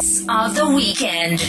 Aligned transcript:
hits 0.00 0.20
of 0.28 0.54
the 0.54 0.68
weekend. 0.68 1.40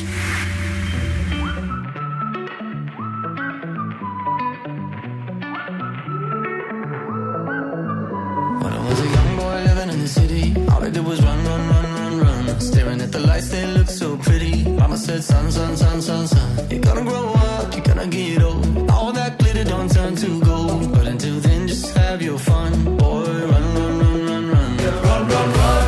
When 8.61 8.73
I 8.73 8.89
was 8.89 8.99
a 8.99 9.07
young 9.07 9.37
boy 9.37 9.63
living 9.63 9.89
in 9.89 9.99
the 9.99 10.07
city, 10.07 10.55
all 10.69 10.83
I 10.83 10.89
did 10.89 11.05
was 11.05 11.21
run, 11.23 11.45
run, 11.45 11.69
run, 11.69 11.85
run, 11.95 12.19
run. 12.19 12.59
Staring 12.59 13.01
at 13.01 13.11
the 13.11 13.19
lights, 13.19 13.49
they 13.49 13.65
look 13.67 13.87
so 13.87 14.17
pretty. 14.17 14.63
Mama 14.63 14.97
said, 14.97 15.23
son, 15.23 15.51
son, 15.51 15.77
son, 15.77 16.01
son, 16.01 16.27
son. 16.27 16.69
You're 16.69 16.81
gonna 16.81 17.03
grow 17.03 17.33
up, 17.33 17.73
you're 17.73 17.83
gonna 17.83 18.07
get 18.07 18.41
old. 18.43 18.89
All 18.89 19.11
that 19.11 19.39
glitter 19.39 19.63
don't 19.63 19.91
turn 19.91 20.15
to 20.15 20.39
gold. 20.41 20.91
But 20.91 21.07
until 21.07 21.39
then, 21.39 21.67
just 21.67 21.95
have 21.97 22.21
your 22.21 22.37
fun. 22.37 22.97
Boy, 22.97 23.25
run, 23.51 23.75
run, 23.75 23.99
run, 23.99 24.25
run, 24.25 24.49
run. 24.51 24.77
Run, 24.77 25.27
run, 25.27 25.53
run. 25.53 25.80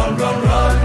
Run, 0.00 0.16
run, 0.16 0.38
run. 0.48 0.76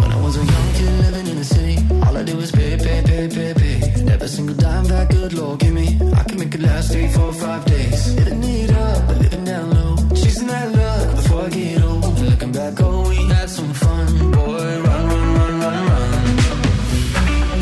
When 0.00 0.10
I 0.16 0.20
was 0.24 0.34
a 0.36 0.44
young 0.52 0.68
kid 0.76 0.92
living 1.04 1.26
in 1.28 1.36
the 1.36 1.44
city, 1.44 1.76
all 2.04 2.16
I 2.16 2.22
did 2.24 2.36
was 2.36 2.50
pay, 2.50 2.76
pay, 2.76 3.00
pay, 3.08 3.28
pay, 3.28 3.54
pay. 3.54 4.02
Never 4.02 4.26
single 4.26 4.56
dime 4.56 4.86
that 4.86 5.08
good 5.10 5.32
Lord 5.34 5.60
give 5.60 5.72
me. 5.72 5.86
I 6.20 6.24
can 6.24 6.36
make 6.40 6.52
it 6.52 6.62
last 6.62 6.90
three, 6.90 7.06
four, 7.16 7.32
five 7.32 7.64
days. 7.66 8.16
Living 8.16 8.42
it 8.42 8.72
up, 8.72 9.06
but 9.06 9.18
living 9.18 9.44
down 9.44 9.70
low. 9.70 9.94
Chasing 10.20 10.48
that 10.48 10.68
luck 10.74 11.14
before 11.14 11.42
I 11.42 11.48
get 11.50 11.82
old. 11.84 12.18
Looking 12.30 12.50
back, 12.50 12.74
oh, 12.80 13.08
we 13.08 13.18
had 13.34 13.48
some 13.48 13.72
fun. 13.72 14.32
Boy, 14.32 14.82
run, 14.86 15.02
run, 15.10 15.26
run, 15.38 15.60
run, 15.60 15.80
run. 15.90 16.10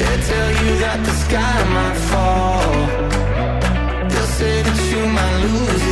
They 0.01 0.15
tell 0.31 0.51
you 0.63 0.71
that 0.85 0.99
the 1.05 1.15
sky 1.25 1.57
might 1.77 1.99
fall. 2.11 2.73
They'll 4.11 4.33
say 4.41 4.63
that 4.63 4.79
you 4.91 5.03
might 5.19 5.39
lose 5.53 5.83
it 5.87 5.92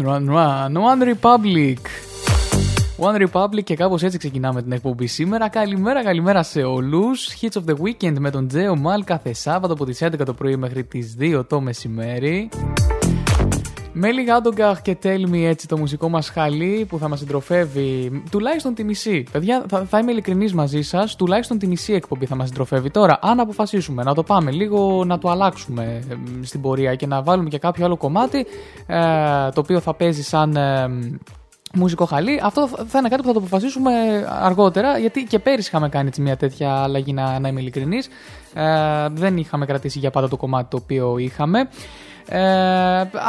Run, 0.00 0.06
run, 0.06 0.28
run, 0.28 0.28
run. 0.28 0.76
One 0.76 1.02
Republic. 1.02 1.78
One 2.98 3.26
Republic 3.26 3.62
και 3.64 3.74
κάπως 3.74 4.02
έτσι 4.02 4.18
ξεκινάμε 4.18 4.62
την 4.62 4.72
εκπομπή 4.72 5.06
σήμερα. 5.06 5.48
Καλημέρα, 5.48 6.02
καλημέρα 6.04 6.42
σε 6.42 6.62
όλους. 6.62 7.28
Hits 7.40 7.60
of 7.60 7.70
the 7.70 7.74
Weekend 7.74 8.18
με 8.18 8.30
τον 8.30 8.48
Τζέο 8.48 8.76
Μάλ 8.76 9.04
κάθε 9.04 9.32
Σάββατο 9.32 9.72
από 9.72 9.84
τις 9.84 10.02
11 10.02 10.24
το 10.24 10.34
πρωί 10.34 10.56
μέχρι 10.56 10.84
τις 10.84 11.16
2 11.18 11.44
το 11.48 11.60
μεσημέρι. 11.60 12.48
Μέλι 14.02 14.24
Γάντογκαχ 14.24 14.82
και 14.82 14.96
Tell 15.02 15.30
Me 15.30 15.44
έτσι 15.44 15.68
το 15.68 15.78
μουσικό 15.78 16.08
μας 16.08 16.28
χαλί 16.28 16.86
που 16.88 16.98
θα 16.98 17.08
μας 17.08 17.18
συντροφεύει 17.18 18.22
τουλάχιστον 18.30 18.74
τη 18.74 18.84
μισή. 18.84 19.24
Παιδιά, 19.32 19.64
θα, 19.68 19.84
θα 19.84 19.98
είμαι 19.98 20.10
ειλικρινής 20.10 20.54
μαζί 20.54 20.82
σας, 20.82 21.16
τουλάχιστον 21.16 21.58
τη 21.58 21.66
μισή 21.66 21.92
εκπομπή 21.92 22.26
θα 22.26 22.34
μας 22.34 22.48
συντροφεύει. 22.48 22.90
Τώρα, 22.90 23.18
αν 23.22 23.40
αποφασίσουμε 23.40 24.02
να 24.02 24.14
το 24.14 24.22
πάμε 24.22 24.50
λίγο, 24.50 25.04
να 25.04 25.18
το 25.18 25.28
αλλάξουμε 25.28 26.02
ε, 26.10 26.14
στην 26.42 26.60
πορεία 26.60 26.94
και 26.94 27.06
να 27.06 27.22
βάλουμε 27.22 27.48
και 27.48 27.58
κάποιο 27.58 27.84
άλλο 27.84 27.96
κομμάτι, 27.96 28.46
ε, 28.86 28.96
το 29.54 29.60
οποίο 29.60 29.80
θα 29.80 29.94
παίζει 29.94 30.22
σαν... 30.22 30.56
ε, 30.56 30.88
μουσικό 31.74 32.04
χαλί. 32.04 32.40
Αυτό 32.42 32.68
θα 32.68 32.98
είναι 32.98 33.08
κάτι 33.08 33.22
που 33.22 33.26
θα 33.26 33.32
το 33.32 33.38
αποφασίσουμε 33.38 33.92
αργότερα, 34.42 34.98
γιατί 34.98 35.24
και 35.24 35.38
πέρυσι 35.38 35.68
είχαμε 35.68 35.88
κάνει 35.88 36.08
έτσι 36.08 36.20
μια 36.20 36.36
τέτοια 36.36 36.74
αλλαγή, 36.74 37.12
να, 37.12 37.38
να 37.38 37.48
είμαι 37.48 37.60
ειλικρινής. 37.60 38.08
Ε, 38.54 39.08
δεν 39.12 39.36
είχαμε 39.36 39.66
κρατήσει 39.66 39.98
για 39.98 40.10
πάντα 40.10 40.28
το 40.28 40.36
κομμάτι 40.36 40.68
το 40.70 40.76
οποίο 40.76 41.18
είχαμε. 41.18 41.68
Ε, 42.28 42.40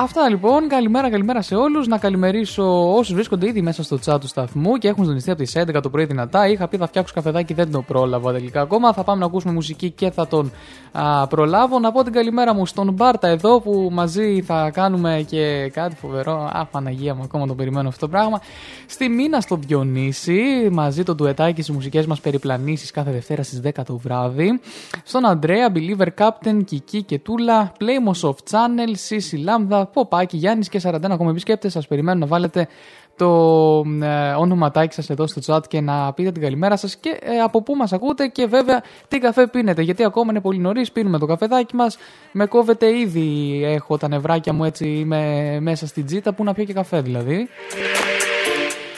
αυτά 0.02 0.30
λοιπόν. 0.30 0.68
Καλημέρα, 0.68 1.10
καλημέρα 1.10 1.42
σε 1.42 1.56
όλους. 1.56 1.88
Να 1.88 1.98
καλημερίσω 1.98 2.96
όσους 2.96 3.14
βρίσκονται 3.14 3.48
ήδη 3.48 3.62
μέσα 3.62 3.84
στο 3.84 4.00
chat 4.06 4.18
του 4.20 4.28
σταθμού 4.28 4.78
και 4.78 4.88
έχουν 4.88 5.02
συντονιστεί 5.02 5.32
από 5.32 5.44
τις 5.44 5.58
11 5.58 5.82
το 5.82 5.90
πρωί 5.90 6.06
δυνατά. 6.06 6.48
Είχα 6.48 6.68
πει 6.68 6.78
θα 6.78 6.88
φτιάξω 6.88 7.14
καφεδάκι, 7.14 7.54
δεν 7.54 7.72
το 7.72 7.82
πρόλαβα 7.82 8.32
τελικά 8.32 8.62
ακόμα. 8.62 8.94
Θα 8.94 9.04
πάμε 9.04 9.20
να 9.20 9.26
ακούσουμε 9.26 9.54
μουσική 9.54 9.90
και 9.90 10.12
θα 10.12 10.28
τον 10.28 10.52
α, 10.92 11.28
προλάβω. 11.28 11.80
Να 11.80 11.92
πω 11.92 12.04
την 12.04 12.14
καλημέρα 12.14 12.54
μου 12.54 12.66
στον 12.66 12.94
Μπάρτα 12.94 13.28
εδώ 13.28 13.62
που 13.62 13.90
μαζί 13.92 14.42
θα 14.42 14.72
κάνουμε 14.74 15.26
και 15.28 15.72
κάτι 15.74 15.96
φοβερό. 15.96 16.50
Α, 16.54 16.66
Παναγία 16.66 17.16
μου, 17.16 17.22
ακόμα 17.24 17.48
το 17.48 17.56
περιμένω 17.56 17.88
αυτό 17.88 18.06
το 18.06 18.12
πράγμα. 18.12 18.42
Στη 18.86 19.10
Μίνα 19.10 19.42
στο 19.42 19.56
Διονύση, 19.56 20.70
μαζί 20.72 21.04
το 21.04 21.16
ντουετάκι 21.16 21.62
στις 21.62 21.76
μουσικές 21.76 22.06
μας 22.06 22.20
περιπλανήσεις 22.20 22.92
κάθε 22.92 23.12
Δευτέρα 23.12 23.44
στις 23.44 23.62
10 23.64 23.70
το 23.86 23.98
βράδυ. 23.98 24.60
Στον 25.04 25.26
Αντρέα, 25.26 25.72
Believer 25.74 26.08
Captain, 26.18 26.64
Κική 26.66 27.04
και 27.04 27.20
Τούλα, 27.20 27.72
Playmos 27.80 28.30
of 28.30 28.34
Channel, 28.82 28.92
Σίση 28.94 29.36
Λάμδα, 29.36 29.86
Ποπάκι, 29.86 30.38
Γιάννης 30.38 30.70
και 30.70 30.82
41 30.84 31.12
ακόμα 31.12 31.30
επισκέπτε. 31.30 31.70
Σας 31.70 31.88
περιμένω 31.88 32.20
να 32.20 32.26
βάλετε 32.26 32.68
το 33.16 33.84
ε, 34.02 34.32
όνοματάκι 34.38 34.94
σας 34.94 35.10
εδώ 35.10 35.28
στο 35.28 35.42
chat 35.46 35.68
και 35.68 35.82
να 35.82 36.14
πείτε 36.14 36.32
την 36.32 36.42
καλημέρα 36.42 36.78
σας 36.78 36.96
και 36.96 37.20
ε, 37.22 37.40
από 37.40 37.62
πού 37.62 37.76
μας 37.76 37.94
ακούτε 37.94 38.28
και 38.28 38.46
βέβαια 38.46 38.84
τι 39.08 39.20
καφέ 39.20 39.48
πίνετε 39.48 39.82
γιατί 39.82 40.04
ακόμα 40.04 40.32
είναι 40.32 40.42
πολύ 40.42 40.58
νωρίς, 40.60 40.92
πίνουμε 40.92 41.18
το 41.18 41.26
καφεδάκι 41.26 41.76
μας. 41.76 41.98
Με 42.32 42.46
κόβεται 42.46 42.98
ήδη 42.98 43.62
έχω 43.66 43.98
τα 43.98 44.08
νευράκια 44.08 44.54
μου 44.54 44.64
έτσι 44.64 44.88
είμαι 44.88 45.58
μέσα 45.62 45.88
στην 45.88 46.06
τζίτα. 46.06 46.34
Που 46.34 46.44
να 46.44 46.54
πιω 46.54 46.64
και 46.64 46.74
καφέ 46.74 47.02
δηλαδή 47.02 47.48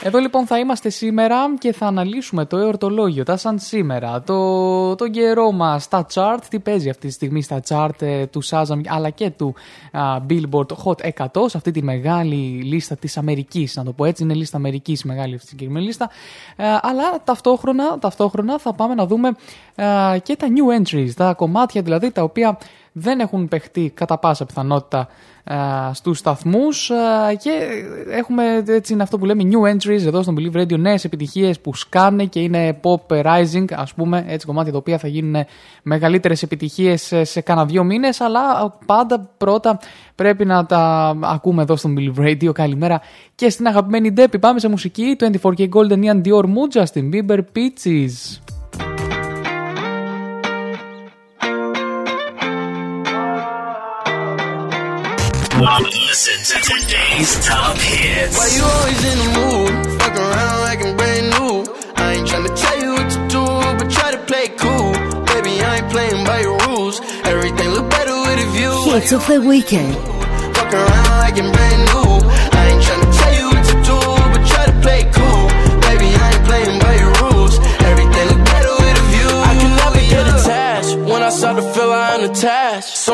εδώ 0.06 0.18
λοιπόν 0.18 0.46
θα 0.46 0.58
είμαστε 0.58 0.88
σήμερα 0.88 1.54
και 1.58 1.72
θα 1.72 1.86
αναλύσουμε 1.86 2.44
το 2.44 2.56
εορτολόγιο, 2.56 3.24
τα 3.24 3.36
σαν 3.36 3.58
σήμερα, 3.58 4.22
το, 4.22 4.94
το 4.94 5.08
καιρό 5.08 5.52
μας, 5.52 5.88
τα 5.88 6.06
chart, 6.14 6.38
τι 6.48 6.58
παίζει 6.58 6.88
αυτή 6.88 7.06
τη 7.06 7.12
στιγμή 7.12 7.42
στα 7.42 7.60
chart 7.68 8.02
ε, 8.02 8.26
του 8.26 8.44
Shazam 8.44 8.80
αλλά 8.86 9.10
και 9.10 9.30
του 9.30 9.54
α, 9.92 10.00
Billboard 10.28 10.66
Hot 10.84 11.12
100, 11.26 11.26
σε 11.46 11.56
αυτή 11.56 11.70
τη 11.70 11.82
μεγάλη 11.82 12.62
λίστα 12.64 12.96
της 12.96 13.16
Αμερικής, 13.16 13.76
να 13.76 13.84
το 13.84 13.92
πω 13.92 14.04
έτσι, 14.04 14.22
είναι 14.22 14.34
λίστα 14.34 14.56
Αμερικής 14.56 15.00
η 15.00 15.06
μεγάλη 15.06 15.34
αυτή 15.34 15.44
τη 15.44 15.50
συγκεκριμένη 15.50 15.86
λίστα, 15.86 16.10
Ε, 16.56 16.64
αλλά 16.82 17.22
ταυτόχρονα, 17.24 17.98
ταυτόχρονα 17.98 18.58
θα 18.58 18.72
πάμε 18.72 18.94
να 18.94 19.06
δούμε 19.06 19.28
ε, 19.74 20.18
και 20.22 20.36
τα 20.36 20.46
new 20.46 20.82
entries, 20.82 21.10
τα 21.16 21.34
κομμάτια 21.34 21.82
δηλαδή 21.82 22.10
τα 22.10 22.22
οποία 22.22 22.58
δεν 22.96 23.20
έχουν 23.20 23.48
παιχτεί 23.48 23.92
κατά 23.94 24.18
πάσα 24.18 24.46
πιθανότητα 24.46 25.08
στους 25.92 26.18
σταθμούς 26.18 26.90
και 27.38 27.50
έχουμε 28.10 28.62
έτσι 28.66 28.92
είναι 28.92 29.02
αυτό 29.02 29.18
που 29.18 29.24
λέμε 29.24 29.42
new 29.52 29.74
entries 29.74 30.06
εδώ 30.06 30.22
στον 30.22 30.36
Believe 30.38 30.60
Radio 30.60 30.78
νέες 30.78 31.04
επιτυχίες 31.04 31.60
που 31.60 31.74
σκάνε 31.74 32.24
και 32.24 32.40
είναι 32.40 32.80
pop 32.82 33.22
rising 33.22 33.64
ας 33.72 33.94
πούμε 33.94 34.24
έτσι 34.28 34.46
κομμάτια 34.46 34.72
τα 34.72 34.78
οποία 34.78 34.98
θα 34.98 35.08
γίνουν 35.08 35.44
μεγαλύτερες 35.82 36.42
επιτυχίες 36.42 37.12
σε 37.22 37.40
κάνα 37.40 37.64
δύο 37.64 37.84
μήνες 37.84 38.20
αλλά 38.20 38.76
πάντα 38.86 39.30
πρώτα 39.36 39.78
πρέπει 40.14 40.44
να 40.44 40.66
τα 40.66 41.14
ακούμε 41.20 41.62
εδώ 41.62 41.76
στον 41.76 41.96
Believe 41.98 42.20
Radio. 42.20 42.52
Καλημέρα 42.52 43.00
και 43.34 43.50
στην 43.50 43.66
αγαπημένη 43.66 44.12
Ντέπη. 44.12 44.38
Πάμε 44.38 44.58
σε 44.58 44.68
μουσική. 44.68 45.16
24K 45.18 45.68
Golden 45.68 46.04
Ian 46.04 46.22
Dior 46.22 46.44
Mood 46.44 46.82
Justin 46.82 47.10
Bieber 47.12 47.38
Peaches 47.38 48.38
Listen 55.54 56.34
to 56.42 56.62
today's 56.66 57.46
top 57.46 57.76
hits. 57.76 58.36
Why 58.36 58.48
you 58.56 58.64
always 58.64 59.04
in 59.06 59.18
the 59.18 59.30
mood? 59.38 60.00
Fuck 60.00 60.16
around 60.16 60.60
like 60.62 60.84
I'm 60.84 60.96
brand 60.96 61.30
new. 61.30 61.64
I 61.94 62.14
ain't 62.14 62.26
tryna 62.26 62.60
tell 62.60 62.78
you 62.82 62.90
what 62.90 63.08
to 63.14 63.28
do, 63.30 63.44
but 63.78 63.88
try 63.88 64.10
to 64.10 64.18
play 64.26 64.48
cool. 64.58 64.92
Baby, 65.30 65.62
I 65.62 65.76
ain't 65.78 65.90
playing 65.92 66.26
by 66.26 66.40
your 66.40 66.58
rules. 66.66 67.00
Everything 67.22 67.70
look 67.70 67.88
better 67.88 68.16
with 68.18 68.42
a 68.42 68.50
view. 68.50 68.92
Hits 68.94 69.12
of 69.12 69.24
the 69.28 69.40
weekend. 69.42 69.94
Fuck 70.56 70.74
around 70.74 71.18
like 71.22 71.38
I'm 71.38 71.52
brand 71.52 71.82
new. 71.86 72.10
I 72.58 72.62
ain't 72.74 72.82
tryna 72.82 73.10
tell 73.14 73.34
you 73.38 73.46
what 73.54 73.64
to 73.70 73.76
do, 73.90 73.98
but 74.34 74.42
try 74.50 74.64
to 74.66 74.76
play 74.82 75.02
cool. 75.14 75.46
Baby, 75.86 76.08
I 76.18 76.34
ain't 76.34 76.44
playing 76.50 76.78
by 76.82 76.94
your 76.98 77.12
rules. 77.22 77.54
Everything 77.78 78.26
look 78.26 78.42
better 78.42 78.74
with 78.82 78.98
a 78.98 79.06
view. 79.14 79.30
I 79.30 79.54
can 79.54 79.70
never 79.78 80.02
get 80.02 80.24
attached. 80.34 80.98
When 80.98 81.22
I 81.22 81.30
start 81.30 81.56
to 81.62 81.66
feel 81.74 81.92
I'm 81.92 82.22
unattached. 82.26 82.96
Somehow 82.96 83.13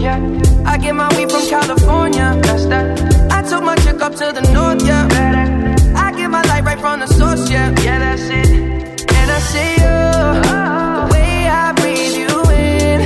yeah. 0.00 0.18
I 0.66 0.78
get 0.78 0.94
my 0.94 1.08
weed 1.16 1.30
from 1.30 1.46
California. 1.48 2.38
That's 2.42 2.66
that. 2.66 2.86
I 3.30 3.42
took 3.42 3.62
my 3.62 3.76
chick 3.76 4.00
up 4.00 4.12
to 4.12 4.32
the 4.32 4.42
north, 4.52 4.82
yeah. 4.84 5.06
Better. 5.08 5.96
I 5.96 6.12
get 6.12 6.28
my 6.30 6.42
light 6.42 6.64
right 6.64 6.78
from 6.78 7.00
the 7.00 7.06
source, 7.06 7.50
yeah. 7.50 7.68
Yeah, 7.82 7.98
that's 7.98 8.22
it. 8.22 8.48
And 9.18 9.30
I 9.30 9.40
see 9.52 9.72
you. 9.82 9.96
The 11.00 11.08
way 11.12 11.48
I 11.48 11.72
breathe 11.80 12.16
you 12.22 12.32
in. 12.50 13.00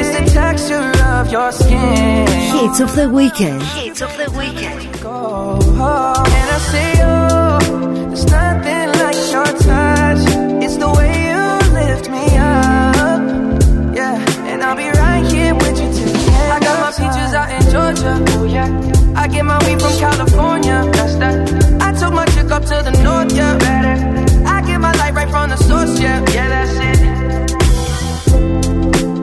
It's 0.00 0.12
the 0.18 0.24
texture 0.40 0.92
of 1.04 1.30
your 1.30 1.52
skin. 1.52 2.26
Hits 2.56 2.80
of 2.80 2.94
the 2.94 3.08
weekend. 3.08 3.62
Hits 3.62 4.02
of 4.02 4.12
the 4.16 4.30
weekend. 4.38 5.00
Go. 5.00 5.58
And 5.60 6.48
I 6.56 6.58
see 6.70 6.90
you. 7.00 7.14
There's 8.08 8.26
nothing 8.26 8.88
like 9.02 9.20
your 9.34 9.50
touch. 9.68 10.22
It's 10.64 10.76
the 10.76 10.90
way 10.98 11.12
you 11.30 11.44
lift 11.74 12.10
me 12.10 12.29
peaches 17.00 17.32
out 17.40 17.50
in 17.56 17.62
Georgia. 17.74 18.12
Yeah. 18.56 18.68
I 19.22 19.26
get 19.28 19.44
my 19.44 19.58
weed 19.64 19.80
from 19.80 19.94
California. 20.06 20.78
I 21.86 21.88
took 21.98 22.12
my 22.12 22.26
chick 22.34 22.50
up 22.56 22.64
to 22.70 22.76
the 22.88 22.92
north. 23.06 23.32
Yeah. 23.32 23.56
I 24.54 24.56
get 24.66 24.78
my 24.78 24.92
light 25.00 25.14
right 25.14 25.30
from 25.34 25.50
the 25.50 25.56
source. 25.56 25.98
Yeah, 26.00 26.18
yeah, 26.36 26.48
that's 26.54 26.76
it. 26.88 27.00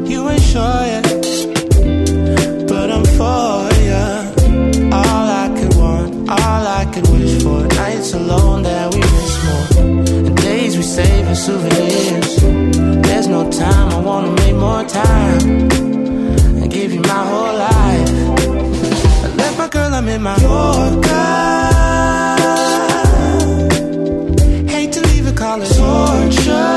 You 0.09 0.19
ain't 0.29 0.45
sure 0.53 0.83
yet, 0.93 1.05
but 2.71 2.87
I'm 2.95 3.05
for 3.17 3.57
ya. 3.91 4.03
All 4.99 5.27
I 5.43 5.47
could 5.57 5.73
want, 5.81 6.09
all 6.29 6.63
I 6.81 6.83
could 6.93 7.07
wish 7.13 7.35
for. 7.43 7.61
Nights 7.81 8.13
alone 8.13 8.63
that 8.63 8.93
we 8.93 8.99
miss 8.99 9.35
more. 9.45 9.67
And 10.27 10.35
days 10.37 10.73
we 10.77 10.83
save 10.83 11.25
as 11.33 11.39
souvenirs. 11.45 12.31
There's 13.05 13.27
no 13.27 13.41
time, 13.51 13.87
I 13.97 13.99
wanna 14.09 14.31
make 14.41 14.55
more 14.55 14.83
time. 14.83 15.67
Give 16.77 16.93
you 16.93 17.01
my 17.01 17.23
whole 17.31 17.46
my 19.67 19.73
girl, 19.73 19.93
I'm 19.93 20.07
in 20.07 20.21
my 20.21 20.37
Yorker. 20.37 21.09
Hate 24.69 24.93
to 24.93 25.01
leave 25.01 25.27
it, 25.27 25.35
call 25.35 25.61
it 25.61 25.67
torture. 25.75 26.76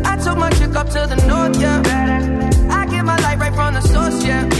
Took 0.23 0.37
my 0.37 0.51
chick 0.51 0.75
up 0.75 0.87
to 0.89 1.07
the 1.07 1.15
north, 1.27 1.59
yeah. 1.59 1.81
I 2.69 2.85
get 2.85 3.03
my 3.03 3.17
light 3.21 3.39
right 3.39 3.53
from 3.53 3.73
the 3.73 3.81
source, 3.81 4.23
yeah. 4.23 4.50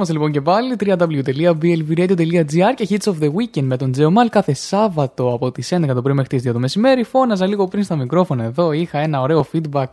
Είμαστε 0.00 0.18
λοιπόν 0.18 0.32
και 0.32 0.40
πάλι 0.40 0.76
www.blvradio.gr 0.80 2.74
και 2.74 2.86
Hits 2.90 3.12
of 3.12 3.14
the 3.22 3.26
Weekend 3.26 3.62
με 3.62 3.76
τον 3.76 3.92
Τζεωμάλ 3.92 4.28
κάθε 4.28 4.54
Σάββατο 4.54 5.32
από 5.32 5.50
τις 5.50 5.74
11 5.74 5.86
το 5.94 6.02
πρωί 6.02 6.14
μέχρι 6.14 6.38
τις 6.38 6.48
2 6.48 6.52
το 6.52 6.58
μεσημέρι. 6.58 7.02
Φώναζα 7.02 7.46
λίγο 7.46 7.66
πριν 7.66 7.84
στα 7.84 7.96
μικρόφωνα 7.96 8.44
εδώ, 8.44 8.72
είχα 8.72 8.98
ένα 8.98 9.20
ωραίο 9.20 9.46
feedback 9.52 9.84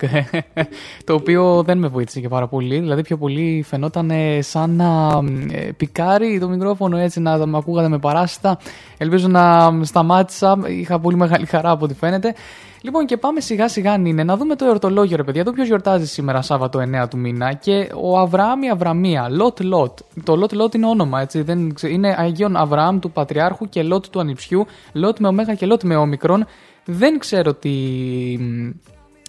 το 1.06 1.14
οποίο 1.14 1.64
δεν 1.64 1.78
με 1.78 1.88
βοήθησε 1.88 2.20
και 2.20 2.28
πάρα 2.28 2.48
πολύ. 2.48 2.80
Δηλαδή 2.80 3.02
πιο 3.02 3.18
πολύ 3.18 3.64
φαινόταν 3.68 4.12
σαν 4.40 4.76
να 4.76 5.20
ε, 5.52 5.72
πικάρει 5.78 6.40
το 6.40 6.48
μικρόφωνο 6.48 6.98
έτσι 6.98 7.20
να 7.20 7.46
με 7.46 7.58
ακούγατε 7.58 7.88
με 7.88 8.00
παράσιτα. 8.00 8.58
Ελπίζω 8.98 9.28
να 9.28 9.74
σταμάτησα, 9.82 10.58
είχα 10.68 11.00
πολύ 11.00 11.16
μεγάλη 11.16 11.46
χαρά 11.46 11.70
από 11.70 11.86
ό,τι 11.86 11.94
φαίνεται. 11.94 12.34
Λοιπόν, 12.82 13.06
και 13.06 13.18
πάμε 13.18 13.40
σιγά 13.40 13.68
σιγά, 13.68 13.94
είναι 13.94 14.24
να 14.24 14.38
δούμε 14.38 14.56
το 14.56 14.66
εορτολόγιο, 14.66 15.18
ρε 15.18 15.24
παιδιά. 15.24 15.42
Εδώ 15.42 15.52
ποιος 15.52 15.68
γιορτάζει 15.68 16.06
σήμερα, 16.08 16.42
Σάββατο 16.42 16.80
9 17.04 17.08
του 17.10 17.18
μήνα. 17.18 17.54
Και 17.54 17.90
ο 18.02 18.20
Αβραάμ 18.20 18.64
η 18.64 18.70
Αβραμία, 18.70 19.28
Λωτ 19.30 19.60
Λωτ. 19.64 20.00
Το 20.24 20.36
Λωτ 20.36 20.54
Λωτ 20.54 20.74
είναι 20.74 20.86
όνομα, 20.88 21.22
έτσι. 21.22 21.42
Δεν, 21.42 21.74
ξε- 21.74 21.92
είναι 21.92 22.16
Αγίων 22.18 22.56
Αβραάμ 22.56 23.00
του 23.00 23.12
Πατριάρχου 23.12 23.70
και 23.70 23.84
Λωτ 23.84 24.06
του 24.12 24.20
Ανιψιού. 24.20 24.66
Λότ 24.94 25.20
με 25.20 25.28
ωμέγα 25.28 25.54
και 25.54 25.66
Λότ 25.66 25.84
με 25.84 25.96
όμικρον. 25.96 26.46
Δεν 26.86 27.20
ξέρω 27.20 27.54
τι, 27.54 27.74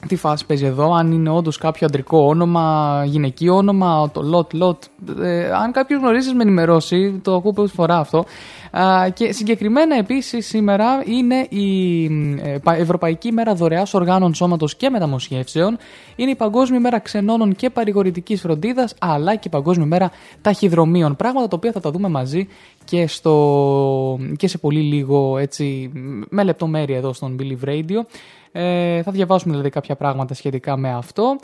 τι 0.08 0.16
φάση 0.16 0.46
παίζει 0.46 0.64
εδώ, 0.64 0.92
αν 0.92 1.12
είναι 1.12 1.30
όντως 1.30 1.58
κάποιο 1.58 1.86
αντρικό 1.86 2.18
όνομα, 2.18 3.02
γυναικείο 3.06 3.56
όνομα, 3.56 4.10
το 4.12 4.22
Λότ 4.22 4.52
Λότ. 4.52 4.82
Ε, 5.22 5.50
αν 5.52 5.72
κάποιος 5.72 6.00
γνωρίζεις, 6.00 6.34
με 6.34 6.42
ενημερώσει. 6.42 7.20
Το 7.24 7.34
ακούω 7.34 7.52
πρώτη 7.52 7.70
φορά 7.70 7.98
αυτό. 7.98 8.24
Α, 8.70 9.08
και 9.14 9.32
συγκεκριμένα 9.32 9.96
επίσης 9.96 10.46
σήμερα 10.46 11.02
είναι 11.06 11.46
η 11.48 12.04
ε, 12.42 12.58
Πα- 12.62 12.76
Ευρωπαϊκή 12.76 13.32
Μέρα 13.32 13.54
Δωρεάς 13.54 13.94
Οργάνων 13.94 14.34
Σώματος 14.34 14.76
και 14.76 14.90
Μεταμοσχεύσεων. 14.90 15.78
Είναι 16.16 16.30
η 16.30 16.34
Παγκόσμια 16.34 16.80
Μέρα 16.80 16.98
Ξενώνων 16.98 17.54
και 17.54 17.70
Παρηγορητικής 17.70 18.40
Φροντίδας, 18.40 18.94
αλλά 18.98 19.34
και 19.34 19.44
η 19.46 19.50
Παγκόσμια 19.50 19.86
Μέρα 19.86 20.10
Ταχυδρομείων. 20.40 21.16
Πράγματα 21.16 21.48
τα 21.48 21.56
οποία 21.56 21.72
θα 21.72 21.80
τα 21.80 21.90
δούμε 21.90 22.08
μαζί 22.08 22.48
και, 22.84 23.06
στο, 23.06 24.18
και 24.36 24.48
σε 24.48 24.58
πολύ 24.58 24.80
λίγο 24.80 25.38
έτσι, 25.38 25.90
με 26.28 26.42
λεπτομέρεια 26.44 26.96
εδώ 26.96 27.12
στον 27.12 27.36
Believe 27.40 27.68
Radio. 27.68 28.04
Ε, 28.52 29.02
θα 29.02 29.12
διαβάσουμε 29.12 29.52
δηλαδή 29.52 29.70
κάποια 29.70 29.96
πράγματα 29.96 30.34
σχετικά 30.34 30.76
με 30.76 30.92
αυτό. 30.94 31.36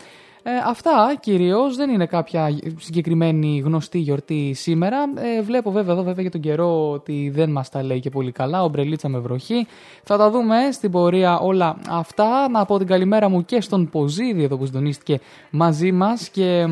Ε, 0.46 0.50
αυτά 0.66 1.16
κυρίως 1.20 1.76
δεν 1.76 1.90
είναι 1.90 2.06
κάποια 2.06 2.58
συγκεκριμένη 2.78 3.62
γνωστή 3.64 3.98
γιορτή 3.98 4.52
σήμερα. 4.54 5.04
Ε, 5.14 5.42
βλέπω 5.42 5.70
βέβαια 5.70 5.92
εδώ 5.92 6.02
βέβαια 6.02 6.22
για 6.22 6.30
τον 6.30 6.40
καιρό 6.40 6.90
ότι 6.90 7.30
δεν 7.34 7.50
μας 7.50 7.68
τα 7.68 7.82
λέει 7.82 8.00
και 8.00 8.10
πολύ 8.10 8.32
καλά. 8.32 8.62
Ομπρελίτσα 8.62 9.08
με 9.08 9.18
βροχή. 9.18 9.66
Θα 10.02 10.16
τα 10.16 10.30
δούμε 10.30 10.56
στην 10.72 10.90
πορεία 10.90 11.38
όλα 11.38 11.76
αυτά. 11.88 12.48
Να 12.48 12.64
πω 12.64 12.78
την 12.78 12.86
καλημέρα 12.86 13.28
μου 13.28 13.44
και 13.44 13.60
στον 13.60 13.88
Ποζίδη 13.88 14.42
εδώ 14.42 14.56
που 14.56 14.66
συντονίστηκε 14.66 15.20
μαζί 15.50 15.92
μας 15.92 16.28
και. 16.28 16.66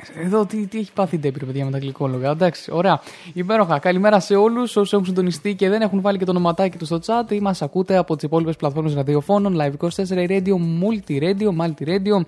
Μ, 0.00 0.24
εδώ 0.24 0.46
τι, 0.46 0.66
τι 0.66 0.78
έχει 0.78 0.92
πάθει 0.92 1.16
η 1.16 1.18
Ντέπη, 1.18 1.38
ρε 1.38 1.44
παιδιά, 1.44 1.64
με 1.64 1.70
τα 1.70 1.78
γλυκόλογα. 1.78 2.30
Εντάξει, 2.30 2.70
ωραία. 2.74 3.00
Υπέροχα. 3.32 3.78
Καλημέρα 3.78 4.20
σε 4.20 4.34
όλους 4.34 4.76
όσους 4.76 4.92
έχουν 4.92 5.04
συντονιστεί 5.04 5.54
και 5.54 5.68
δεν 5.68 5.82
έχουν 5.82 6.00
βάλει 6.00 6.18
και 6.18 6.24
το 6.24 6.30
ονοματάκι 6.30 6.78
τους 6.78 6.86
στο 6.86 7.00
chat 7.06 7.32
ή 7.32 7.40
μας 7.40 7.62
ακούτε 7.62 7.96
από 7.96 8.14
τις 8.14 8.24
υπόλοιπες 8.24 8.56
πλατφόρμες 8.56 8.94
ραδιοφώνων, 8.94 9.56
Live 9.60 9.86
24 9.86 10.28
Radio, 10.28 10.54
Multi 10.54 11.20
Radio, 11.22 11.48
Multi 11.60 11.86
Radio, 11.86 12.24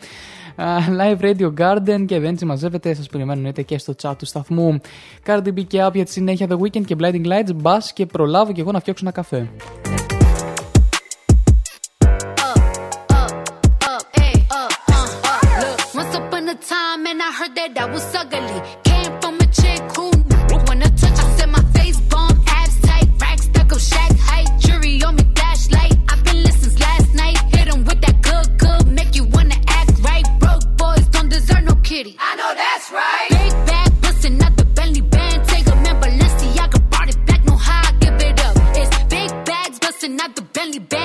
α, 0.56 0.64
Live 0.98 1.20
Radio 1.20 1.52
Garden 1.58 2.04
και 2.06 2.18
δεν 2.18 2.38
συμμαζεύετε. 2.38 2.94
Σας 2.94 3.06
περιμένουν 3.06 3.44
είτε 3.44 3.62
και 3.62 3.78
στο 3.78 3.94
chat 4.02 4.14
του 4.18 4.26
σταθμού. 4.26 4.80
Cardi 5.26 5.48
B 5.48 5.64
και 5.66 5.84
Up 5.86 5.94
για 5.94 6.04
τη 6.04 6.10
συνέχεια 6.10 6.46
The 6.50 6.58
Weekend 6.58 6.84
και 6.84 6.96
Blinding 7.00 7.26
Lights. 7.26 7.54
Μπας 7.54 7.92
και 7.92 8.06
προλάβω 8.06 8.52
και 8.52 8.60
εγώ 8.60 8.72
να 8.72 8.80
φτιάξω 8.80 9.04
ένα 9.04 9.14
καφέ. 9.14 9.48
Heard 17.42 17.54
that 17.56 17.78
I 17.78 17.86
was 17.86 18.14
ugly. 18.14 18.58
Came 18.84 19.12
from 19.20 19.34
a 19.40 19.46
chick 19.60 19.82
who 19.96 20.06
wanna 20.66 20.88
touch. 21.00 21.18
I 21.22 21.26
said 21.36 21.50
my 21.50 21.62
face 21.74 21.98
bomb, 22.10 22.36
abs 22.46 22.80
tight, 22.86 23.08
racks 23.20 23.44
stuck 23.50 23.72
up, 23.72 23.80
shack 23.80 24.12
height, 24.28 24.48
jury 24.60 25.02
on 25.02 25.16
me, 25.16 25.24
flashlight. 25.34 25.94
I've 26.10 26.22
been 26.24 26.40
listening 26.46 26.76
since 26.76 26.80
last 26.80 27.14
night. 27.14 27.38
Hit 27.54 27.66
'em 27.72 27.84
with 27.84 28.00
that 28.04 28.16
good, 28.28 28.46
good, 28.64 28.86
make 28.98 29.12
you 29.18 29.24
wanna 29.34 29.58
act 29.80 29.94
right. 30.08 30.26
Broke 30.40 30.66
boys 30.76 31.04
don't 31.14 31.30
deserve 31.36 31.64
no 31.70 31.74
kitty. 31.88 32.16
I 32.28 32.30
know 32.38 32.52
that's 32.62 32.86
right. 33.00 33.30
Big 33.38 33.52
bag, 33.70 33.90
bustin' 34.02 34.42
out 34.44 34.56
the 34.56 34.66
Bentley 34.76 35.04
band. 35.14 35.38
Take 35.48 35.66
a 35.74 35.76
man, 35.84 35.96
Balenciaga 36.00 36.78
brought 36.90 37.08
it 37.12 37.20
back. 37.26 37.40
Know 37.44 37.56
how 37.56 37.88
I 37.88 37.92
give 38.02 38.18
it 38.28 38.38
up. 38.46 38.56
It's 38.80 38.96
big 39.14 39.30
bags, 39.48 39.78
bustin' 39.84 40.20
out 40.20 40.36
the 40.36 40.42
Bentley 40.54 40.82
band. 40.90 41.01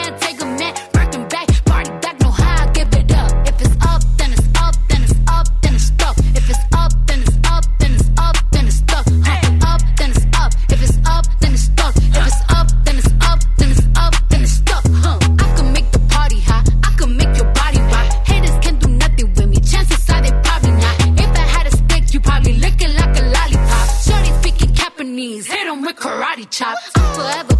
Lick 22.85 22.99
like 22.99 23.17
a 23.19 23.23
lollipop. 23.23 23.87
Shorty 24.05 24.31
speaking 24.41 24.73
Japanese, 24.73 25.47
hit 25.47 25.67
'em 25.67 25.81
with 25.81 25.95
karate 25.95 26.49
chops. 26.49 26.91
I'm 26.95 27.13
forever 27.15 27.56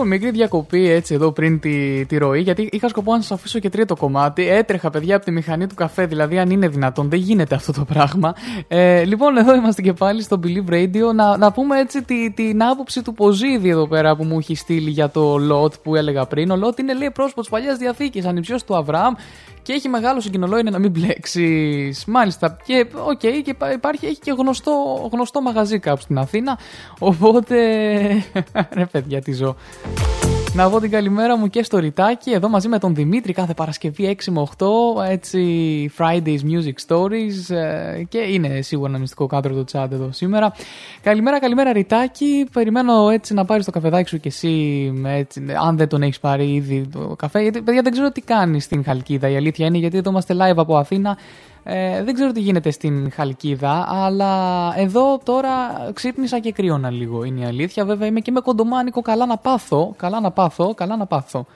Λοιπόν, 0.00 0.18
μικρή 0.18 0.30
διακοπή 0.30 0.90
έτσι 0.90 1.14
εδώ 1.14 1.32
πριν 1.32 1.60
τη, 1.60 2.04
τη 2.06 2.18
ροή, 2.18 2.40
γιατί 2.40 2.68
είχα 2.72 2.88
σκοπό 2.88 3.12
να 3.12 3.20
σας 3.20 3.30
αφήσω 3.30 3.58
και 3.58 3.68
τρίτο 3.68 3.96
κομμάτι. 3.96 4.48
Έτρεχα, 4.48 4.90
παιδιά, 4.90 5.16
από 5.16 5.24
τη 5.24 5.30
μηχανή 5.30 5.66
του 5.66 5.74
καφέ, 5.74 6.06
δηλαδή 6.06 6.38
αν 6.38 6.50
είναι 6.50 6.68
δυνατόν, 6.68 7.08
δεν 7.08 7.18
γίνεται 7.18 7.54
αυτό 7.54 7.72
το 7.72 7.84
πράγμα. 7.84 8.34
Ε, 8.68 9.04
λοιπόν, 9.04 9.36
εδώ 9.36 9.54
είμαστε 9.54 9.82
και 9.82 9.92
πάλι 9.92 10.22
στο 10.22 10.40
Believe 10.44 10.72
Radio 10.72 11.14
να, 11.14 11.36
να 11.36 11.52
πούμε 11.52 11.78
έτσι 11.78 12.02
τη, 12.02 12.30
την 12.30 12.62
άποψη 12.62 13.02
του 13.02 13.14
Ποζίδη 13.14 13.68
εδώ 13.68 13.88
πέρα 13.88 14.16
που 14.16 14.24
μου 14.24 14.38
έχει 14.38 14.54
στείλει 14.54 14.90
για 14.90 15.08
το 15.08 15.36
Λότ 15.36 15.74
που 15.82 15.96
έλεγα 15.96 16.26
πριν. 16.26 16.50
Ο 16.50 16.56
Λότ 16.56 16.78
είναι 16.78 16.94
λέει 16.94 17.10
πρόσωπος 17.10 17.44
τη 17.44 17.50
παλιάς 17.50 17.78
διαθήκης, 17.78 18.24
ανιψιός 18.24 18.64
του 18.64 18.76
Αβραάμ 18.76 19.14
και 19.70 19.76
έχει 19.76 19.88
μεγάλο 19.88 20.20
συγκοινολό 20.20 20.58
είναι 20.58 20.70
να 20.70 20.78
μην 20.78 20.90
μπλέξεις. 20.90 22.04
Μάλιστα. 22.04 22.56
Και, 22.64 22.86
οκ, 23.06 23.18
και 23.18 23.42
υπά- 23.44 23.72
υπάρχει, 23.72 24.06
έχει 24.06 24.18
και 24.18 24.34
γνωστό, 24.38 24.72
γνωστό 25.12 25.40
μαγαζί 25.40 25.78
κάπου 25.78 26.00
στην 26.00 26.18
Αθήνα. 26.18 26.58
Οπότε. 26.98 27.56
ρε 28.74 28.86
παιδιά, 28.86 29.20
τι 29.20 29.32
ζω. 29.32 29.56
Να 30.54 30.70
πω 30.70 30.80
την 30.80 30.90
καλημέρα 30.90 31.36
μου 31.36 31.48
και 31.48 31.62
στο 31.62 31.78
ρητάκι, 31.78 32.30
εδώ 32.30 32.48
μαζί 32.48 32.68
με 32.68 32.78
τον 32.78 32.94
Δημήτρη 32.94 33.32
κάθε 33.32 33.54
Παρασκευή 33.54 34.16
6 34.24 34.24
με 34.30 34.46
8, 34.58 34.66
έτσι 35.08 35.40
Fridays 35.98 36.38
Music 36.50 36.86
Stories 36.86 37.54
ε, 37.54 38.02
και 38.08 38.18
είναι 38.18 38.60
σίγουρα 38.60 38.88
ένα 38.88 38.98
μυστικό 38.98 39.26
κάδρο 39.26 39.54
το 39.54 39.64
chat 39.72 39.90
εδώ 39.90 40.08
σήμερα. 40.12 40.52
Καλημέρα, 41.02 41.40
καλημέρα 41.40 41.72
ρητάκι, 41.72 42.46
περιμένω 42.52 43.08
έτσι 43.08 43.34
να 43.34 43.44
πάρεις 43.44 43.64
το 43.64 43.70
καφεδάκι 43.70 44.08
σου 44.08 44.20
και 44.20 44.28
εσύ, 44.28 44.92
έτσι, 45.04 45.44
αν 45.66 45.76
δεν 45.76 45.88
τον 45.88 46.02
έχεις 46.02 46.20
πάρει 46.20 46.52
ήδη 46.52 46.86
το 46.92 47.14
καφέ, 47.18 47.40
γιατί 47.40 47.62
παιδιά 47.62 47.82
δεν 47.82 47.92
ξέρω 47.92 48.10
τι 48.10 48.20
κάνεις 48.20 48.64
στην 48.64 48.84
Χαλκίδα, 48.84 49.28
η 49.28 49.36
αλήθεια 49.36 49.66
είναι 49.66 49.78
γιατί 49.78 49.96
εδώ 49.96 50.10
είμαστε 50.10 50.34
live 50.34 50.56
από 50.56 50.76
Αθήνα, 50.76 51.16
ε, 51.72 52.02
δεν 52.04 52.14
ξέρω 52.14 52.32
τι 52.32 52.40
γίνεται 52.40 52.70
στην 52.70 53.12
Χαλκίδα, 53.12 53.86
αλλά 53.88 54.32
εδώ 54.76 55.20
τώρα 55.24 55.52
ξύπνησα 55.92 56.38
και 56.38 56.52
κρύωνα 56.52 56.90
λίγο. 56.90 57.24
Είναι 57.24 57.40
η 57.40 57.44
αλήθεια. 57.44 57.84
Βέβαια 57.84 58.06
είμαι 58.06 58.20
και 58.20 58.30
με 58.30 58.40
κοντομάνικο. 58.40 59.00
Καλά 59.02 59.26
να 59.26 59.36
πάθω. 59.36 59.94
Καλά 59.96 60.20
να 60.20 60.30
πάθω. 60.30 60.74
Καλά 60.74 60.96
να 60.96 61.06
πάθω. 61.06 61.46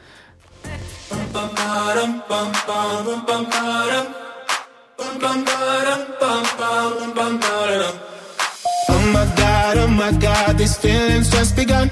Oh 8.94 9.04
my 9.16 9.26
god, 9.40 9.74
oh 9.84 9.90
my 10.02 10.12
god, 10.26 10.52
these 10.60 10.76
feelings 10.82 11.26
just 11.36 11.52
begun. 11.60 11.86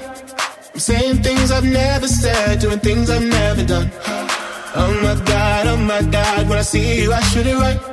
I'm 0.73 0.81
saying 0.89 1.17
things 1.27 1.47
I've 1.55 1.69
never 1.81 2.09
said, 2.21 2.59
doing 2.63 2.81
things 2.87 3.07
I've 3.15 3.27
never 3.39 3.63
done. 3.73 3.87
Oh 4.81 4.91
my 5.05 5.15
god, 5.31 5.63
oh 5.71 5.79
my 5.91 6.01
god, 6.17 6.41
when 6.49 6.57
I 6.63 6.65
see 6.73 6.87
you, 7.01 7.09
I 7.19 7.21
should 7.31 7.47
it 7.53 7.57
right. 7.65 7.92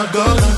Chicago. 0.00 0.49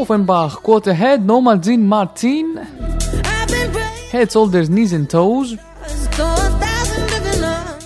Offenbach, 0.00 0.52
Quarterhead, 0.62 1.18
Normal 1.32 1.58
Jean 1.64 1.82
Martin, 1.94 2.46
Shoulders, 4.32 4.68
Knees 4.74 4.92
and 4.92 5.06
Toes. 5.14 5.48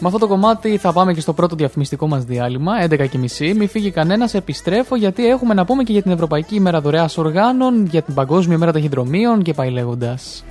Με 0.00 0.06
αυτό 0.06 0.18
το 0.18 0.26
κομμάτι 0.26 0.76
θα 0.76 0.92
πάμε 0.92 1.12
και 1.12 1.20
στο 1.20 1.32
πρώτο 1.32 1.56
διαφημιστικό 1.56 2.06
μας 2.06 2.24
διάλειμμα, 2.24 2.72
11.30. 2.90 3.54
Μη 3.56 3.66
φύγει 3.66 3.90
κανένας, 3.90 4.34
επιστρέφω 4.34 4.96
γιατί 4.96 5.26
έχουμε 5.28 5.54
να 5.54 5.64
πούμε 5.64 5.82
και 5.82 5.92
για 5.92 6.02
την 6.02 6.10
Ευρωπαϊκή 6.10 6.54
ημέρα 6.54 6.80
δωρεάς 6.80 7.18
οργάνων, 7.18 7.86
για 7.86 8.02
την 8.02 8.14
Παγκόσμια 8.14 8.56
ημέρα 8.56 8.72
ταχυδρομείων 8.72 9.42
και 9.42 9.52
πάει 9.52 9.70
λέγοντας. 9.70 10.44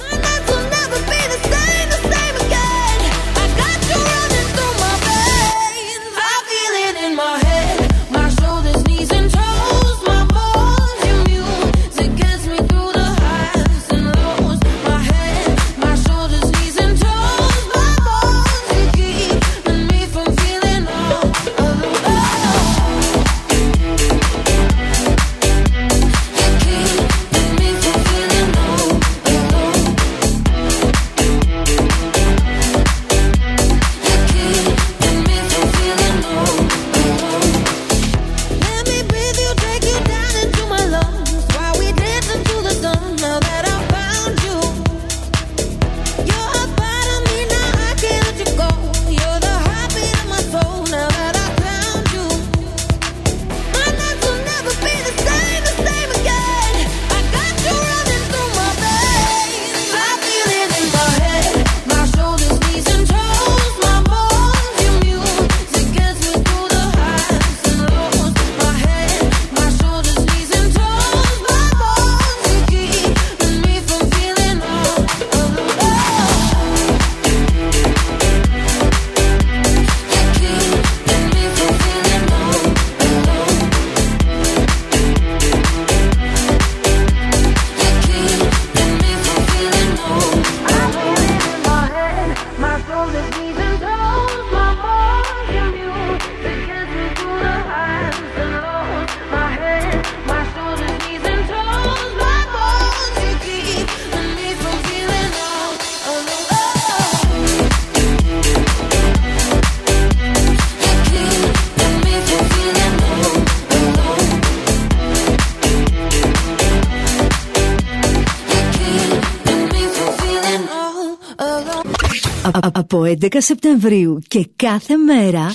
11 123.21 123.28
Σεπτεμβρίου 123.38 124.19
και 124.28 124.49
κάθε 124.56 124.95
μέρα 124.95 125.51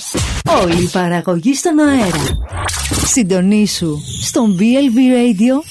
όλη 0.63 0.83
η 0.83 0.89
παραγωγή 0.91 1.55
στον 1.55 1.79
αέρα. 1.79 2.25
Συντονίσου 3.05 3.97
στο 4.21 4.45
blvradio.gr 4.59 5.61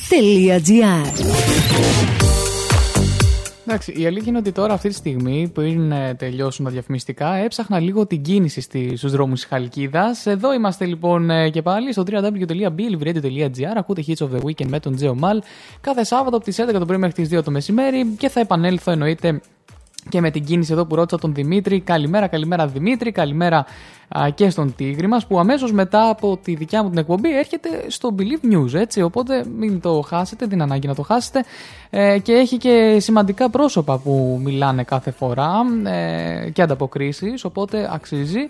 Εντάξει, 3.67 3.93
η 3.97 4.07
αλήθεια 4.07 4.29
είναι 4.29 4.39
ότι 4.39 4.53
τώρα 4.53 4.73
αυτή 4.73 4.89
τη 4.89 4.95
στιγμή 4.95 5.51
που 5.55 5.61
είναι 5.61 6.15
τελειώσουν 6.19 6.65
τα 6.65 6.71
διαφημιστικά 6.71 7.35
έψαχνα 7.35 7.79
λίγο 7.79 8.07
την 8.07 8.23
κίνηση 8.23 8.61
στους 8.97 9.11
δρόμους 9.11 9.41
της 9.41 9.49
Χαλκίδας. 9.49 10.27
Εδώ 10.27 10.53
είμαστε 10.53 10.85
λοιπόν 10.85 11.31
ε, 11.31 11.51
και 11.51 11.63
πάλι 11.63 11.93
στο 11.93 12.03
www.blvradio.gr 12.07 13.77
Ακούτε 13.77 14.05
Hits 14.07 14.27
of 14.27 14.29
the 14.31 14.41
Weekend 14.45 14.67
με 14.67 14.81
τον 14.81 14.95
Τζέο 14.95 15.15
Μαλ 15.15 15.43
κάθε 15.81 16.05
Σάββατο 16.05 16.37
από 16.37 16.45
τις 16.45 16.61
11 16.61 16.73
το 16.79 16.87
πρωί 16.87 16.99
μέχρι 16.99 17.23
τις 17.23 17.39
2 17.39 17.45
το 17.45 17.51
μεσημέρι 17.51 18.07
και 18.19 18.29
θα 18.29 18.41
επανέλθω 18.41 18.91
εννοείται 18.91 19.41
και 20.09 20.21
με 20.21 20.31
την 20.31 20.45
κίνηση 20.45 20.73
εδώ 20.73 20.87
που 20.87 20.95
ρώτησα 20.95 21.19
τον 21.19 21.35
Δημήτρη. 21.35 21.81
Καλημέρα, 21.81 22.27
καλημέρα 22.27 22.67
Δημήτρη, 22.67 23.13
καλημέρα 23.13 23.67
α, 24.09 24.31
και 24.35 24.51
στον 24.51 24.75
Τίγρη 24.77 25.07
μας 25.07 25.27
που 25.27 25.39
αμέσως 25.39 25.73
μετά 25.73 26.09
από 26.09 26.39
τη 26.43 26.55
δικιά 26.55 26.83
μου 26.83 26.89
την 26.89 26.99
εκπομπή 26.99 27.37
έρχεται 27.37 27.69
στο 27.89 28.15
Believe 28.19 28.55
News 28.55 28.75
έτσι 28.75 29.03
οπότε 29.03 29.45
μην 29.59 29.81
το 29.81 30.01
χάσετε, 30.01 30.47
την 30.47 30.63
ανάγκη 30.63 30.87
να 30.87 30.95
το 30.95 31.03
χάσετε 31.03 31.45
ε, 31.91 32.19
και 32.19 32.33
έχει 32.33 32.57
και 32.57 32.97
σημαντικά 33.01 33.51
πρόσωπα 33.51 33.99
που 33.99 34.41
μιλάνε 34.45 34.83
κάθε 34.85 35.11
φορά 35.11 35.53
ε, 35.85 36.51
και 36.51 36.63
ανταποκρίσεις 36.63 37.45
οπότε 37.45 37.89
αξίζει 37.93 38.49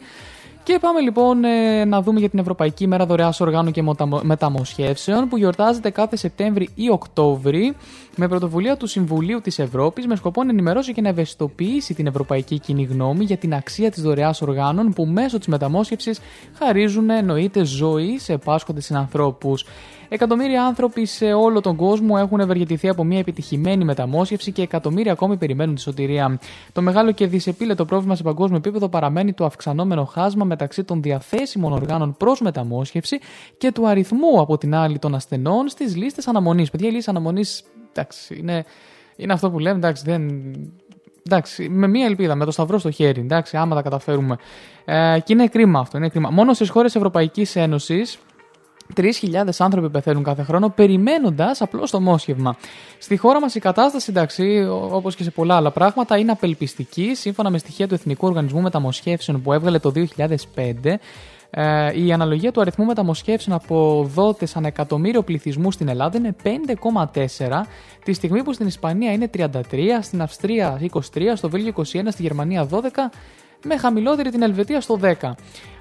και 0.71 0.79
πάμε 0.79 1.01
λοιπόν 1.01 1.45
ε, 1.45 1.85
να 1.85 2.03
δούμε 2.03 2.21
για 2.21 2.29
την 2.29 2.39
Ευρωπαϊκή 2.39 2.87
Μέρα 2.87 3.07
Δωρεάς 3.07 3.41
Οργάνων 3.41 3.73
και 3.73 3.83
Μοτα- 3.83 4.21
Μεταμοσχεύσεων 4.23 5.29
που 5.29 5.37
γιορτάζεται 5.37 5.91
κάθε 5.91 6.17
Σεπτέμβρη 6.17 6.69
ή 6.75 6.91
Οκτώβρη 6.91 7.77
με 8.17 8.29
πρωτοβουλία 8.29 8.77
του 8.77 8.87
Συμβουλίου 8.87 9.41
της 9.41 9.59
Ευρώπης 9.59 10.07
με 10.07 10.17
σκοπό 10.17 10.45
να 10.45 10.51
ενημερώσει 10.51 10.93
και 10.93 11.01
να 11.01 11.09
ευαισθητοποιήσει 11.09 11.95
την 11.95 12.07
ευρωπαϊκή 12.07 12.59
κοινή 12.59 12.83
γνώμη 12.83 13.25
για 13.25 13.37
την 13.37 13.55
αξία 13.55 13.91
της 13.91 14.03
δωρεάς 14.03 14.43
οργάνων 14.43 14.93
που 14.93 15.07
μέσω 15.07 15.39
της 15.39 15.47
μεταμόσχευσης 15.47 16.21
χαρίζουν 16.59 17.11
εννοείται 17.11 17.65
ζωή 17.65 18.19
σε 18.19 18.33
επάσχοντες 18.33 18.85
συνανθρώπους. 18.85 19.65
Εκατομμύρια 20.13 20.65
άνθρωποι 20.65 21.05
σε 21.07 21.33
όλο 21.33 21.61
τον 21.61 21.77
κόσμο 21.77 22.15
έχουν 22.19 22.41
ευεργετηθεί 22.41 22.89
από 22.89 23.05
μια 23.05 23.19
επιτυχημένη 23.19 23.85
μεταμόσχευση 23.85 24.53
και 24.53 24.63
εκατομμύρια 24.63 25.13
ακόμη 25.13 25.37
περιμένουν 25.37 25.75
τη 25.75 25.81
σωτηρία. 25.81 26.39
Το 26.73 26.83
μεγάλο 26.83 27.13
και 27.13 27.27
δυσεπίλετο 27.27 27.85
πρόβλημα 27.85 28.15
σε 28.15 28.23
παγκόσμιο 28.23 28.57
επίπεδο 28.57 28.89
παραμένει 28.89 29.33
το 29.33 29.45
αυξανόμενο 29.45 30.05
χάσμα 30.05 30.45
μεταξύ 30.45 30.85
των 30.85 31.03
διαθέσιμων 31.03 31.73
οργάνων 31.73 32.17
προς 32.17 32.41
μεταμόσχευση 32.41 33.19
και 33.59 33.73
του 33.73 33.89
αριθμού 33.89 34.41
από 34.41 34.59
την 34.59 34.75
άλλη 34.75 34.99
των 34.99 35.15
ασθενών 35.15 35.69
στις 35.69 35.97
λίστες 35.97 36.29
αναμονής. 36.29 36.71
Παιδιά, 36.71 36.89
οι 36.89 36.93
λίστε 36.93 37.11
αναμονής, 37.11 37.63
εντάξει, 37.91 38.37
είναι, 38.39 38.65
είναι 39.17 39.33
αυτό 39.33 39.51
που 39.51 39.59
λέμε, 39.59 39.77
εντάξει, 39.77 40.03
δεν, 40.07 40.31
Εντάξει, 41.23 41.69
με 41.69 41.89
μία 41.89 42.07
ελπίδα, 42.07 42.35
με 42.35 42.45
το 42.45 42.51
σταυρό 42.51 42.79
στο 42.79 42.91
χέρι. 42.91 43.21
Εντάξει, 43.21 43.57
άμα 43.57 43.75
τα 43.75 43.83
καταφέρουμε. 43.83 44.37
Ε, 44.85 45.19
και 45.25 45.33
είναι 45.33 45.47
κρίμα 45.47 45.81
αυτό. 45.81 45.99
Είναι 45.99 46.09
κρίμα. 46.09 46.31
Μόνο 46.31 46.53
στις 46.53 46.69
χώρες 46.69 46.95
Ευρωπαϊκής 46.95 47.57
Ένωσης 47.57 48.19
3.000 48.97 49.49
άνθρωποι 49.59 49.91
πεθαίνουν 49.91 50.23
κάθε 50.23 50.43
χρόνο 50.43 50.69
περιμένοντας 50.69 51.61
απλώς 51.63 51.91
το 51.91 52.01
μόσχευμα. 52.01 52.57
Στη 52.99 53.17
χώρα 53.17 53.41
μας 53.41 53.55
η 53.55 53.61
κατάσταση, 53.61 54.11
εντάξει, 54.11 54.69
όπως 54.71 55.15
και 55.17 55.23
σε 55.23 55.31
πολλά 55.31 55.57
άλλα 55.57 55.71
πράγματα, 55.71 56.19
είναι 56.19 56.31
απελπιστική. 56.31 57.15
Σύμφωνα 57.15 57.51
με 57.51 57.59
στοιχεία 57.59 57.89
του 57.89 57.95
Εθνικού 57.95 58.27
Οργανισμού 58.27 58.61
Μεταμοσχεύσεων 58.61 59.43
που 59.43 59.53
έβγαλε 59.53 59.79
το 59.79 59.91
2005, 59.91 60.99
ε, 61.51 62.05
η 62.05 62.13
αναλογία 62.13 62.53
του 62.53 62.61
αριθμού 62.61 62.85
μεταμοσχεύσεων 62.85 63.57
από 63.57 64.09
δότες 64.15 64.57
ανά 64.57 64.67
εκατομμύριο 64.67 65.23
πληθυσμούς 65.23 65.75
στην 65.75 65.89
Ελλάδα 65.89 66.19
είναι 66.19 66.37
5,4, 66.43 67.67
τη 68.05 68.13
στιγμή 68.13 68.43
που 68.43 68.53
στην 68.53 68.67
Ισπανία 68.67 69.13
είναι 69.13 69.31
33, 69.35 70.01
στην 70.01 70.23
Αυστρία 70.23 70.81
23, 70.93 71.01
στο 71.35 71.49
Βέλγιο 71.49 71.73
21, 71.77 71.83
στη 72.11 72.23
Γερμανία 72.23 72.69
12, 72.71 72.77
με 73.65 73.77
χαμηλότερη 73.77 74.31
την 74.31 74.43
Ελβετία 74.43 74.81
στο 74.81 74.99
10. 75.03 75.13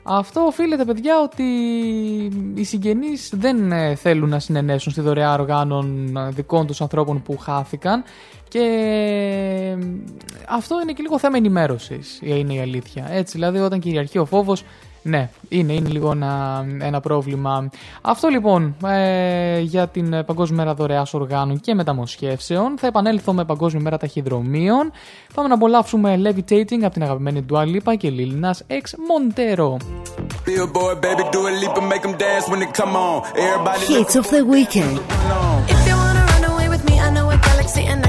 Αυτό 0.03 0.41
οφείλεται, 0.41 0.85
παιδιά, 0.85 1.21
ότι 1.21 1.43
οι 2.55 2.63
συγγενείς 2.63 3.31
δεν 3.33 3.71
ε, 3.71 3.95
θέλουν 3.95 4.29
να 4.29 4.39
συνενέσουν 4.39 4.91
στη 4.91 5.01
δωρεά 5.01 5.33
οργάνων 5.33 6.17
ε, 6.17 6.29
δικών 6.29 6.67
τους 6.67 6.81
ανθρώπων 6.81 7.21
που 7.21 7.37
χάθηκαν 7.37 8.03
και 8.47 8.59
ε, 8.59 9.77
αυτό 10.49 10.79
είναι 10.81 10.91
και 10.93 11.01
λίγο 11.01 11.19
θέμα 11.19 11.37
ενημέρωσης, 11.37 12.19
είναι 12.23 12.53
η 12.53 12.59
αλήθεια. 12.59 13.07
Έτσι, 13.09 13.37
δηλαδή, 13.37 13.59
όταν 13.59 13.79
κυριαρχεί 13.79 14.17
ο 14.17 14.25
φόβος, 14.25 14.63
ναι, 15.01 15.29
είναι, 15.49 15.73
είναι 15.73 15.89
λίγο 15.89 16.11
ένα, 16.11 16.65
ένα 16.79 16.99
πρόβλημα. 16.99 17.69
Αυτό 18.01 18.27
λοιπόν 18.27 18.75
ε, 18.85 19.59
για 19.59 19.87
την 19.87 20.25
Παγκόσμια 20.25 20.57
Μέρα 20.57 20.73
Δωρεάς 20.73 21.13
Οργάνων 21.13 21.59
και 21.59 21.73
Μεταμοσχεύσεων. 21.73 22.77
Θα 22.77 22.87
επανέλθω 22.87 23.33
με 23.33 23.45
Παγκόσμια 23.45 23.81
Μέρα 23.81 23.97
Ταχυδρομείων. 23.97 24.91
Πάμε 25.33 25.47
να 25.47 25.53
απολαύσουμε 25.53 26.21
Levitating 26.23 26.81
από 26.81 26.93
την 26.93 27.03
αγαπημένη 27.03 27.45
Dua 27.51 27.61
Lipa 27.61 27.97
και 27.97 28.11
Lil 28.17 28.45
Nas 28.45 28.73
X 28.73 28.83
Montero. 29.09 29.77
Billboard, 30.45 30.97
baby, 31.05 31.23
do 31.31 31.41
a 31.49 31.51
leap 31.61 31.75
and 31.79 31.87
make 31.93 32.03
them 32.07 32.15
dance 32.25 32.45
when 32.49 32.59
they 32.61 32.71
come 32.81 32.95
on. 33.07 33.15
Everybody 33.47 33.83
Hits 33.93 34.15
of 34.21 34.25
the 34.33 34.41
Weekend. 34.55 34.95
If 35.73 35.79
you 35.87 35.95
wanna 36.03 36.23
run 36.31 36.43
away 36.51 36.67
with 36.73 36.83
me, 36.89 36.95
I 37.05 37.09
know 37.15 37.25
a 37.35 37.37
galaxy 37.47 37.83
and 37.91 38.01
I 38.05 38.08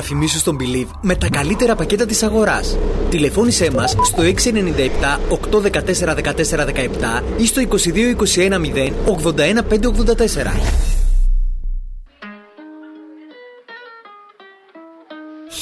Διαφημίσου 0.00 0.38
στον 0.38 0.56
Believe 0.60 0.90
με 1.00 1.14
τα 1.14 1.28
καλύτερα 1.28 1.74
πακέτα 1.74 2.06
της 2.06 2.22
αγοράς. 2.22 2.78
Τηλεφώνησέ 3.10 3.70
μας 3.70 3.90
στο 3.90 4.22
697 4.22 5.18
814 5.28 6.14
14 6.14 6.64
17 6.66 7.22
ή 7.36 7.46
στο 7.46 7.62
22 7.62 8.16
21 8.16 8.60
0 8.60 8.92
81 9.04 9.62
584. 9.68 10.90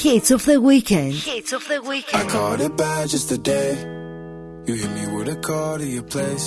Hits 0.03 0.31
of 0.31 0.45
the 0.45 0.59
Weekend. 0.71 1.15
Hits 1.31 1.53
of 1.59 1.63
the 1.73 1.79
I 1.83 1.89
weekend. 1.93 2.29
called 2.31 2.61
it 2.67 2.73
bad 2.83 3.05
just 3.15 3.29
today. 3.35 3.71
You 4.67 4.75
hit 4.83 4.91
me 4.99 5.05
with 5.17 5.29
a 5.37 5.39
call 5.49 5.75
to 5.83 5.87
your 5.97 6.07
place. 6.15 6.47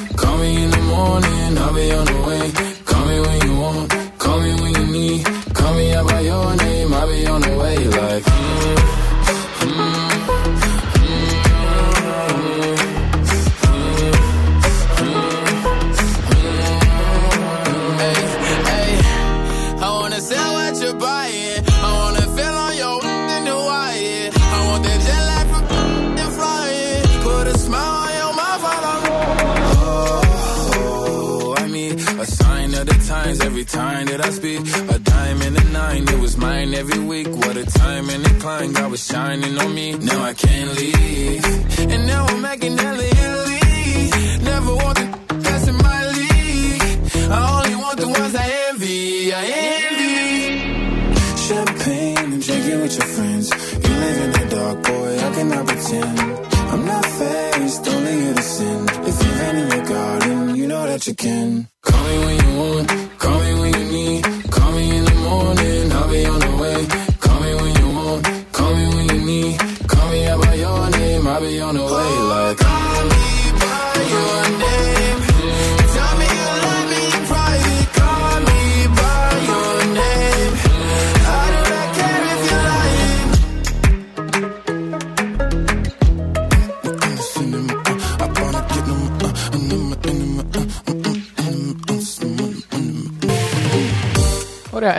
Call 0.21 0.37
me 0.37 0.63
in 0.63 0.69
the 0.69 0.81
morning, 0.81 1.57
I'll 1.57 1.73
be 1.73 1.91
on 1.91 2.05
the 2.05 2.21
way. 2.27 2.30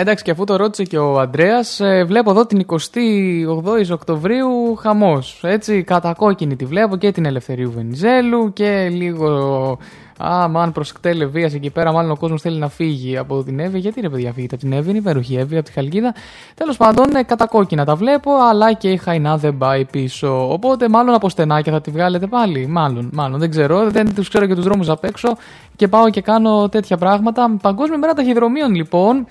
Εντάξει, 0.03 0.25
και 0.25 0.31
αφού 0.31 0.45
το 0.45 0.57
ρώτησε 0.57 0.83
και 0.83 0.99
ο 0.99 1.21
Αντρέα, 1.21 1.61
βλέπω 2.07 2.31
εδώ 2.31 2.47
την 2.47 2.67
28η 2.67 3.91
Οκτωβρίου 3.93 4.75
χαμός. 4.75 5.41
Έτσι, 5.43 5.83
κατακόκκινη 5.83 6.57
τη 6.57 6.65
βλέπω 6.65 6.97
και 6.97 7.13
την 7.13 7.25
Ελευθερίου 7.25 7.71
Βενιζέλου 7.71 8.53
και 8.53 8.89
λίγο. 8.89 9.79
Α, 10.25 10.49
μαν 10.49 10.73
προ 10.73 10.85
κτέλε 10.95 11.25
βίας 11.25 11.55
εκεί 11.55 11.71
πέρα. 11.71 11.93
Μάλλον 11.93 12.11
ο 12.11 12.17
κόσμος 12.17 12.41
θέλει 12.41 12.59
να 12.59 12.69
φύγει 12.69 13.17
από 13.17 13.43
την 13.43 13.59
Εύη. 13.59 13.79
Γιατί 13.79 14.01
ρε 14.01 14.09
παιδιά, 14.09 14.33
φύγετε 14.33 14.55
από 14.55 14.65
την 14.65 14.73
Εύη, 14.73 14.89
είναι 14.89 14.99
υπέροχη 14.99 15.37
Εύη, 15.37 15.57
από 15.57 15.65
τη 15.65 15.73
Χαλκίδα. 15.73 16.15
Τέλος 16.55 16.77
πάντων, 16.77 17.17
ε, 17.17 17.23
κατακόκκινα 17.23 17.85
τα 17.85 17.95
βλέπω, 17.95 18.31
αλλά 18.51 18.73
και 18.73 18.91
η 18.91 18.97
Χαϊνά 18.97 19.37
δεν 19.37 19.57
πάει 19.59 19.85
πίσω. 19.85 20.53
Οπότε, 20.53 20.89
μάλλον 20.89 21.15
από 21.15 21.29
στενάκια 21.29 21.73
θα 21.73 21.81
τη 21.81 21.91
βγάλετε 21.91 22.27
πάλι. 22.27 22.67
Μάλλον, 22.67 23.11
μάλλον, 23.13 23.39
δεν 23.39 23.51
ξέρω. 23.51 23.91
Δεν 23.91 24.15
τους 24.15 24.29
ξέρω 24.29 24.47
και 24.47 24.55
τους 24.55 24.65
δρόμους 24.65 24.89
απ' 24.89 25.05
έξω 25.05 25.37
και 25.77 25.89
πάω 25.89 26.11
και 26.11 26.21
κάνω 26.21 26.69
τέτοια 26.69 26.97
πράγματα. 26.97 27.57
Παγκόσμια 27.63 27.99
μέρα 27.99 28.13
ταχυδρομείων, 28.13 28.75
λοιπόν. 28.75 29.27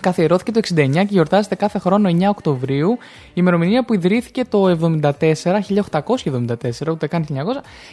Καθιερώθηκε 0.00 0.50
το 0.50 0.60
69 0.74 0.90
και 0.92 1.06
γιορτάζεται 1.08 1.54
κάθε 1.54 1.78
χρόνο 1.78 2.10
9 2.10 2.22
Οκτωβρίου, 2.28 2.90
η 3.28 3.32
ημερομηνία 3.34 3.84
που 3.84 3.94
ιδρύθηκε 3.94 4.44
το 4.44 4.78
74, 5.00 5.20
1874, 6.22 6.90
ούτε 6.90 7.06
καν 7.06 7.26
1900, 7.28 7.34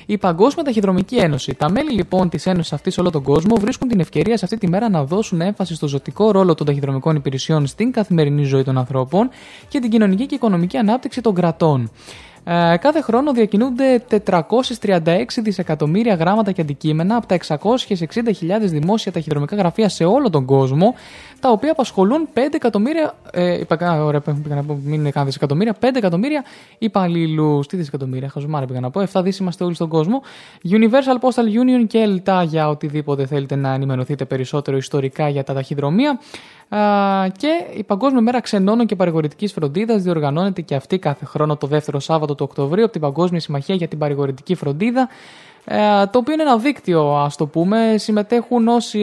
η 0.05 0.17
Παγκόσμια 0.17 0.63
Ταχυδρομική 0.63 1.15
Ένωση. 1.15 1.53
Τα 1.53 1.71
μέλη 1.71 1.91
λοιπόν 1.91 2.29
της 2.29 2.45
Ένωσης 2.45 2.73
αυτής 2.73 2.93
σε 2.93 2.99
όλο 2.99 3.09
τον 3.09 3.23
κόσμο 3.23 3.55
βρίσκουν 3.55 3.87
την 3.87 3.99
ευκαιρία 3.99 4.37
σε 4.37 4.45
αυτή 4.45 4.57
τη 4.57 4.69
μέρα 4.69 4.89
να 4.89 5.03
δώσουν 5.03 5.41
έμφαση 5.41 5.75
στο 5.75 5.87
ζωτικό 5.87 6.31
ρόλο 6.31 6.53
των 6.53 6.65
ταχυδρομικών 6.65 7.15
υπηρεσιών 7.15 7.67
στην 7.67 7.91
καθημερινή 7.91 8.43
ζωή 8.43 8.63
των 8.63 8.77
ανθρώπων 8.77 9.29
και 9.67 9.79
την 9.79 9.89
κοινωνική 9.89 10.25
και 10.25 10.35
οικονομική 10.35 10.77
ανάπτυξη 10.77 11.21
των 11.21 11.33
κρατών. 11.33 11.89
Ε, 12.45 12.77
κάθε 12.77 13.01
χρόνο 13.01 13.34
διακινούνται 13.34 14.03
436 14.25 15.25
δισεκατομμύρια 15.41 16.15
γράμματα 16.15 16.51
και 16.51 16.62
αντικείμενα 16.62 17.15
από 17.15 17.27
τα 17.27 17.38
660.000 17.47 18.60
δημόσια 18.62 19.12
ταχυδρομικά 19.12 19.56
γραφεία 19.56 19.89
σε 19.89 20.03
όλο 20.03 20.29
τον 20.29 20.45
κόσμο, 20.45 20.95
τα 21.39 21.49
οποία 21.49 21.71
απασχολούν 21.71 22.27
5 22.34 22.39
εκατομμύρια. 22.53 23.15
Ε, 23.32 23.60
είπα, 23.60 23.75
α, 23.86 24.03
ωραία, 24.03 24.19
πήγα 24.19 24.56
να 24.56 24.63
πω, 24.63 24.79
μην 24.84 24.93
είναι 24.93 25.10
καν 25.10 25.25
δισεκατομμύρια, 25.25 25.75
5 25.79 25.95
εκατομμύρια 25.95 26.43
υπαλλήλου. 26.77 27.63
Τι 27.67 27.77
δισεκατομμύρια, 27.77 28.29
χαζομάρα 28.29 28.65
πήγα 28.65 28.79
να 28.79 28.89
πω. 28.89 29.01
7 29.13 29.21
δις 29.23 29.38
είμαστε 29.38 29.63
όλοι 29.63 29.75
στον 29.75 29.89
κόσμο. 29.89 30.21
Universal 30.69 31.27
Postal 31.27 31.45
Union 31.45 31.88
και 31.88 31.97
ΕΛΤΑ 31.97 32.43
για 32.43 32.69
οτιδήποτε 32.69 33.25
θέλετε 33.25 33.56
να 33.56 33.73
ενημερωθείτε 33.73 34.25
περισσότερο 34.25 34.77
ιστορικά 34.77 35.29
για 35.29 35.43
τα 35.43 35.53
ταχυδρομεία. 35.53 36.19
Α, 36.69 36.80
και 37.38 37.47
η 37.78 37.84
Παγκόσμια 37.84 38.21
Μέρα 38.21 38.41
Ξενώνων 38.41 38.86
και 38.86 38.95
Παρηγορητικής 38.95 39.52
Φροντίδας 39.54 40.02
διοργανώνεται 40.02 40.62
και 40.62 40.76
αυτή 40.76 41.00
κάθε 41.00 41.25
χρόνο 41.25 41.58
το 41.58 41.67
δεύτερο 41.67 42.00
Σάββατο 42.00 42.35
του 42.35 42.46
Οκτωβρίου 42.50 42.83
από 42.83 42.92
την 42.92 43.02
Παγκόσμια 43.02 43.40
Συμμαχία 43.40 43.75
για 43.75 43.87
την 43.87 43.98
Παρηγορητική 43.98 44.56
Φροντίδα. 44.56 45.10
ε, 45.65 45.77
το 46.06 46.17
οποίο 46.17 46.33
είναι 46.33 46.42
ένα 46.42 46.58
δίκτυο, 46.58 47.15
ας 47.15 47.35
το 47.35 47.46
πούμε. 47.46 47.96
Συμμετέχουν 47.98 48.67
όσοι 48.67 49.00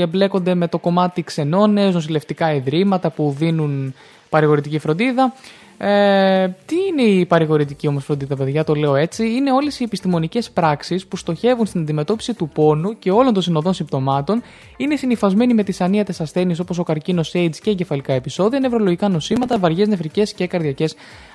εμπλέκονται 0.00 0.54
με 0.54 0.68
το 0.68 0.78
κομμάτι 0.78 1.22
ξενώνες, 1.22 1.94
νοσηλευτικά 1.94 2.54
ιδρύματα 2.54 3.10
που 3.10 3.34
δίνουν 3.38 3.94
παρηγορητική 4.28 4.78
φροντίδα. 4.78 5.32
Ε, 5.78 6.48
τι 6.66 6.74
είναι 6.88 7.02
η 7.02 7.26
παρηγορητική 7.26 7.86
ομοσπονδία, 7.86 8.36
παιδιά, 8.36 8.64
το 8.64 8.74
λέω 8.74 8.94
έτσι. 8.94 9.30
Είναι 9.30 9.52
όλες 9.52 9.80
οι 9.80 9.84
επιστημονικές 9.84 10.50
πράξεις 10.50 11.06
που 11.06 11.16
στοχεύουν 11.16 11.66
στην 11.66 11.80
αντιμετώπιση 11.80 12.34
του 12.34 12.48
πόνου 12.48 12.98
και 12.98 13.10
όλων 13.10 13.32
των 13.32 13.42
συνοδών 13.42 13.74
συμπτωμάτων, 13.74 14.42
είναι 14.76 14.96
συνυφασμένοι 14.96 15.54
με 15.54 15.62
τις 15.62 15.80
ανίατες 15.80 16.20
ασθένειες 16.20 16.58
όπως 16.58 16.78
ο 16.78 16.82
καρκίνος 16.82 17.32
AIDS 17.34 17.56
και 17.62 17.70
εγκεφαλικά 17.70 18.12
επεισόδια, 18.12 18.60
νευρολογικά 18.60 19.08
νοσήματα, 19.08 19.58
βαριές 19.58 19.88
νευρικέ 19.88 20.22
και 20.22 20.46
καρδιακές 20.46 20.94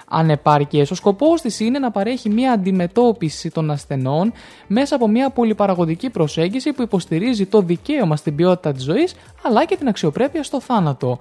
ανεπάρκειες. 0.09 0.91
Ο 0.91 0.95
σκοπός 0.95 1.41
της 1.41 1.59
είναι 1.59 1.79
να 1.79 1.91
παρέχει 1.91 2.29
μια 2.29 2.51
αντιμετώπιση 2.51 3.51
των 3.51 3.71
ασθενών 3.71 4.33
μέσα 4.67 4.95
από 4.95 5.07
μια 5.07 5.29
πολυπαραγωγική 5.29 6.09
προσέγγιση 6.09 6.73
που 6.73 6.81
υποστηρίζει 6.81 7.45
το 7.45 7.61
δικαίωμα 7.61 8.15
στην 8.15 8.35
ποιότητα 8.35 8.71
της 8.71 8.83
ζωής 8.83 9.15
αλλά 9.41 9.65
και 9.65 9.75
την 9.75 9.87
αξιοπρέπεια 9.87 10.43
στο 10.43 10.61
θάνατο. 10.61 11.19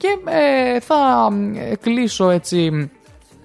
Και 0.00 0.18
ε, 0.24 0.80
θα 0.80 1.28
κλείσω 1.80 2.30
έτσι 2.30 2.90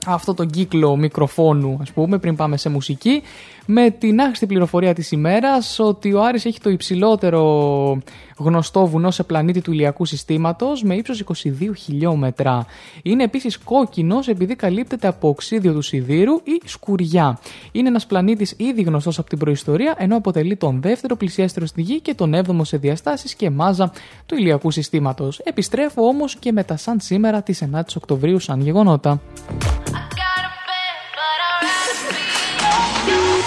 αυτό 0.05 0.33
το 0.33 0.45
κύκλο 0.45 0.95
μικροφόνου, 0.95 1.77
ας 1.81 1.91
πούμε, 1.91 2.17
πριν 2.17 2.35
πάμε 2.35 2.57
σε 2.57 2.69
μουσική, 2.69 3.21
με 3.65 3.89
την 3.89 4.19
άχρηστη 4.19 4.45
πληροφορία 4.45 4.93
της 4.93 5.11
ημέρας 5.11 5.79
ότι 5.79 6.13
ο 6.13 6.23
Άρης 6.23 6.45
έχει 6.45 6.59
το 6.59 6.69
υψηλότερο 6.69 8.01
γνωστό 8.37 8.85
βουνό 8.85 9.11
σε 9.11 9.23
πλανήτη 9.23 9.61
του 9.61 9.71
ηλιακού 9.71 10.05
συστήματος 10.05 10.83
με 10.83 10.95
ύψος 10.95 11.23
22 11.43 11.71
χιλιόμετρα. 11.75 12.65
Είναι 13.03 13.23
επίσης 13.23 13.57
κόκκινος 13.57 14.27
επειδή 14.27 14.55
καλύπτεται 14.55 15.07
από 15.07 15.27
οξύδιο 15.27 15.73
του 15.73 15.81
σιδήρου 15.81 16.33
ή 16.43 16.61
σκουριά. 16.65 17.39
Είναι 17.71 17.87
ένας 17.87 18.05
πλανήτης 18.05 18.53
ήδη 18.57 18.81
γνωστός 18.81 19.19
από 19.19 19.29
την 19.29 19.37
προϊστορία 19.37 19.95
ενώ 19.97 20.17
αποτελεί 20.17 20.55
τον 20.55 20.81
δεύτερο 20.81 21.15
πλησιέστερο 21.15 21.65
στη 21.65 21.81
Γη 21.81 21.99
και 21.99 22.13
τον 22.13 22.33
7ο 22.35 22.61
σε 22.61 22.77
διαστάσεις 22.77 23.35
και 23.35 23.49
μάζα 23.49 23.91
του 24.25 24.35
ηλιακού 24.35 24.71
συστήματος. 24.71 25.39
Επιστρέφω 25.39 26.07
όμως 26.07 26.35
και 26.35 26.51
με 26.51 26.63
τα 26.63 26.77
σαν 26.77 26.99
σήμερα 26.99 27.41
της 27.41 27.63
9 27.73 27.79
Οκτωβρίου 27.95 28.39
σαν 28.39 28.61
γεγονότα. 28.61 29.21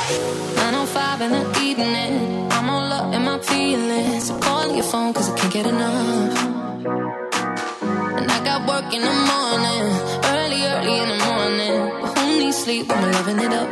905 0.08 1.20
in 1.20 1.32
the 1.32 1.60
evening. 1.60 2.50
I'm 2.50 2.70
all 2.70 2.90
up 2.92 3.14
in 3.14 3.22
my 3.24 3.38
feelings. 3.40 4.30
I'm 4.30 4.40
calling 4.40 4.74
your 4.74 4.84
phone 4.84 5.12
cause 5.12 5.30
I 5.30 5.36
can't 5.36 5.52
get 5.52 5.66
enough. 5.66 6.38
And 8.16 8.30
I 8.30 8.42
got 8.42 8.66
work 8.66 8.90
in 8.94 9.02
the 9.02 9.16
morning, 9.32 9.84
early, 10.34 10.64
early 10.64 10.96
in 11.02 11.08
the 11.12 11.20
morning. 11.26 12.00
But 12.00 12.18
who 12.18 12.38
needs 12.38 12.56
sleep 12.56 12.88
when 12.88 13.02
we're 13.02 13.12
loving 13.12 13.38
it 13.38 13.52
up? 13.52 13.68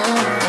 Oh. 0.00 0.47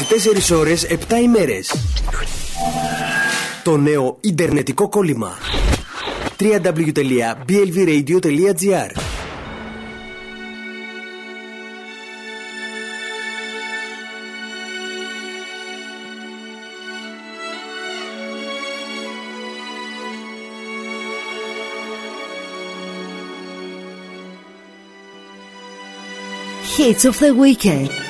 24 0.00 0.56
ώρες 0.56 0.84
επτά 0.84 1.20
ημέρες. 1.20 1.74
Το 3.64 3.76
νέο 3.76 4.18
Ιντερνετικό 4.20 4.88
κόλλημα. 4.88 5.38
www.blvradio.gr 6.38 8.90
Hits 26.76 27.04
of 27.04 27.18
the 27.18 27.34
Weekend. 27.34 28.09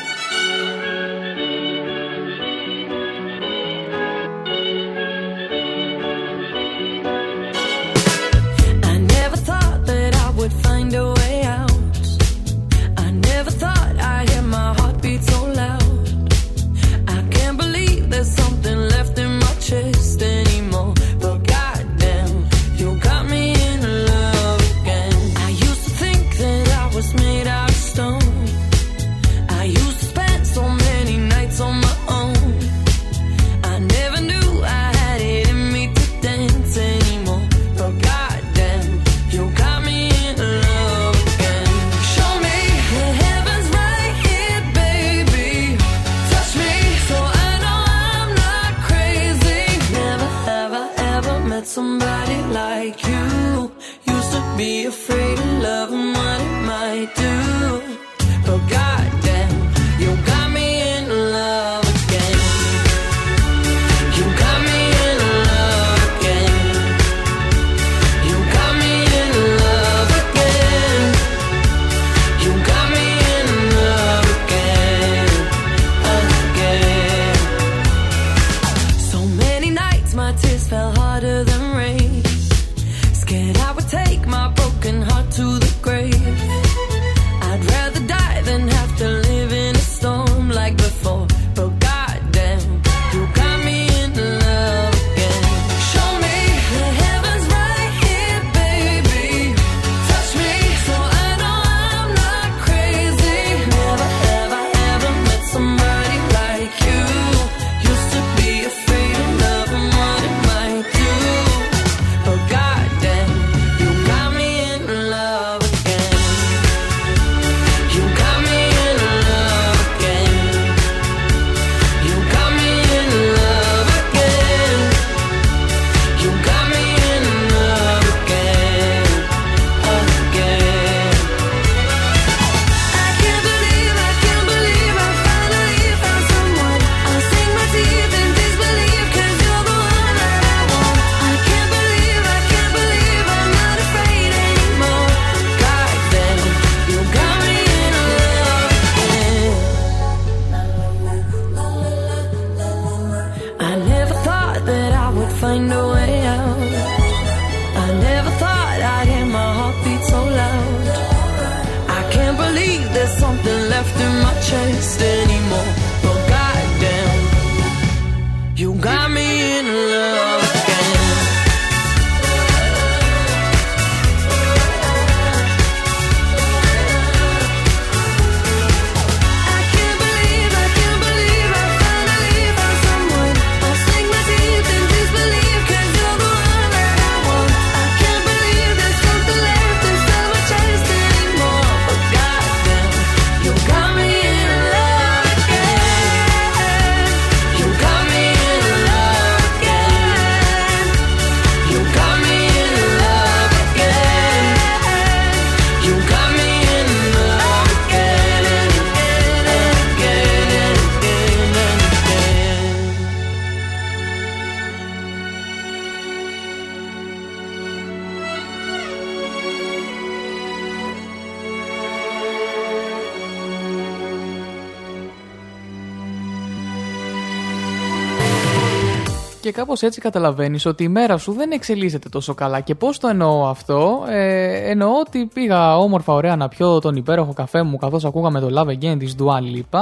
Κάπως 229.71 229.89
έτσι 229.89 230.01
καταλαβαίνεις 230.01 230.67
ότι 230.67 230.85
η 230.85 230.89
μέρα 230.89 231.17
σου 231.17 231.33
δεν 231.33 231.51
εξελίσσεται 231.51 232.09
τόσο 232.09 232.35
καλά. 232.35 232.61
Και 232.61 232.75
πώς 232.75 232.99
το 232.99 233.09
εννοώ 233.09 233.49
αυτό, 233.49 234.05
ε, 234.09 234.71
εννοώ 234.71 234.91
ότι 235.07 235.27
πήγα 235.35 235.79
όμορφα, 235.79 236.13
ωραία 236.13 236.37
να 236.37 236.49
πιω 236.49 236.79
τον 236.79 236.97
υπέροχο 236.97 237.33
καφέ 237.33 237.63
μου 237.63 237.77
καθώς 237.77 238.05
ακούγαμε 238.05 238.41
το 238.41 238.49
Love 238.55 238.69
Again 238.69 238.99
της 238.99 239.15
Dua 239.19 239.39
Lipa 239.39 239.81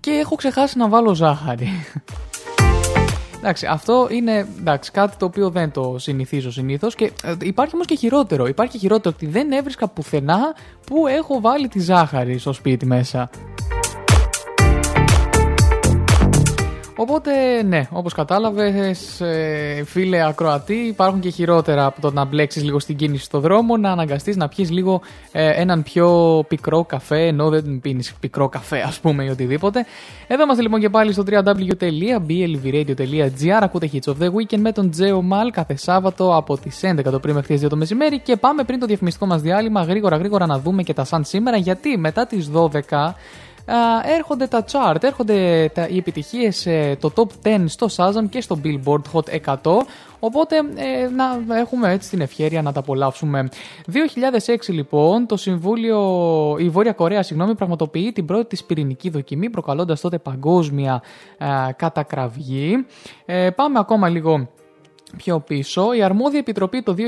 και 0.00 0.10
έχω 0.10 0.34
ξεχάσει 0.34 0.78
να 0.78 0.88
βάλω 0.88 1.14
ζάχαρη. 1.14 1.68
Εντάξει, 3.38 3.66
αυτό 3.66 4.08
είναι 4.10 4.46
εντάξει, 4.58 4.90
κάτι 4.90 5.16
το 5.16 5.24
οποίο 5.24 5.50
δεν 5.50 5.70
το 5.70 5.94
συνηθίζω 5.98 6.50
συνήθως. 6.50 6.94
Και 6.94 7.12
ε, 7.22 7.34
υπάρχει 7.40 7.74
όμως 7.74 7.86
και 7.86 7.94
χειρότερο. 7.94 8.46
Υπάρχει 8.46 8.72
και 8.72 8.78
χειρότερο 8.78 9.14
ότι 9.18 9.32
δεν 9.32 9.52
έβρισκα 9.52 9.88
πουθενά 9.88 10.54
που 10.86 11.06
έχω 11.06 11.40
βάλει 11.40 11.68
τη 11.68 11.80
ζάχαρη 11.80 12.38
στο 12.38 12.52
σπίτι 12.52 12.86
μέσα. 12.86 13.30
Οπότε, 16.96 17.62
ναι, 17.62 17.86
όπως 17.90 18.14
κατάλαβες, 18.14 19.22
φίλε 19.84 20.26
ακροατή, 20.26 20.74
υπάρχουν 20.74 21.20
και 21.20 21.28
χειρότερα 21.28 21.84
από 21.84 22.00
το 22.00 22.12
να 22.12 22.24
μπλέξεις 22.24 22.64
λίγο 22.64 22.78
στην 22.78 22.96
κίνηση 22.96 23.24
στο 23.24 23.40
δρόμο, 23.40 23.76
να 23.76 23.90
αναγκαστείς 23.90 24.36
να 24.36 24.48
πιεις 24.48 24.70
λίγο 24.70 25.00
ε, 25.32 25.60
έναν 25.60 25.82
πιο 25.82 26.44
πικρό 26.48 26.84
καφέ, 26.84 27.26
ενώ 27.26 27.48
δεν 27.48 27.80
πίνεις 27.82 28.14
πικρό 28.20 28.48
καφέ, 28.48 28.80
ας 28.80 29.00
πούμε, 29.00 29.24
ή 29.24 29.28
οτιδήποτε. 29.28 29.86
Εδώ 30.26 30.42
είμαστε 30.42 30.62
λοιπόν 30.62 30.80
και 30.80 30.88
πάλι 30.88 31.12
στο 31.12 31.24
www.blvradio.gr. 31.30 33.58
Ακούτε 33.60 33.90
Hits 33.92 34.12
of 34.12 34.14
the 34.22 34.26
Weekend 34.26 34.58
με 34.58 34.72
τον 34.72 34.90
Τζέο 34.90 35.22
Μαλ 35.22 35.50
κάθε 35.50 35.76
Σάββατο 35.76 36.36
από 36.36 36.58
τις 36.58 36.80
11 36.82 37.02
το 37.02 37.18
πρωί 37.18 37.34
μέχρι 37.34 37.54
τις 37.54 37.66
2 37.66 37.68
το 37.68 37.76
μεσημέρι. 37.76 38.18
Και 38.18 38.36
πάμε 38.36 38.64
πριν 38.64 38.78
το 38.78 38.86
διαφημιστικό 38.86 39.26
μας 39.26 39.40
διάλειμμα 39.40 39.82
γρήγορα 39.82 40.16
γρήγορα 40.16 40.46
να 40.46 40.58
δούμε 40.58 40.82
και 40.82 40.92
τα 40.92 41.04
σαν 41.04 41.24
σήμερα, 41.24 41.56
γιατί 41.56 41.98
μετά 41.98 42.26
τις 42.26 42.50
12 42.54 42.66
α, 42.90 43.14
έρχονται 44.16 44.46
τα 44.46 44.64
chart, 44.72 45.02
έρχονται 45.02 45.70
τα, 45.74 45.86
οι 45.86 45.96
επιτυχίες, 45.96 46.66
ε, 46.66 46.96
το 47.00 47.12
top 47.16 47.48
10 47.48 47.64
στο 47.66 47.86
Shazam 47.96 48.28
και 48.30 48.40
στο 48.40 48.60
Billboard 48.64 49.02
Hot 49.12 49.54
100, 49.54 49.56
οπότε 50.20 50.56
ε, 50.56 51.08
να 51.46 51.58
έχουμε 51.58 51.92
έτσι 51.92 52.10
την 52.10 52.20
ευχαίρεια 52.20 52.62
να 52.62 52.72
τα 52.72 52.80
απολαύσουμε. 52.80 53.48
2006 54.46 54.56
λοιπόν, 54.68 55.26
το 55.26 55.36
Συμβούλιο, 55.36 56.00
η 56.58 56.68
Βόρεια 56.68 56.92
Κορέα 56.92 57.22
συγγνώμη, 57.22 57.54
πραγματοποιεί 57.54 58.12
την 58.12 58.26
πρώτη 58.26 58.46
της 58.46 58.64
πυρηνική 58.64 59.10
δοκιμή, 59.10 59.50
προκαλώντας 59.50 60.00
τότε 60.00 60.18
παγκόσμια 60.18 61.02
α, 61.38 61.72
κατακραυγή. 61.76 62.86
Ε, 63.24 63.50
πάμε 63.50 63.78
ακόμα 63.78 64.08
λίγο 64.08 64.48
πιο 65.16 65.40
πίσω, 65.40 65.92
η 65.92 66.02
αρμόδια 66.02 66.38
επιτροπή 66.38 66.82
το 66.82 66.94
2002 66.94 67.02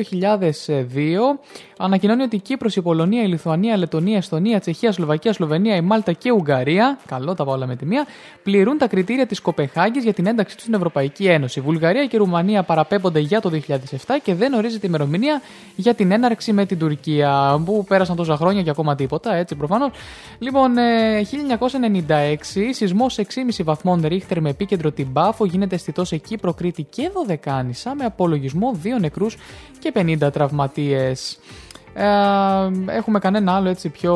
ανακοινώνει 1.78 2.22
ότι 2.22 2.36
η 2.36 2.38
Κύπρος, 2.38 2.76
η 2.76 2.82
Πολωνία, 2.82 3.22
η 3.22 3.26
Λιθουανία, 3.26 3.74
η 3.74 3.78
Λετωνία, 3.78 4.14
η 4.14 4.16
Εστονία, 4.16 4.56
η 4.56 4.60
Τσεχία, 4.60 4.88
η 4.88 4.92
Σλοβακία, 4.92 5.30
η 5.30 5.34
Σλοβενία, 5.34 5.76
η 5.76 5.80
Μάλτα 5.80 6.12
και 6.12 6.28
η 6.28 6.32
Ουγγαρία, 6.36 6.98
καλό 7.06 7.34
τα 7.34 7.44
πάω 7.44 7.54
όλα 7.54 7.66
με 7.66 7.76
τη 7.76 7.86
μία, 7.86 8.06
πληρούν 8.42 8.78
τα 8.78 8.86
κριτήρια 8.86 9.26
της 9.26 9.40
Κοπεχάγης 9.40 10.02
για 10.04 10.12
την 10.12 10.26
ένταξή 10.26 10.54
τους 10.54 10.62
στην 10.62 10.74
Ευρωπαϊκή 10.74 11.26
Ένωση. 11.26 11.58
Η 11.58 11.62
Βουλγαρία 11.62 12.06
και 12.06 12.16
η 12.16 12.18
Ρουμανία 12.18 12.62
παραπέμπονται 12.62 13.18
για 13.18 13.40
το 13.40 13.50
2007 13.50 13.78
και 14.22 14.34
δεν 14.34 14.52
ορίζεται 14.52 14.86
ημερομηνία 14.86 15.42
για 15.76 15.94
την 15.94 16.10
έναρξη 16.10 16.52
με 16.52 16.66
την 16.66 16.78
Τουρκία, 16.78 17.62
που 17.64 17.84
πέρασαν 17.88 18.16
τόσα 18.16 18.36
χρόνια 18.36 18.62
και 18.62 18.70
ακόμα 18.70 18.94
τίποτα, 18.94 19.34
έτσι 19.34 19.54
προφανώς. 19.54 19.90
Λοιπόν, 20.38 20.78
ε, 20.78 21.22
1996, 21.24 22.72
σεισμός 22.72 23.18
6,5 23.18 23.64
βαθμών 23.64 24.02
Ρίχτερ 24.06 24.40
με 24.40 24.50
επίκεντρο 24.50 24.90
την 24.90 25.12
Πάφο 25.12 25.44
γίνεται 25.44 25.74
αισθητός 25.74 26.08
σε 26.08 26.16
Κύπρο, 26.16 26.54
Κρήτη 26.54 26.82
και 26.82 27.10
Δωδεκάνησα 27.14 27.93
με 27.94 28.04
απολογισμό 28.04 28.72
2 28.82 28.86
νεκρούς 29.00 29.36
και 29.78 29.92
50 29.94 30.32
τραυματίες. 30.32 31.38
Ε, 31.94 32.06
έχουμε 32.86 33.18
κανένα 33.18 33.54
άλλο 33.54 33.68
έτσι 33.68 33.88
πιο 33.88 34.14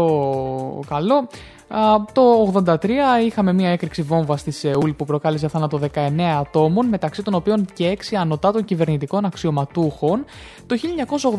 καλό. 0.88 1.28
Α, 1.70 2.04
το 2.12 2.52
83 2.64 2.84
είχαμε 3.26 3.52
μια 3.52 3.70
έκρηξη 3.70 4.02
βόμβα 4.02 4.36
στη 4.36 4.50
Σεούλ 4.50 4.90
που 4.90 5.04
προκάλεσε 5.04 5.48
θάνατο 5.48 5.80
19 5.94 6.20
ατόμων, 6.40 6.86
μεταξύ 6.86 7.22
των 7.22 7.34
οποίων 7.34 7.64
και 7.72 7.98
6 8.10 8.14
ανωτάτων 8.20 8.64
κυβερνητικών 8.64 9.24
αξιωματούχων. 9.24 10.24
Το 10.66 10.76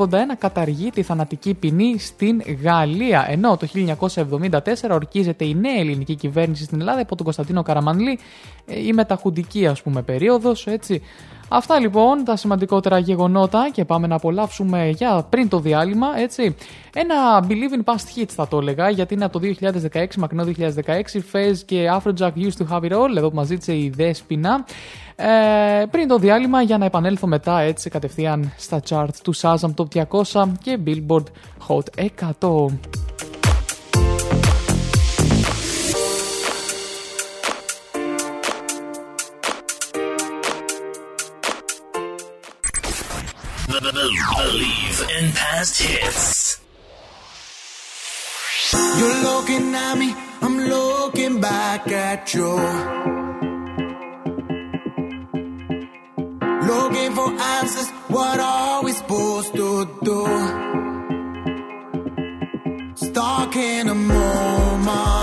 1981 0.01 0.15
καταργεί 0.37 0.89
τη 0.89 1.01
θανατική 1.03 1.53
ποινή 1.53 1.99
στην 1.99 2.41
Γαλλία, 2.63 3.25
ενώ 3.29 3.57
το 3.57 3.67
1974 4.47 4.59
ορκίζεται 4.91 5.45
η 5.45 5.55
νέα 5.55 5.79
ελληνική 5.79 6.15
κυβέρνηση 6.15 6.63
στην 6.63 6.79
Ελλάδα 6.79 6.99
υπό 6.99 7.15
τον 7.15 7.25
Κωνσταντίνο 7.25 7.63
Καραμανλή, 7.63 8.19
ε, 8.65 8.79
η 8.79 8.93
μεταχουντική 8.93 9.67
ας 9.67 9.81
πούμε 9.81 10.01
περίοδος, 10.01 10.67
έτσι. 10.67 11.01
Αυτά 11.51 11.79
λοιπόν 11.79 12.23
τα 12.23 12.35
σημαντικότερα 12.35 12.99
γεγονότα 12.99 13.69
και 13.71 13.85
πάμε 13.85 14.07
να 14.07 14.15
απολαύσουμε 14.15 14.89
για 14.89 15.25
πριν 15.29 15.49
το 15.49 15.59
διάλειμμα, 15.59 16.07
έτσι. 16.17 16.55
Ένα 16.93 17.45
Believe 17.47 17.81
in 17.81 17.93
Past 17.93 18.19
Hits 18.19 18.29
θα 18.29 18.47
το 18.47 18.57
έλεγα, 18.57 18.89
γιατί 18.89 19.13
είναι 19.13 19.25
από 19.25 19.39
το 19.39 19.47
2016, 19.93 20.05
μακρινό 20.17 20.43
2016, 20.43 20.51
Fez 21.31 21.55
και 21.65 21.89
Afrojack 21.91 22.31
Used 22.35 22.57
to 22.57 22.67
Have 22.71 22.81
It 22.81 22.91
All, 22.91 23.15
εδώ 23.17 23.29
που 23.29 23.35
μας 23.35 23.47
ζήτησε 23.47 23.75
η 23.75 23.89
Δέσποινα. 23.95 24.65
Ε, 25.15 25.85
πριν 25.91 26.07
το 26.07 26.17
διάλειμμα 26.17 26.61
για 26.61 26.77
να 26.77 26.85
επανέλθω 26.85 27.27
μετά 27.27 27.59
έτσι 27.59 27.89
κατευθείαν 27.89 28.53
στα 28.57 28.81
chart 28.89 29.13
του 29.23 29.35
Shazam 29.35 29.73
Top 29.75 30.05
200 30.33 30.45
και 30.61 30.79
Billboard 30.85 31.23
Hot 31.67 32.05
100. 32.39 32.65
Believe 43.99 45.01
in 45.17 45.31
past 45.33 45.81
hits. 45.81 46.61
You're 48.97 49.23
looking 49.23 49.75
at 49.75 49.97
me, 49.97 50.15
I'm 50.41 50.57
looking 50.57 51.41
back 51.41 51.85
at 51.91 52.33
you. 52.33 52.49
Looking 56.71 57.11
for 57.13 57.29
answers, 57.57 57.89
what 58.07 58.39
are 58.39 58.83
we 58.83 58.93
supposed 58.93 59.53
to 59.55 59.85
do? 60.01 60.19
Stuck 62.95 63.53
in 63.57 63.89
a 63.89 63.95
moment, 63.95 65.18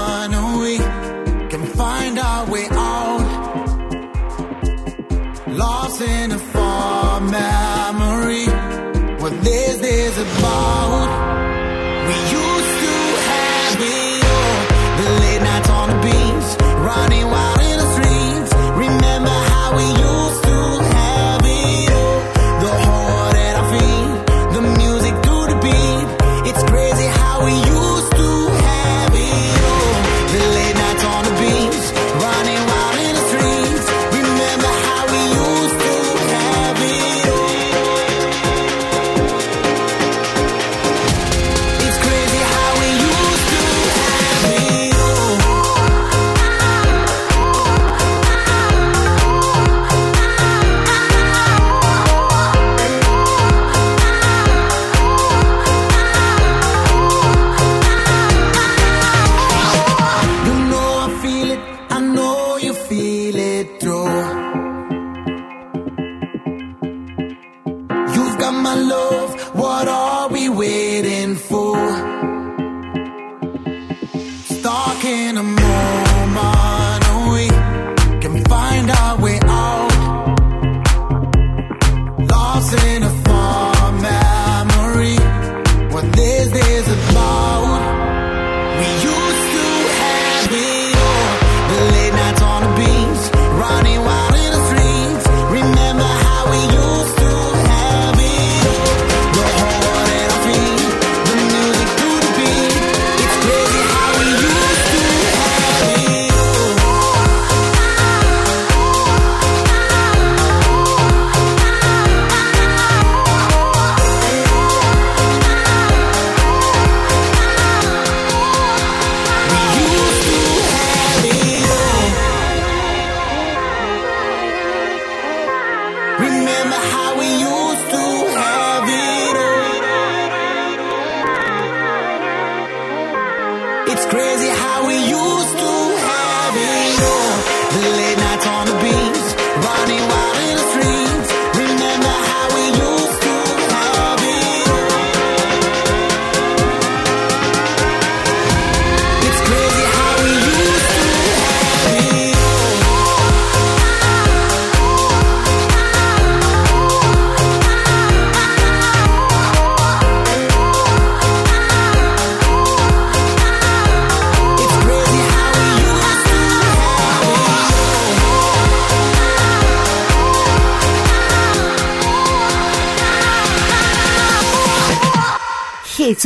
this 9.47 9.81
is 9.81 10.19
about. 10.19 11.46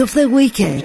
Of 0.01 0.14
the 0.14 0.26
Weekend. 0.36 0.82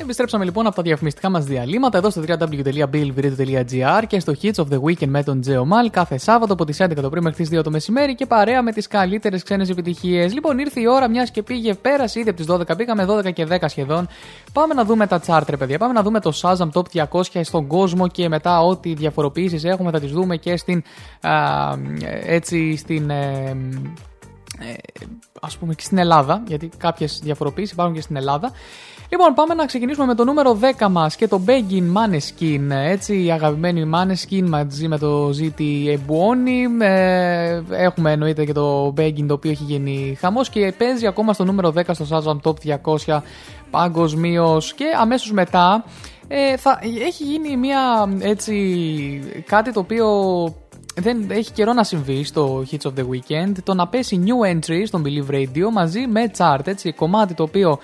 Επιστρέψαμε 0.00 0.44
λοιπόν 0.44 0.66
από 0.66 0.76
τα 0.76 0.82
διαφημιστικά 0.82 1.30
μας 1.30 1.44
διαλύματα 1.44 1.98
εδώ 1.98 2.10
στο 2.10 2.22
www.billviradio.gr 2.28 4.02
και 4.06 4.20
στο 4.20 4.32
Hits 4.42 4.54
of 4.54 4.64
the 4.70 4.80
Weekend 4.80 5.06
με 5.06 5.22
τον 5.22 5.40
Τζέο 5.40 5.64
Μαλ 5.64 5.90
κάθε 5.90 6.18
Σάββατο 6.18 6.52
από 6.52 6.64
τις 6.64 6.82
11 6.82 6.90
το 6.94 7.08
πρωί 7.08 7.22
μέχρι 7.22 7.46
τις 7.46 7.58
2 7.58 7.62
το 7.62 7.70
μεσημέρι 7.70 8.14
και 8.14 8.26
παρέα 8.26 8.62
με 8.62 8.72
τις 8.72 8.86
καλύτερες 8.86 9.42
ξένες 9.42 9.68
επιτυχίες. 9.68 10.34
Λοιπόν, 10.34 10.58
ήρθε 10.58 10.80
η 10.80 10.86
ώρα 10.86 11.08
μιας 11.08 11.30
και 11.30 11.42
πήγε, 11.42 11.74
πέρασε 11.74 12.20
ήδη 12.20 12.28
από 12.28 12.38
τις 12.38 12.46
12, 12.48 12.76
πήγαμε 12.76 13.06
12 13.08 13.32
και 13.32 13.46
10 13.50 13.56
σχεδόν. 13.66 14.08
Πάμε 14.52 14.74
να 14.74 14.84
δούμε 14.84 15.06
τα 15.06 15.20
chart, 15.26 15.44
ρε 15.48 15.56
παιδιά. 15.56 15.78
Πάμε 15.78 15.92
να 15.92 16.02
δούμε 16.02 16.20
το 16.20 16.32
Shazam 16.42 16.68
Top 16.72 17.04
200 17.10 17.40
στον 17.42 17.66
κόσμο 17.66 18.08
και 18.08 18.28
μετά 18.28 18.60
ό,τι 18.60 18.94
διαφοροποιήσεις 18.94 19.64
έχουμε 19.64 19.90
θα 19.90 20.00
τις 20.00 20.10
δούμε 20.12 20.36
και 20.36 20.56
στην. 20.56 20.82
Α, 21.20 21.32
έτσι 22.26 22.76
στην. 22.76 23.10
ε, 23.10 23.14
ε, 23.14 23.56
ας 25.40 25.56
πούμε 25.56 25.74
και 25.74 25.82
στην 25.82 25.98
Ελλάδα, 25.98 26.42
γιατί 26.46 26.70
κάποιες 26.76 27.20
διαφοροποίησεις 27.22 27.72
υπάρχουν 27.72 27.94
και 27.94 28.00
στην 28.00 28.16
Ελλάδα. 28.16 28.52
Λοιπόν, 29.08 29.34
πάμε 29.34 29.54
να 29.54 29.66
ξεκινήσουμε 29.66 30.06
με 30.06 30.14
το 30.14 30.24
νούμερο 30.24 30.58
10 30.78 30.88
μας 30.90 31.16
και 31.16 31.28
το 31.28 31.40
Begging 31.46 31.92
Maneskin. 31.96 32.70
Έτσι, 32.70 33.24
η 33.24 33.30
αγαπημένη 33.30 33.90
Maneskin 33.94 34.42
μαζί 34.48 34.88
με 34.88 34.98
το 34.98 35.28
ZT 35.28 35.60
Ebuoni. 35.96 36.82
Ε, 36.82 37.62
έχουμε 37.70 38.12
εννοείται 38.12 38.44
και 38.44 38.52
το 38.52 38.94
Begging 38.96 39.24
το 39.26 39.34
οποίο 39.34 39.50
έχει 39.50 39.64
γίνει 39.64 40.16
χαμός 40.20 40.48
και 40.48 40.74
παίζει 40.78 41.06
ακόμα 41.06 41.32
στο 41.32 41.44
νούμερο 41.44 41.72
10 41.76 41.82
στο 41.90 42.06
Shazam 42.10 42.50
Top 42.50 42.76
200 43.06 43.20
παγκοσμίως 43.70 44.74
και 44.74 44.84
αμέσως 45.00 45.32
μετά 45.32 45.84
ε, 46.28 46.56
θα, 46.56 46.78
έχει 47.06 47.24
γίνει 47.24 47.56
μια 47.56 48.08
έτσι 48.20 49.44
κάτι 49.46 49.72
το 49.72 49.80
οποίο 49.80 50.06
δεν 50.94 51.30
έχει 51.30 51.52
καιρό 51.52 51.72
να 51.72 51.84
συμβεί 51.84 52.24
στο 52.24 52.64
Hits 52.70 52.90
of 52.90 52.92
the 52.98 53.04
Weekend 53.08 53.52
το 53.64 53.74
να 53.74 53.88
πέσει 53.88 54.24
new 54.26 54.54
entry 54.54 54.82
στο 54.86 55.02
Believe 55.04 55.34
Radio 55.34 55.70
μαζί 55.72 56.06
με 56.06 56.30
chart, 56.36 56.66
έτσι, 56.66 56.92
κομμάτι 56.92 57.34
το 57.34 57.42
οποίο 57.42 57.78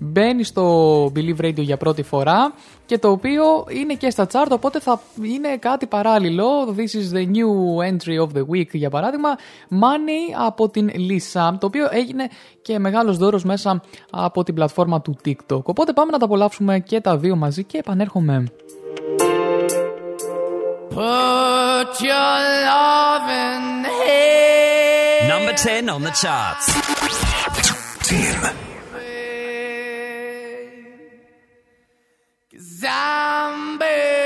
μπαίνει 0.00 0.44
στο 0.44 1.04
Believe 1.04 1.44
Radio 1.44 1.60
για 1.60 1.76
πρώτη 1.76 2.02
φορά 2.02 2.52
και 2.86 2.98
το 2.98 3.10
οποίο 3.10 3.42
είναι 3.68 3.94
και 3.94 4.10
στα 4.10 4.26
chart 4.32 4.50
οπότε 4.50 4.80
θα 4.80 5.00
είναι 5.22 5.56
κάτι 5.56 5.86
παράλληλο. 5.86 6.44
This 6.76 6.80
is 6.80 7.16
the 7.16 7.26
new 7.26 7.50
entry 7.90 8.26
of 8.26 8.38
the 8.38 8.44
week 8.54 8.70
για 8.72 8.90
παράδειγμα 8.90 9.28
Money 9.70 10.44
από 10.46 10.68
την 10.68 10.90
Lisa 10.94 11.54
το 11.58 11.66
οποίο 11.66 11.88
έγινε 11.90 12.28
και 12.62 12.78
μεγάλος 12.78 13.16
δώρος 13.16 13.44
μέσα 13.44 13.82
από 14.10 14.42
την 14.42 14.54
πλατφόρμα 14.54 15.00
του 15.00 15.16
TikTok. 15.24 15.62
Οπότε 15.62 15.92
πάμε 15.92 16.10
να 16.10 16.18
τα 16.18 16.24
απολαύσουμε 16.24 16.80
και 16.80 17.00
τα 17.00 17.16
δύο 17.16 17.36
μαζί 17.36 17.64
και 17.64 17.78
επανέρχομαι 17.78 18.44
Put 20.96 22.00
your 22.00 22.14
love 22.14 23.28
in 23.28 23.82
the 23.82 25.28
Number 25.28 25.52
10 25.52 25.90
on 25.90 26.00
the 26.00 26.10
charts. 26.10 26.72
Team. 28.08 28.40
Cause 32.50 32.82
I'm 32.88 33.76
begging. 33.76 34.25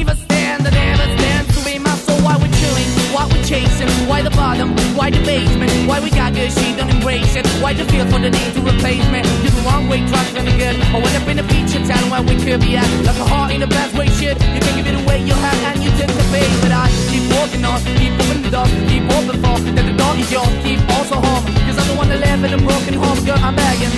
Why 4.11 4.21
the 4.21 4.29
bottom? 4.31 4.75
Why 4.95 5.09
the 5.09 5.23
basement? 5.23 5.71
Why 5.87 5.99
we 5.99 6.09
got 6.09 6.33
good, 6.33 6.51
she 6.51 6.75
don't 6.75 6.89
embrace 6.89 7.35
it? 7.35 7.47
Why 7.63 7.73
the 7.73 7.85
feel 7.85 8.05
for 8.05 8.19
the 8.19 8.29
need 8.29 8.53
to 8.53 8.61
replace 8.61 9.07
me? 9.09 9.21
You're 9.41 9.55
the 9.55 9.63
wrong 9.65 9.87
way, 9.87 10.05
trust 10.07 10.33
the 10.35 10.43
good. 10.43 10.75
I 10.93 10.99
went 10.99 11.15
up 11.15 11.27
in 11.27 11.39
a 11.39 11.45
feature 11.47 11.83
town 11.87 12.09
where 12.09 12.21
we 12.21 12.35
could 12.43 12.61
be 12.61 12.77
at. 12.77 12.89
Like 13.05 13.17
a 13.17 13.25
heart 13.25 13.51
in 13.53 13.61
a 13.63 13.67
bad 13.67 13.97
way, 13.97 14.07
shit. 14.19 14.37
You 14.53 14.59
can 14.59 14.73
give 14.77 14.87
it 14.87 14.97
away, 15.01 15.23
you 15.23 15.33
have, 15.33 15.59
and 15.69 15.83
you 15.83 15.89
tend 15.97 16.11
to 16.11 16.25
pay. 16.33 16.45
But 16.61 16.71
I 16.71 16.85
keep 17.09 17.25
walking 17.33 17.63
on, 17.65 17.79
keep 17.97 18.13
moving 18.19 18.41
the 18.43 18.51
dog, 18.51 18.67
keep 18.89 19.03
walking 19.09 19.39
for. 19.41 19.55
That 19.75 19.85
the 19.89 19.95
dog 19.97 20.19
is 20.19 20.31
yours, 20.31 20.53
keep 20.61 20.81
also 20.91 21.15
home. 21.15 21.45
Cause 21.65 21.77
I'm 21.79 21.87
the 21.87 21.95
one 21.95 22.09
that 22.09 22.19
live 22.19 22.43
in 22.43 22.53
a 22.53 22.61
broken 22.61 22.93
home, 22.95 23.19
girl, 23.25 23.39
I'm 23.39 23.55
begging. 23.55 23.93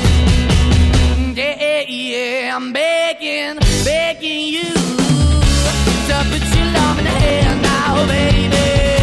Yeah, 1.36 1.58
yeah, 1.60 1.84
yeah, 1.90 2.56
I'm 2.56 2.72
begging, 2.72 3.58
begging 3.84 4.46
you. 4.56 4.72
To 6.08 6.16
put 6.30 6.44
your 6.54 6.68
love 6.78 7.00
in 7.00 7.06
the 7.06 7.16
hand 7.26 7.62
now, 7.62 8.06
baby. 8.08 9.03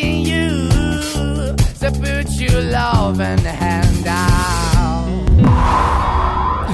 begging 0.00 0.26
you 0.26 0.48
to 1.80 1.88
put 2.02 2.26
your 2.44 2.60
love 2.62 3.20
and 3.20 3.40
hand 3.40 4.06
out. 4.06 4.28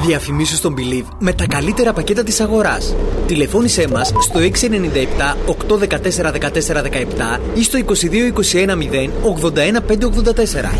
Διαφημίσεις 0.06 0.58
στον 0.58 0.74
Believe 0.78 1.06
με 1.18 1.32
τα 1.32 1.46
καλύτερα 1.46 1.92
πακέτα 1.92 2.22
της 2.22 2.40
αγοράς. 2.40 2.94
Τηλεφώνησέ 3.26 3.88
μας 3.88 4.12
στο 4.20 4.40
697 4.40 5.36
814 5.46 6.32
1417 6.32 7.40
ή 7.54 7.62
στο 7.62 7.78
22 7.78 8.32
21 8.32 8.76
0 8.76 9.10
81 9.22 9.80
584. 9.80 10.70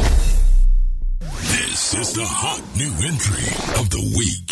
This 1.53 1.81
is 2.01 2.09
the 2.21 2.29
hot 2.41 2.63
new 2.81 2.93
entry 3.11 3.49
of 3.81 3.85
the 3.95 4.03
week. 4.19 4.49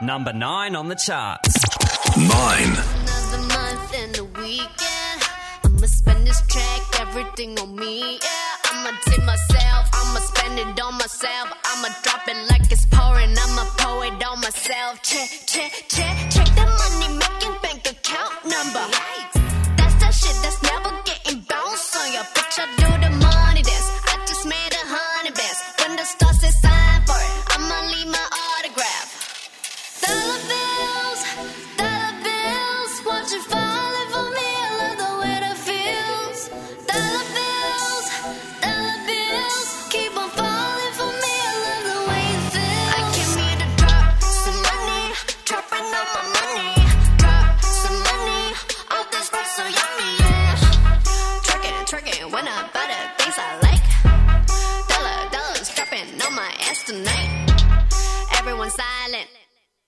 Number 0.00 0.32
9 0.32 0.76
on 0.76 0.88
the 0.88 0.98
charts. 1.06 1.54
9. 2.16 2.95
Everything 7.18 7.58
on 7.58 7.74
me. 7.74 8.18
Yeah, 8.22 8.70
I'ma 8.70 8.90
take 9.06 9.24
myself, 9.24 9.88
I'ma 9.92 10.20
spend 10.20 10.58
it 10.58 10.80
on 10.80 10.94
myself. 10.94 11.48
I'ma 11.64 11.88
drop 12.02 12.28
it 12.28 12.36
like 12.50 12.70
it's 12.70 12.86
pouring, 12.86 13.30
I'ma 13.30 13.64
pour 13.78 14.04
it 14.04 14.22
on 14.24 14.40
myself. 14.40 15.02
Check, 15.02 15.28
check, 15.46 15.72
check, 15.88 16.30
check 16.30 16.46
the 16.54 16.66
money 16.80 17.18
making 17.18 17.56
bank 17.62 17.88
account 17.88 18.34
number. 18.44 18.84
That's 18.90 19.45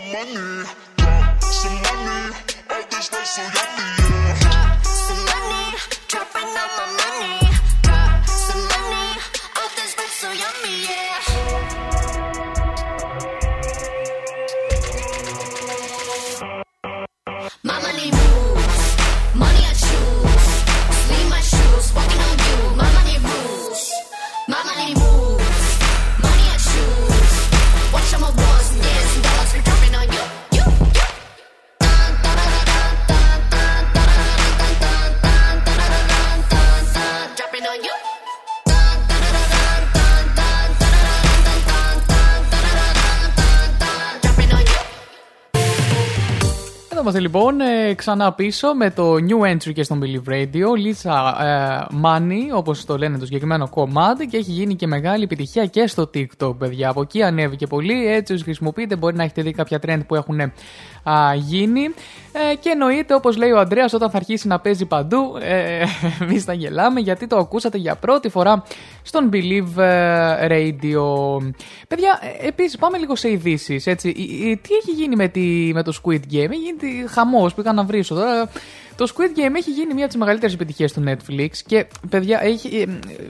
my 0.00 0.12
money. 0.12 0.64
Drop 0.96 1.42
some 1.42 1.74
money, 1.74 2.34
all 2.70 2.82
this 2.90 3.04
stuff 3.06 3.26
so 3.26 3.42
yummy, 3.42 3.86
yeah. 3.98 4.38
Drop 4.40 4.84
some 4.84 5.24
money, 5.24 5.76
dropping 6.08 6.42
all 6.44 6.68
my 6.76 6.86
money. 6.96 7.37
Είμαστε 47.18 47.38
λοιπόν 47.38 47.60
ε, 47.60 47.94
ξανά 47.94 48.32
πίσω 48.32 48.74
με 48.74 48.90
το 48.90 49.14
new 49.14 49.52
entry 49.52 49.72
και 49.72 49.82
στον 49.82 50.02
Believe 50.02 50.32
Radio. 50.32 50.66
Lisa 50.84 51.32
ε, 51.42 51.86
Money, 52.02 52.56
όπως 52.56 52.84
το 52.84 52.98
λένε 52.98 53.18
το 53.18 53.24
συγκεκριμένο 53.24 53.68
κομμάτι, 53.68 54.26
και 54.26 54.36
έχει 54.36 54.50
γίνει 54.50 54.74
και 54.74 54.86
μεγάλη 54.86 55.22
επιτυχία 55.24 55.66
και 55.66 55.86
στο 55.86 56.10
TikTok, 56.14 56.56
παιδιά. 56.58 56.88
Από 56.88 57.00
εκεί 57.00 57.22
ανέβηκε 57.22 57.66
πολύ. 57.66 58.06
Έτσι, 58.06 58.32
όσοι 58.32 58.44
χρησιμοποιείτε, 58.44 58.96
μπορεί 58.96 59.16
να 59.16 59.22
έχετε 59.22 59.42
δει 59.42 59.52
κάποια 59.52 59.78
trend 59.86 60.00
που 60.06 60.14
έχουν 60.14 60.40
α, 60.40 61.34
γίνει. 61.34 61.94
Ε, 62.40 62.54
και 62.54 62.70
εννοείται, 62.70 63.14
όπως 63.14 63.36
λέει 63.36 63.50
ο 63.50 63.58
Αντρέα, 63.58 63.88
όταν 63.92 64.10
θα 64.10 64.16
αρχίσει 64.16 64.48
να 64.48 64.60
παίζει 64.60 64.86
παντού, 64.86 65.36
ε, 65.40 65.82
εμείς 66.22 66.44
θα 66.44 66.52
γελάμε 66.52 67.00
γιατί 67.00 67.26
το 67.26 67.36
ακούσατε 67.36 67.78
για 67.78 67.96
πρώτη 67.96 68.28
φορά 68.28 68.62
στον 69.02 69.30
Believe 69.32 69.82
ε, 69.82 70.46
Radio. 70.50 71.38
Παιδιά, 71.88 72.20
επίσης 72.40 72.78
πάμε 72.78 72.98
λίγο 72.98 73.16
σε 73.16 73.30
ειδήσεις. 73.30 73.84
Τι 73.84 74.74
έχει 74.80 74.90
γίνει 74.96 75.16
με, 75.16 75.28
τη, 75.28 75.70
με 75.74 75.82
το 75.82 76.00
Squid 76.02 76.20
Game, 76.32 76.50
έχει 76.50 76.56
γίνει 76.56 77.06
χαμός. 77.08 77.54
Πήγα 77.54 77.72
να 77.72 77.84
βρίσω. 77.84 78.14
Τώρα, 78.14 78.50
το 78.98 79.12
Squid 79.14 79.38
Game 79.38 79.54
έχει 79.56 79.70
γίνει 79.70 79.94
μία 79.94 80.02
από 80.02 80.06
τις 80.06 80.16
μεγαλύτερες 80.16 80.54
επιτυχίες 80.54 80.92
του 80.92 81.02
Netflix 81.06 81.48
και 81.66 81.86
παιδιά, 82.10 82.42
έχει, 82.42 82.76
ε, 82.76 82.86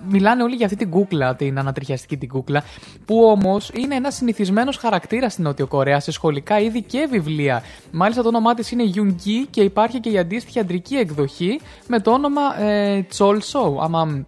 μιλάνε 0.09 0.43
όλοι 0.43 0.55
για 0.55 0.65
αυτή 0.65 0.79
την 0.79 0.91
κούκλα, 0.91 1.37
την 1.37 1.59
ανατριχιαστική 1.59 2.17
την 2.17 2.29
κούκλα, 2.29 2.65
που 3.05 3.25
όμως 3.25 3.71
είναι 3.75 3.95
ένας 3.95 4.15
συνηθισμένος 4.15 4.77
χαρακτήρας 4.77 5.33
στην 5.33 5.45
Νότιο 5.45 5.67
Κορέα 5.67 6.01
σε 6.01 6.13
σχολικά 6.13 6.61
είδη 6.61 6.83
και 6.83 7.07
βιβλία. 7.11 7.63
Μάλιστα 7.91 8.23
το 8.23 8.29
όνομά 8.29 8.55
της 8.55 8.71
είναι 8.71 8.85
Yoongi 8.95 9.47
και 9.51 9.61
υπάρχει 9.61 10.01
και 10.01 10.11
η 10.11 10.19
αντίστοιχη 10.19 10.59
αντρική 10.59 10.95
εκδοχή 10.95 11.61
με 11.87 12.01
το 12.01 12.11
όνομα 12.11 12.61
ε, 12.61 13.07
Cholso. 13.17 13.77
Άμα 13.81 14.27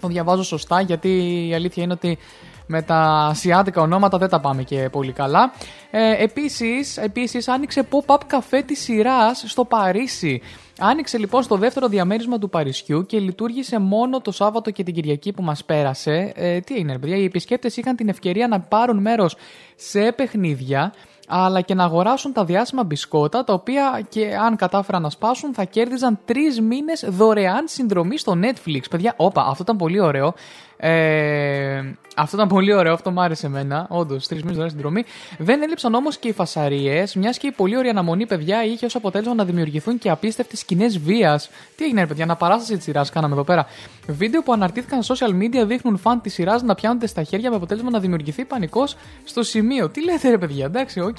το 0.00 0.08
διαβάζω 0.08 0.42
σωστά, 0.42 0.80
γιατί 0.80 1.08
η 1.48 1.54
αλήθεια 1.54 1.82
είναι 1.82 1.92
ότι 1.92 2.18
με 2.66 2.82
τα 2.82 3.26
ασιάτικα 3.30 3.80
ονόματα 3.80 4.18
δεν 4.18 4.28
τα 4.28 4.40
πάμε 4.40 4.62
και 4.62 4.88
πολύ 4.92 5.12
καλά. 5.12 5.52
Ε, 5.90 6.22
επίσης, 6.22 6.96
επίσης, 6.96 7.48
άνοιξε 7.48 7.86
pop-up 7.90 8.20
καφέ 8.26 8.62
της 8.62 8.82
σειράς 8.82 9.44
στο 9.46 9.64
Παρίσι. 9.64 10.40
Άνοιξε 10.78 11.18
λοιπόν 11.18 11.42
στο 11.42 11.56
δεύτερο 11.56 11.88
διαμέρισμα 11.88 12.38
του 12.38 12.48
Παρισιού 12.48 13.06
και 13.06 13.18
λειτουργήσε 13.18 13.78
μόνο 13.78 14.20
το 14.20 14.30
Σάββατο 14.30 14.70
και 14.70 14.82
την 14.82 14.94
Κυριακή 14.94 15.32
που 15.32 15.42
μας 15.42 15.64
πέρασε. 15.64 16.32
Ε, 16.34 16.60
τι 16.60 16.74
έγινε, 16.74 16.92
ρε 16.92 16.98
παιδιά, 16.98 17.16
οι 17.16 17.24
επισκέπτες 17.24 17.76
είχαν 17.76 17.96
την 17.96 18.08
ευκαιρία 18.08 18.48
να 18.48 18.60
πάρουν 18.60 18.98
μέρος 18.98 19.36
σε 19.76 20.12
παιχνίδια 20.12 20.92
αλλά 21.34 21.60
και 21.60 21.74
να 21.74 21.84
αγοράσουν 21.84 22.32
τα 22.32 22.44
διάσημα 22.44 22.84
μπισκότα, 22.84 23.44
τα 23.44 23.52
οποία 23.52 24.06
και 24.08 24.36
αν 24.36 24.56
κατάφεραν 24.56 25.02
να 25.02 25.10
σπάσουν 25.10 25.54
θα 25.54 25.64
κέρδιζαν 25.64 26.18
τρεις 26.24 26.60
μήνες 26.60 27.04
δωρεάν 27.08 27.68
συνδρομή 27.68 28.18
στο 28.18 28.38
Netflix. 28.42 28.80
Παιδιά, 28.90 29.14
όπα, 29.16 29.42
αυτό 29.42 29.62
ήταν 29.62 29.76
πολύ 29.76 30.00
ωραίο. 30.00 30.34
Ε, 30.84 31.94
αυτό 32.16 32.36
ήταν 32.36 32.48
πολύ 32.48 32.74
ωραίο, 32.74 32.92
αυτό 32.92 33.10
μου 33.10 33.20
άρεσε 33.20 33.46
εμένα. 33.46 33.86
Όντως, 33.88 34.26
τρεις 34.26 34.40
μήνες 34.40 34.56
δωρεάν 34.56 34.70
συνδρομή. 34.70 35.04
Δεν 35.38 35.62
έλειψαν 35.62 35.94
όμως 35.94 36.16
και 36.16 36.28
οι 36.28 36.32
φασαρίες, 36.32 37.04
μιας 37.14 37.38
και 37.38 37.46
η 37.46 37.50
πολύ 37.50 37.76
ωραία 37.76 37.90
αναμονή, 37.90 38.26
παιδιά, 38.26 38.64
είχε 38.64 38.86
ως 38.86 38.94
αποτέλεσμα 38.94 39.34
να 39.34 39.44
δημιουργηθούν 39.44 39.98
και 39.98 40.10
απίστευτες 40.10 40.58
σκηνές 40.58 40.98
βίας. 40.98 41.50
Τι 41.76 41.84
έγινε, 41.84 42.00
ρε 42.00 42.06
παιδιά, 42.06 42.26
αναπαράσταση 42.26 42.74
της 42.74 42.84
σειράς 42.84 43.10
κάναμε 43.10 43.34
εδώ 43.34 43.44
πέρα. 43.44 43.66
Βίντεο 44.06 44.42
που 44.42 44.52
αναρτήθηκαν 44.52 45.02
στα 45.02 45.14
social 45.14 45.30
media 45.30 45.66
δείχνουν 45.66 45.96
φαν 45.96 46.20
της 46.20 46.32
σειράς 46.32 46.62
να 46.62 46.74
πιάνονται 46.74 47.06
στα 47.06 47.22
χέρια 47.22 47.50
με 47.50 47.56
αποτέλεσμα 47.56 47.90
να 47.90 47.98
δημιουργηθεί 47.98 48.44
πανικός 48.44 48.96
στο 49.24 49.42
σημείο. 49.42 49.88
Τι 49.88 50.04
λέτε, 50.04 50.30
ρε 50.30 50.38
παιδιά, 50.38 50.64
εντάξει, 50.64 51.00
οκ. 51.00 51.18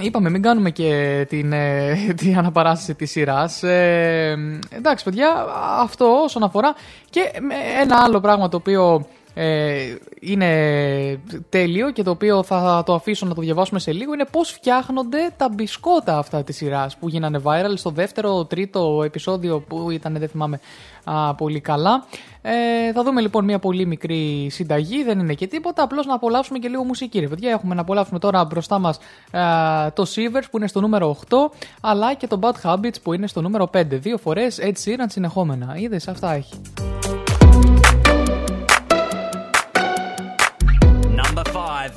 Είπαμε, 0.00 0.30
μην 0.30 0.42
κάνουμε 0.42 0.70
και 0.70 1.26
την, 1.28 1.52
ε, 1.52 1.94
την 2.20 2.38
αναπαράσταση 2.38 2.94
της 2.94 3.10
σειράς. 3.10 3.62
Ε, 3.62 4.36
εντάξει, 4.70 5.04
παιδιά, 5.04 5.46
αυτό 5.80 6.20
όσον 6.24 6.42
αφορά 6.42 6.74
και 7.10 7.20
με 7.40 7.54
ένα 7.80 8.02
άλλο 8.04 8.20
πράγμα 8.20 8.48
το 8.48 8.56
οποίο 8.56 9.06
ε, 9.40 9.96
είναι 10.20 11.20
τέλειο 11.48 11.90
και 11.90 12.02
το 12.02 12.10
οποίο 12.10 12.42
θα 12.42 12.82
το 12.86 12.94
αφήσω 12.94 13.26
να 13.26 13.34
το 13.34 13.40
διαβάσουμε 13.40 13.80
σε 13.80 13.92
λίγο 13.92 14.12
είναι 14.12 14.24
πώς 14.32 14.50
φτιάχνονται 14.50 15.30
τα 15.36 15.48
μπισκότα 15.48 16.18
αυτά 16.18 16.44
της 16.44 16.56
σειράς 16.56 16.96
που 16.96 17.08
γίνανε 17.08 17.40
viral 17.44 17.72
στο 17.74 17.90
δεύτερο, 17.90 18.44
τρίτο 18.44 19.02
επεισόδιο 19.04 19.60
που 19.60 19.90
ήταν, 19.90 20.16
δεν 20.18 20.28
θυμάμαι 20.28 20.60
α, 21.04 21.34
πολύ 21.34 21.60
καλά. 21.60 22.04
Ε, 22.42 22.92
θα 22.92 23.02
δούμε 23.02 23.20
λοιπόν 23.20 23.44
μια 23.44 23.58
πολύ 23.58 23.86
μικρή 23.86 24.48
συνταγή, 24.50 25.04
δεν 25.04 25.18
είναι 25.18 25.34
και 25.34 25.46
τίποτα, 25.46 25.82
απλώς 25.82 26.06
να 26.06 26.14
απολαύσουμε 26.14 26.58
και 26.58 26.68
λίγο 26.68 26.84
μουσική. 26.84 27.18
Ρε 27.18 27.28
παιδιά, 27.28 27.50
έχουμε 27.50 27.74
να 27.74 27.80
απολαύσουμε 27.80 28.18
τώρα 28.18 28.44
μπροστά 28.44 28.78
μας 28.78 28.98
α, 29.30 29.92
το 29.92 30.06
Sivers 30.14 30.44
που 30.50 30.56
είναι 30.56 30.66
στο 30.66 30.80
νούμερο 30.80 31.16
8, 31.28 31.36
αλλά 31.80 32.14
και 32.14 32.26
το 32.26 32.38
Bad 32.42 32.70
Habits 32.70 33.02
που 33.02 33.12
είναι 33.12 33.26
στο 33.26 33.40
νούμερο 33.40 33.70
5. 33.74 33.84
Δύο 33.88 34.18
φορές 34.18 34.58
Ed 34.62 34.72
Sheeran 34.84 35.06
συνεχόμενα. 35.06 35.76
Είδες, 35.76 36.08
αυτά 36.08 36.32
έχει. 36.32 36.60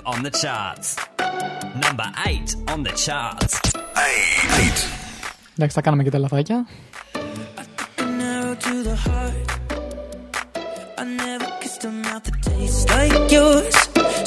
Five 0.02 0.16
on 0.16 0.24
the 0.24 0.30
charts. 0.30 0.95
Number 1.86 2.12
eight 2.28 2.56
on 2.68 2.84
the 2.84 2.91
charts. 3.06 3.60
Eight. 4.58 4.80
Εντάξει, 5.56 5.76
θα 5.76 5.82
κάνουμε 5.82 6.04
και 6.04 6.10
τα 6.10 6.20
λαθάκια. 6.20 6.66
An 7.97 8.22
arrow 8.22 8.56
to 8.66 8.84
the 8.89 8.95
heart. 9.06 9.49
I 10.97 11.04
never 11.04 11.49
kissed 11.62 11.84
a 11.86 11.91
mouth 12.06 12.24
that 12.28 12.38
tastes 12.49 12.86
like 12.95 13.32
yours. 13.32 13.76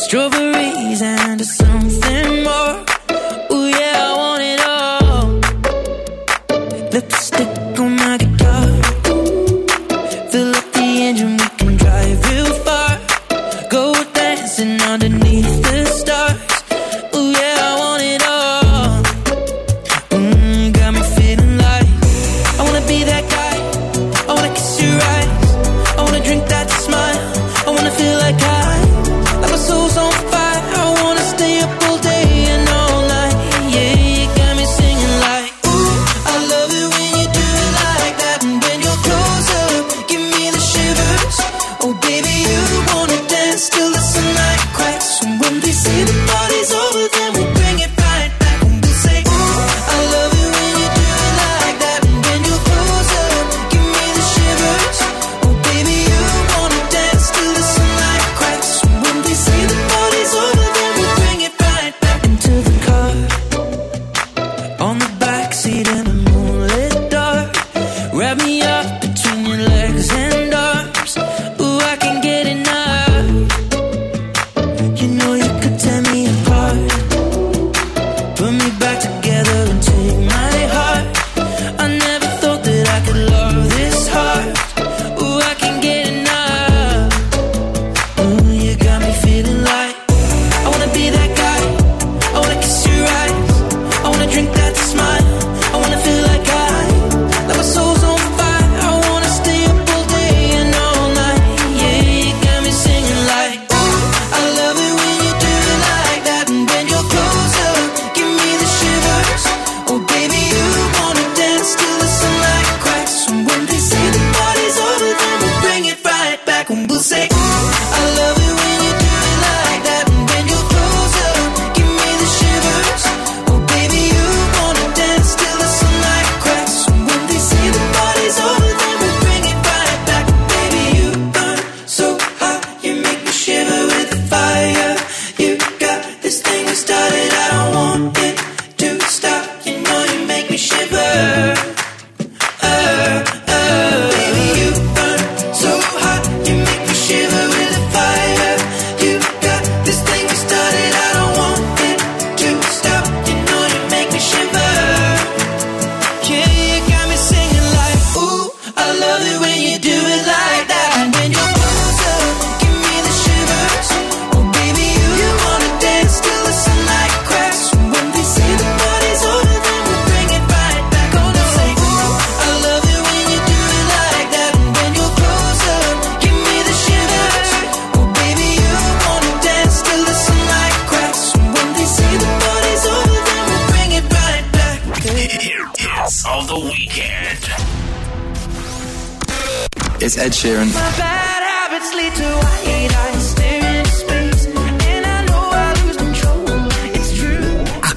Strawberries 0.05 1.03
and 1.03 1.41
something 1.61 2.43
more. 2.49 2.94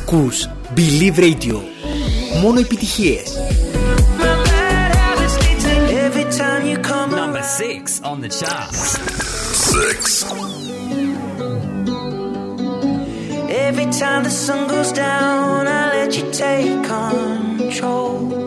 Ακούς 0.09 0.49
Believe 0.75 1.19
Radio. 1.19 1.61
Μόνο 2.41 2.59
επιτυχίες. 2.59 3.23
Number 7.23 7.43
6 7.43 8.01
on 8.11 8.17
the 8.23 8.29
chart. 8.39 8.73
6. 8.73 10.25
Every 13.67 13.87
time 14.01 14.21
the 14.27 14.35
sun 14.45 14.61
goes 14.73 14.91
down, 15.05 15.67
I 15.79 15.83
let 15.95 16.11
you 16.17 16.25
take 16.43 16.77
control. 16.95 18.46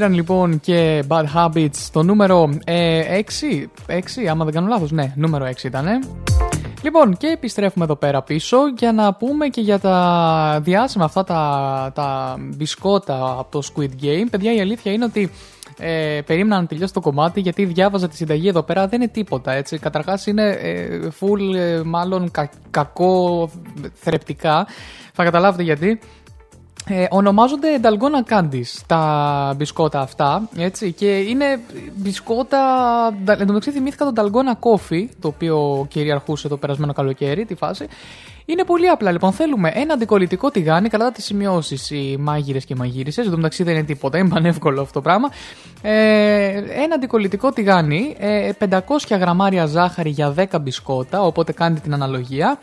Sheeran 0.00 0.10
λοιπόν 0.10 0.60
και 0.60 1.04
Bad 1.08 1.24
Habits 1.34 1.74
στο 1.74 2.02
νούμερο 2.02 2.58
ε, 2.64 3.20
6, 3.86 3.92
6, 3.92 4.00
άμα 4.30 4.44
δεν 4.44 4.54
κάνω 4.54 4.86
ναι, 4.90 5.12
νούμερο 5.16 5.46
6 5.60 5.64
ήτανε. 5.64 5.98
Λοιπόν, 6.82 7.16
και 7.16 7.26
επιστρέφουμε 7.26 7.84
εδώ 7.84 7.96
πέρα 7.96 8.22
πίσω 8.22 8.56
για 8.78 8.92
να 8.92 9.14
πούμε 9.14 9.48
και 9.48 9.60
για 9.60 9.78
τα 9.78 10.60
διάσημα 10.62 11.04
αυτά 11.04 11.24
τα, 11.24 11.90
τα 11.94 12.36
μπισκότα 12.38 13.36
από 13.38 13.50
το 13.50 13.68
Squid 13.74 14.04
Game. 14.04 14.26
Παιδιά, 14.30 14.54
η 14.54 14.60
αλήθεια 14.60 14.92
είναι 14.92 15.04
ότι 15.04 15.30
ε, 15.78 16.20
περίμενα 16.26 16.60
να 16.60 16.66
τελειώσει 16.66 16.92
το 16.92 17.00
κομμάτι 17.00 17.40
γιατί 17.40 17.64
διάβαζα 17.64 18.08
τη 18.08 18.16
συνταγή 18.16 18.48
εδώ 18.48 18.62
πέρα. 18.62 18.86
Δεν 18.86 19.00
είναι 19.00 19.10
τίποτα 19.10 19.52
έτσι. 19.52 19.78
Καταρχάς 19.78 20.26
είναι 20.26 20.50
ε, 20.50 21.08
full, 21.20 21.54
ε, 21.56 21.80
μάλλον 21.84 22.30
κα, 22.30 22.50
κακό 22.70 23.50
θρεπτικά. 23.94 24.66
Θα 25.12 25.24
καταλάβετε 25.24 25.62
γιατί. 25.62 26.00
Ε, 26.92 27.06
ονομάζονται 27.10 27.80
Dalgona 27.82 28.24
κάντι 28.24 28.66
τα 28.86 29.54
μπισκότα 29.56 30.00
αυτά. 30.00 30.48
Έτσι, 30.56 30.92
και 30.92 31.18
είναι 31.18 31.60
μπισκότα. 31.94 32.58
Εν 33.26 33.38
τω 33.38 33.44
μεταξύ 33.46 33.70
θυμήθηκα 33.70 34.12
τον 34.12 34.14
Dalgona 34.16 34.68
Coffee, 34.68 35.06
το 35.20 35.28
οποίο 35.28 35.86
κυριαρχούσε 35.88 36.48
το 36.48 36.56
περασμένο 36.56 36.92
καλοκαίρι, 36.92 37.44
τη 37.44 37.54
φάση. 37.54 37.86
Είναι 38.44 38.64
πολύ 38.64 38.88
απλά 38.88 39.12
λοιπόν. 39.12 39.32
Θέλουμε 39.32 39.72
ένα 39.74 39.94
αντικολλητικό 39.94 40.50
τηγάνι, 40.50 40.88
καλά 40.88 41.12
τις 41.12 41.24
σημειώσεις 41.24 41.90
οι 41.90 42.16
μάγειρες 42.20 42.64
και 42.64 42.74
μαγείρισες. 42.74 43.24
Εν 43.24 43.30
τω 43.30 43.36
μεταξύ 43.36 43.62
δεν 43.62 43.74
είναι 43.74 43.84
τίποτα, 43.84 44.18
είναι 44.18 44.28
πανεύκολο 44.28 44.80
αυτό 44.80 44.92
το 44.92 45.00
πράγμα. 45.00 45.28
Ε, 45.82 45.92
ένα 46.82 46.94
αντικολλητικό 46.94 47.52
τηγάνι, 47.52 48.16
ε, 48.18 48.50
500 48.58 49.16
γραμμάρια 49.16 49.66
ζάχαρη 49.66 50.10
για 50.10 50.30
10 50.30 50.58
μπισκότα, 50.60 51.22
οπότε 51.22 51.52
κάνετε 51.52 51.80
την 51.80 51.94
αναλογία. 51.94 52.58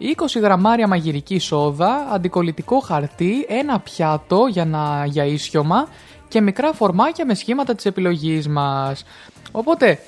20 0.00 0.40
γραμμάρια 0.40 0.86
μαγειρική 0.86 1.38
σόδα, 1.38 2.08
αντικολλητικό 2.12 2.78
χαρτί, 2.78 3.46
ένα 3.48 3.80
πιάτο 3.80 4.46
για, 4.46 4.64
να, 4.64 5.06
για 5.06 5.24
ίσιωμα 5.24 5.88
και 6.28 6.40
μικρά 6.40 6.72
φορμάκια 6.72 7.24
με 7.24 7.34
σχήματα 7.34 7.74
της 7.74 7.84
επιλογής 7.84 8.48
μας. 8.48 9.04
Οπότε 9.52 9.98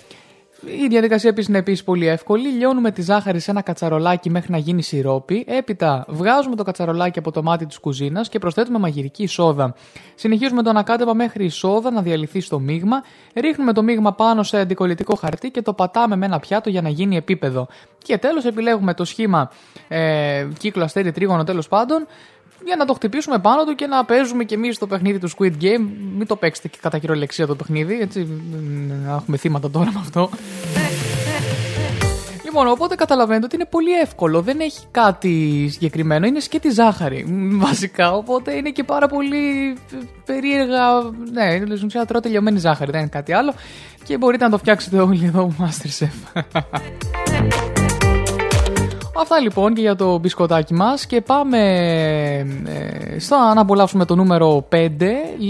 η 0.66 0.86
διαδικασία 0.88 1.30
επίσης 1.30 1.48
είναι 1.48 1.58
επίσης 1.58 1.84
πολύ 1.84 2.06
εύκολη. 2.06 2.48
Λιώνουμε 2.48 2.90
τη 2.90 3.02
ζάχαρη 3.02 3.40
σε 3.40 3.50
ένα 3.50 3.62
κατσαρολάκι 3.62 4.30
μέχρι 4.30 4.52
να 4.52 4.58
γίνει 4.58 4.82
σιρόπι. 4.82 5.44
Έπειτα 5.48 6.04
βγάζουμε 6.08 6.56
το 6.56 6.62
κατσαρολάκι 6.62 7.18
από 7.18 7.30
το 7.30 7.42
μάτι 7.42 7.66
της 7.66 7.78
κουζίνας 7.78 8.28
και 8.28 8.38
προσθέτουμε 8.38 8.78
μαγειρική 8.78 9.26
σόδα. 9.26 9.74
Συνεχίζουμε 10.14 10.62
το 10.62 10.70
ανακάτεμα 10.70 11.12
μέχρι 11.12 11.44
η 11.44 11.48
σόδα 11.48 11.90
να 11.90 12.02
διαλυθεί 12.02 12.40
στο 12.40 12.58
μείγμα. 12.58 13.02
Ρίχνουμε 13.34 13.72
το 13.72 13.82
μείγμα 13.82 14.12
πάνω 14.12 14.42
σε 14.42 14.58
αντικολλητικό 14.58 15.14
χαρτί 15.14 15.50
και 15.50 15.62
το 15.62 15.72
πατάμε 15.72 16.16
με 16.16 16.26
ένα 16.26 16.38
πιάτο 16.38 16.70
για 16.70 16.82
να 16.82 16.88
γίνει 16.88 17.16
επίπεδο. 17.16 17.68
Και 17.98 18.18
τέλος 18.18 18.44
επιλέγουμε 18.44 18.94
το 18.94 19.04
σχήμα 19.04 19.50
ε, 19.88 20.46
κύκλο 20.58 20.84
αστέρι 20.84 21.12
τρίγωνο 21.12 21.44
τέλος 21.44 21.68
πάντων 21.68 22.06
για 22.64 22.76
να 22.76 22.84
το 22.84 22.94
χτυπήσουμε 22.94 23.38
πάνω 23.38 23.64
του 23.64 23.74
και 23.74 23.86
να 23.86 24.04
παίζουμε 24.04 24.44
κι 24.44 24.54
εμείς 24.54 24.78
το 24.78 24.86
παιχνίδι 24.86 25.18
του 25.18 25.30
Squid 25.30 25.52
Game. 25.62 25.86
Μην 26.16 26.26
το 26.26 26.36
παίξετε 26.36 26.68
και 26.68 26.78
κατά 26.80 26.98
κυριολεξία 26.98 27.46
το 27.46 27.54
παιχνίδι, 27.54 27.98
έτσι. 28.00 28.28
Να 29.04 29.14
έχουμε 29.14 29.36
θύματα 29.36 29.70
τώρα 29.70 29.92
με 29.92 29.98
αυτό. 30.00 30.30
Λοιπόν, 32.44 32.66
οπότε 32.68 32.94
καταλαβαίνετε 32.94 33.44
ότι 33.44 33.54
είναι 33.54 33.66
πολύ 33.70 33.92
εύκολο. 33.92 34.42
Δεν 34.42 34.61
έχει 34.61 34.80
κάτι 34.90 35.68
συγκεκριμένο. 35.72 36.26
Είναι 36.26 36.40
σκέτη 36.40 36.70
ζάχαρη, 36.70 37.24
μ, 37.28 37.59
βασικά. 37.59 38.12
Οπότε 38.12 38.54
είναι 38.54 38.70
και 38.70 38.84
πάρα 38.84 39.07
πολύ 39.07 39.76
περίεργα. 40.24 40.84
Ναι, 41.32 41.54
είναι 41.54 41.74
στην 41.74 41.86
ουσία 41.86 42.04
τρώω 42.04 42.20
τελειωμένη 42.20 42.59
ζάχαρη. 42.59 42.90
Δεν 42.90 43.00
είναι 43.00 43.09
κάτι 43.09 43.32
άλλο. 43.32 43.54
Και 44.04 44.18
μπορείτε 44.18 44.44
να 44.44 44.50
το 44.50 44.59
φτιάξετε 44.59 44.98
όλοι 44.98 45.24
εδώ, 45.24 45.54
Masterchef. 45.61 46.42
Αυτά 49.20 49.40
λοιπόν 49.40 49.74
και 49.74 49.80
για 49.80 49.96
το 49.96 50.18
μπισκοτάκι 50.18 50.74
μας 50.74 51.06
και 51.06 51.20
πάμε 51.20 51.58
ε, 52.64 53.18
στο 53.18 53.36
να 53.54 53.60
απολαύσουμε 53.60 54.04
το 54.04 54.14
νούμερο 54.14 54.68
5 54.72 54.76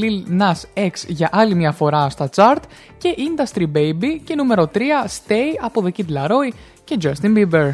Lil 0.02 0.40
Nas 0.42 0.80
X 0.80 0.90
για 1.06 1.28
άλλη 1.32 1.54
μια 1.54 1.72
φορά 1.72 2.10
στα 2.10 2.28
chart 2.34 2.60
και 2.98 3.14
Industry 3.16 3.62
Baby 3.62 4.20
και 4.24 4.34
νούμερο 4.34 4.70
3 4.74 4.78
Stay 4.78 5.54
από 5.60 5.84
The 5.84 6.00
Kid 6.00 6.16
Laroi 6.16 6.52
και 6.84 6.98
Justin 7.02 7.36
Bieber. 7.36 7.72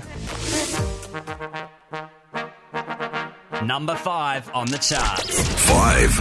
Number 3.75 3.97
five 4.11 4.43
on 4.61 4.67
the 4.75 4.81
charts. 4.89 5.35
Five. 5.71 6.13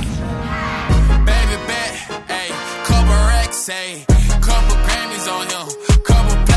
Baby 1.30 1.58
bet, 1.70 1.94
ayy, 2.40 2.52
couple 2.88 3.20
racks, 3.32 3.62
ayy, 3.82 3.96
couple 4.48 4.78
Grammys 4.86 5.26
on 5.36 5.46
him, 5.54 5.68
couple 6.10 6.51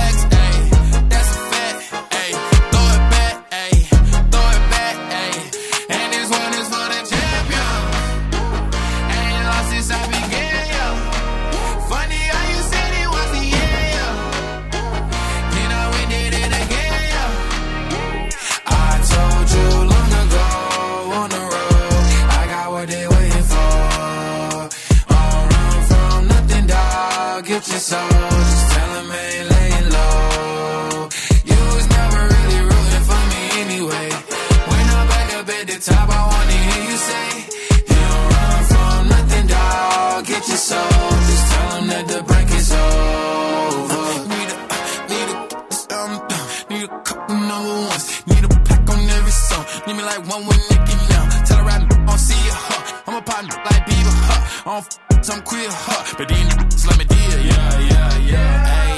like 50.18 50.28
one 50.30 50.46
with 50.46 50.70
Nicky 50.70 50.96
now. 51.10 51.44
Tell 51.44 51.58
her 51.58 51.70
I 51.70 51.78
don't 52.06 52.18
see 52.18 52.38
you, 52.46 52.52
huh? 52.54 53.02
I'm 53.06 53.14
a 53.16 53.22
partner 53.22 53.54
like 53.64 53.86
Bieber, 53.86 54.14
huh? 54.28 54.70
I 54.70 54.74
don't 54.74 54.98
f- 55.18 55.24
some 55.24 55.42
queer, 55.42 55.68
huh? 55.70 56.14
But 56.18 56.28
these 56.28 56.46
niggas 56.48 56.86
let 56.88 56.98
me 56.98 57.04
deal, 57.04 57.38
yeah, 57.50 57.78
yeah, 57.90 58.18
yeah. 58.32 58.52
Hey, 58.74 58.96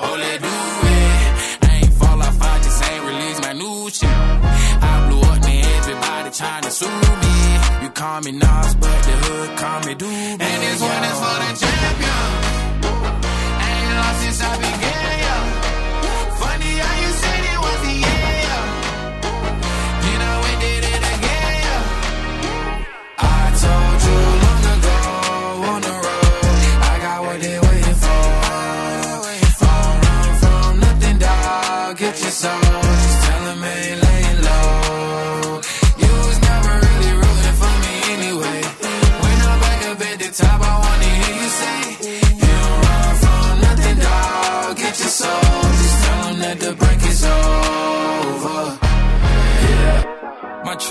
oh, 0.00 0.14
let 0.18 0.40
do 0.42 0.54
it. 0.96 1.68
I 1.68 1.74
ain't 1.82 1.92
fall 1.94 2.22
off, 2.22 2.42
I 2.42 2.58
just 2.62 2.84
ain't 2.90 3.04
release 3.04 3.40
my 3.42 3.52
new 3.52 3.90
shit. 3.90 4.08
I 4.10 5.08
blew 5.08 5.20
up, 5.20 5.38
man, 5.42 5.64
everybody 5.78 6.30
trying 6.30 6.62
to 6.62 6.70
sue 6.70 6.98
me. 7.22 7.36
You 7.82 7.90
call 7.90 8.20
me 8.22 8.32
Nas, 8.32 8.74
but 8.74 8.98
the 9.06 9.14
hood 9.22 9.58
call 9.58 9.80
me 9.86 9.94
Doobie. 9.94 10.42
And 10.46 10.58
this 10.62 10.80
one 10.80 11.04
is 11.10 11.18
for 11.22 11.36
the 11.42 11.75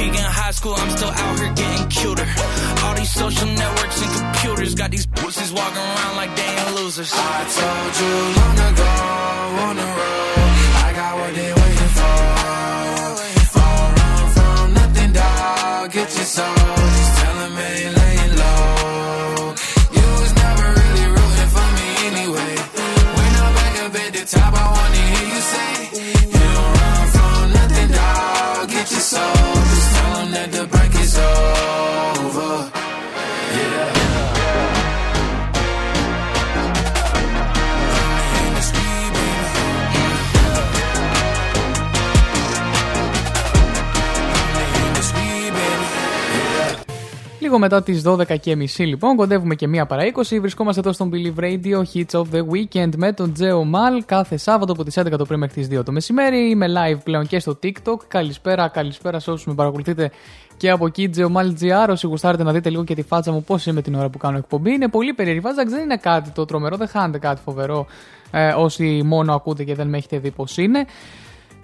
Peak 0.00 0.14
in 0.14 0.30
high 0.42 0.50
school, 0.52 0.72
I'm 0.72 0.90
still 0.96 1.10
out 1.10 1.38
here 1.38 1.52
getting 1.52 1.88
cuter. 1.88 2.26
All 2.84 2.94
these 2.94 3.12
social 3.12 3.48
networks 3.48 4.00
and 4.00 4.10
computers 4.18 4.74
got 4.74 4.90
these 4.90 5.06
pussies 5.06 5.52
walking 5.52 5.76
around 5.76 6.16
like 6.16 6.34
they 6.36 6.48
ain't 6.56 6.74
losers. 6.76 7.12
I 7.12 7.44
told 7.60 7.92
you 8.00 8.14
long 8.40 8.58
ago 8.70 8.92
on 9.66 9.74
the 9.76 9.88
road, 9.98 10.36
I 10.86 10.90
got 11.00 11.12
what 11.20 11.32
they 11.34 11.52
waiting 11.52 11.92
for. 11.98 12.16
Run 14.00 14.26
from 14.36 14.72
nothing, 14.72 15.12
dog. 15.12 15.92
Get 15.92 16.08
your 16.16 16.28
soul. 16.36 16.99
Μετά 47.60 47.82
τις 47.82 48.02
12.30 48.06 48.64
λοιπόν, 48.78 49.16
κοντεύουμε 49.16 49.54
και 49.54 49.68
μία 49.68 49.86
παρά 49.86 50.02
20. 50.14 50.38
Βρισκόμαστε 50.40 50.80
εδώ 50.80 50.92
στον 50.92 51.10
Believe 51.12 51.40
Radio 51.40 51.82
Hits 51.94 52.20
of 52.20 52.24
the 52.32 52.42
Weekend 52.52 52.90
με 52.96 53.12
τον 53.12 53.32
Τζέο 53.32 53.64
Μαλ 53.64 54.04
κάθε 54.04 54.36
Σάββατο 54.36 54.72
από 54.72 54.84
τις 54.84 54.98
11 54.98 55.10
το 55.18 55.24
πρωί 55.24 55.38
μέχρι 55.38 55.66
τις 55.66 55.78
2 55.78 55.84
το 55.84 55.92
μεσημέρι. 55.92 56.50
Είμαι 56.50 56.66
live 56.68 56.98
πλέον 57.04 57.26
και 57.26 57.38
στο 57.38 57.58
TikTok. 57.62 57.96
Καλησπέρα, 58.08 58.68
καλησπέρα 58.68 59.18
σε 59.18 59.30
όσους 59.30 59.46
με 59.46 59.54
παρακολουθείτε 59.54 60.10
και 60.56 60.70
από 60.70 60.86
εκεί. 60.86 61.08
Τζέο 61.08 61.28
Μαλ 61.28 61.56
GR. 61.60 61.88
Όσοι 61.88 62.06
γουστάρετε 62.06 62.42
να 62.42 62.52
δείτε 62.52 62.70
λίγο 62.70 62.84
και 62.84 62.94
τη 62.94 63.02
φάτσα 63.02 63.32
μου 63.32 63.42
πώς 63.42 63.66
είμαι 63.66 63.82
την 63.82 63.94
ώρα 63.94 64.08
που 64.08 64.18
κάνω 64.18 64.36
εκπομπή. 64.36 64.72
Είναι 64.72 64.88
πολύ 64.88 65.12
περίεργη 65.12 65.40
φάτσα, 65.40 65.64
δεν 65.64 65.80
είναι 65.82 65.96
κάτι 65.96 66.30
το 66.30 66.44
τρομερό, 66.44 66.76
δεν 66.76 66.88
χάνετε 66.88 67.18
κάτι 67.18 67.40
φοβερό 67.44 67.86
ε, 68.30 68.52
όσοι 68.56 69.02
μόνο 69.04 69.34
ακούτε 69.34 69.64
και 69.64 69.74
δεν 69.74 69.88
με 69.88 69.96
έχετε 69.96 70.18
δει 70.18 70.30
πώς 70.30 70.56
είναι. 70.56 70.78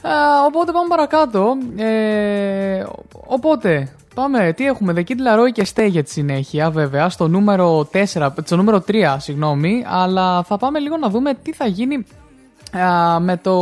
Α, 0.02 0.44
οπότε 0.46 0.72
πάμε 0.72 0.88
παρακάτω. 0.88 1.56
Ε, 1.76 2.84
οπότε, 3.26 3.94
πάμε. 4.16 4.52
Τι 4.52 4.66
έχουμε, 4.66 4.92
The 4.96 5.00
Kid 5.00 5.12
Laroi 5.12 5.52
και 5.52 5.66
Stay 5.74 5.88
για 5.88 6.02
τη 6.02 6.10
συνέχεια, 6.10 6.70
βέβαια, 6.70 7.08
στο 7.08 7.28
νούμερο 7.28 7.88
4, 8.14 8.28
στο 8.44 8.56
νούμερο 8.56 8.84
3, 8.88 9.16
συγγνώμη. 9.18 9.84
Αλλά 9.86 10.42
θα 10.42 10.56
πάμε 10.56 10.78
λίγο 10.78 10.96
να 10.96 11.08
δούμε 11.08 11.34
τι 11.34 11.52
θα 11.52 11.66
γίνει 11.66 12.04
α, 12.78 13.20
με 13.20 13.36
το... 13.36 13.56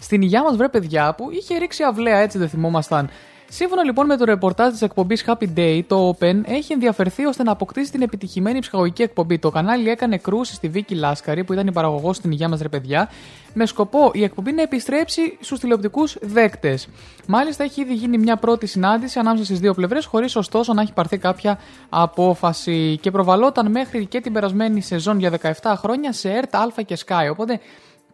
Στην 0.00 0.22
υγειά 0.22 0.42
μας 0.42 0.56
βρε 0.56 0.68
παιδιά 0.68 1.14
που 1.16 1.30
είχε 1.30 1.58
ρίξει 1.58 1.82
αυλαία 1.82 2.18
έτσι 2.18 2.38
δεν 2.38 2.48
θυμόμασταν 2.48 3.10
Σύμφωνα 3.56 3.84
λοιπόν 3.84 4.06
με 4.06 4.16
το 4.16 4.24
ρεπορτάζ 4.24 4.72
της 4.72 4.82
εκπομπής 4.82 5.24
Happy 5.26 5.46
Day, 5.56 5.80
το 5.86 6.08
Open 6.08 6.40
έχει 6.44 6.72
ενδιαφερθεί 6.72 7.24
ώστε 7.24 7.42
να 7.42 7.52
αποκτήσει 7.52 7.90
την 7.90 8.02
επιτυχημένη 8.02 8.58
ψυχαγωγική 8.58 9.02
εκπομπή. 9.02 9.38
Το 9.38 9.50
κανάλι 9.50 9.88
έκανε 9.88 10.16
κρούση 10.16 10.54
στη 10.54 10.68
Βίκη 10.68 10.94
Λάσκαρη, 10.94 11.44
που 11.44 11.52
ήταν 11.52 11.66
η 11.66 11.72
παραγωγός 11.72 12.16
στην 12.16 12.30
υγεία 12.30 12.48
μας, 12.48 12.60
ρε 12.60 12.68
παιδιά, 12.68 13.10
με 13.52 13.66
σκοπό 13.66 14.10
η 14.14 14.22
εκπομπή 14.22 14.52
να 14.52 14.62
επιστρέψει 14.62 15.38
στους 15.40 15.60
τηλεοπτικούς 15.60 16.16
δέκτες. 16.20 16.88
Μάλιστα, 17.26 17.64
έχει 17.64 17.80
ήδη 17.80 17.94
γίνει 17.94 18.18
μια 18.18 18.36
πρώτη 18.36 18.66
συνάντηση 18.66 19.18
ανάμεσα 19.18 19.44
στις 19.44 19.60
δύο 19.60 19.74
πλευρές, 19.74 20.04
χωρίς 20.04 20.36
ωστόσο 20.36 20.72
να 20.72 20.82
έχει 20.82 20.92
πάρθει 20.92 21.18
κάποια 21.18 21.58
απόφαση. 21.88 22.98
Και 23.00 23.10
προβαλόταν 23.10 23.70
μέχρι 23.70 24.06
και 24.06 24.20
την 24.20 24.32
περασμένη 24.32 24.80
σεζόν 24.80 25.18
για 25.18 25.30
17 25.62 25.74
χρόνια 25.76 26.12
σε 26.12 26.40
ΕΡΤ, 26.40 26.56
Alpha 26.56 26.82
και 26.86 26.98
ΣΚΑΪ. 27.06 27.28
Οπότε 27.30 27.60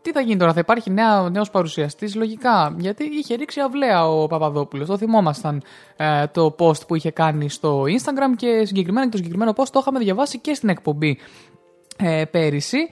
τι 0.03 0.13
θα 0.13 0.21
γίνει 0.21 0.39
τώρα, 0.39 0.53
θα 0.53 0.61
υπάρχει 0.61 0.91
νέος 1.31 1.51
παρουσιαστής, 1.51 2.15
λογικά. 2.15 2.75
Γιατί 2.79 3.05
είχε 3.05 3.35
ρίξει 3.35 3.61
αυλαία 3.61 4.09
ο 4.09 4.27
Παπαδόπουλος. 4.27 4.87
Το 4.87 4.97
θυμόμασταν 4.97 5.63
ε, 5.97 6.27
το 6.27 6.57
post 6.59 6.87
που 6.87 6.95
είχε 6.95 7.11
κάνει 7.11 7.51
στο 7.51 7.83
Instagram 7.83 8.37
και 8.37 8.65
συγκεκριμένα 8.65 9.05
και 9.05 9.11
το 9.11 9.17
συγκεκριμένο 9.17 9.53
post 9.57 9.69
το 9.73 9.79
είχαμε 9.79 9.99
διαβάσει 9.99 10.39
και 10.39 10.55
στην 10.55 10.69
εκπομπή 10.69 11.19
ε, 11.97 12.25
πέρυσι. 12.25 12.89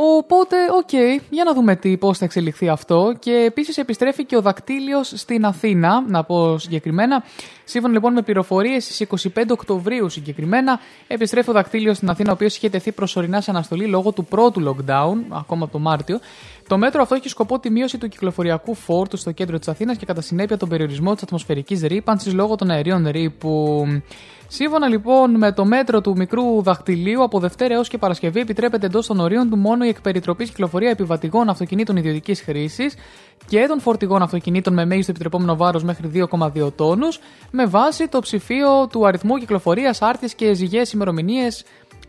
Οπότε, 0.00 0.56
OK, 0.76 0.88
okay, 0.92 1.22
για 1.30 1.44
να 1.44 1.54
δούμε 1.54 1.76
τι, 1.76 1.96
πώς 1.96 2.18
θα 2.18 2.24
εξελιχθεί 2.24 2.68
αυτό. 2.68 3.14
Και 3.18 3.32
επίσης 3.32 3.78
επιστρέφει 3.78 4.24
και 4.24 4.36
ο 4.36 4.40
Δακτύλιος 4.40 5.12
στην 5.16 5.44
Αθήνα, 5.44 6.04
να 6.06 6.24
πω 6.24 6.58
συγκεκριμένα. 6.58 7.24
Σύμφωνα 7.64 7.92
λοιπόν 7.92 8.12
με 8.12 8.22
πληροφορίες, 8.22 8.84
στις 8.84 9.28
25 9.34 9.42
Οκτωβρίου 9.50 10.08
συγκεκριμένα, 10.08 10.80
επιστρέφει 11.06 11.50
ο 11.50 11.52
Δακτύλιος 11.52 11.96
στην 11.96 12.10
Αθήνα, 12.10 12.30
ο 12.30 12.32
οποίος 12.32 12.56
είχε 12.56 12.68
τεθεί 12.68 12.92
προσωρινά 12.92 13.40
σε 13.40 13.50
αναστολή 13.50 13.86
λόγω 13.86 14.12
του 14.12 14.24
πρώτου 14.24 14.62
lockdown, 14.64 15.16
ακόμα 15.30 15.64
από 15.64 15.72
το 15.72 15.78
Μάρτιο. 15.78 16.20
Το 16.68 16.78
μέτρο 16.78 17.02
αυτό 17.02 17.14
έχει 17.14 17.28
σκοπό 17.28 17.58
τη 17.58 17.70
μείωση 17.70 17.98
του 17.98 18.08
κυκλοφοριακού 18.08 18.74
φόρτου 18.74 19.16
στο 19.16 19.32
κέντρο 19.32 19.58
της 19.58 19.68
Αθήνας 19.68 19.96
και 19.96 20.06
κατά 20.06 20.20
συνέπεια 20.20 20.56
τον 20.56 20.68
περιορισμό 20.68 21.14
της 21.14 21.22
ατμοσφαιρικής 21.22 21.82
ρήπανσης 21.82 22.34
λόγω 22.34 22.56
των 22.56 22.70
αερίων 22.70 23.08
ρήπου. 23.08 23.86
Σύμφωνα 24.50 24.88
λοιπόν 24.88 25.36
με 25.36 25.52
το 25.52 25.64
μέτρο 25.64 26.00
του 26.00 26.16
μικρού 26.16 26.62
δαχτυλίου, 26.62 27.22
από 27.22 27.38
Δευτέρα 27.38 27.74
έως 27.74 27.88
και 27.88 27.98
Παρασκευή 27.98 28.40
επιτρέπεται 28.40 28.86
εντός 28.86 29.06
των 29.06 29.20
ορίων 29.20 29.50
του 29.50 29.56
μόνο 29.56 29.84
η 29.84 29.88
εκπεριτροπή 29.88 30.44
κυκλοφορία 30.44 30.90
επιβατικών 30.90 31.48
αυτοκινήτων 31.48 31.96
ιδιωτικής 31.96 32.40
χρήσης 32.40 32.94
και 33.46 33.66
των 33.68 33.80
φορτηγών 33.80 34.22
αυτοκινήτων 34.22 34.72
με 34.72 34.84
μέγιστο 34.84 35.10
επιτρεπόμενο 35.10 35.56
βάρος 35.56 35.84
μέχρι 35.84 36.10
2,2 36.30 36.72
τόνους, 36.76 37.20
με 37.50 37.66
βάση 37.66 38.08
το 38.08 38.20
ψηφίο 38.20 38.86
του 38.86 39.06
αριθμού 39.06 39.36
κυκλοφορίας, 39.36 40.02
άρτης 40.02 40.34
και 40.34 40.54
ζυγές 40.54 40.92
ημερομηνίες. 40.92 41.64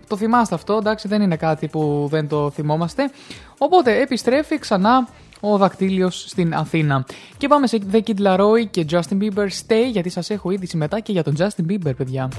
Το 0.07 0.17
θυμάστε 0.17 0.55
αυτό, 0.55 0.73
εντάξει, 0.73 1.07
δεν 1.07 1.21
είναι 1.21 1.35
κάτι 1.35 1.67
που 1.67 2.07
δεν 2.09 2.27
το 2.27 2.49
θυμόμαστε. 2.49 3.11
Οπότε 3.57 4.01
επιστρέφει 4.01 4.59
ξανά 4.59 5.07
ο 5.39 5.57
δακτύλιος 5.57 6.25
στην 6.27 6.53
Αθήνα. 6.53 7.05
Και 7.37 7.47
πάμε 7.47 7.67
σε 7.67 7.79
The 7.91 7.99
Kid 8.07 8.21
Laroi 8.21 8.67
και 8.71 8.85
Justin 8.89 9.17
Bieber 9.21 9.47
Stay, 9.47 9.85
γιατί 9.91 10.09
σας 10.09 10.29
έχω 10.29 10.51
είδηση 10.51 10.77
μετά 10.77 10.99
και 10.99 11.11
για 11.11 11.23
τον 11.23 11.35
Justin 11.37 11.71
Bieber, 11.71 11.95
παιδιά. 11.97 12.29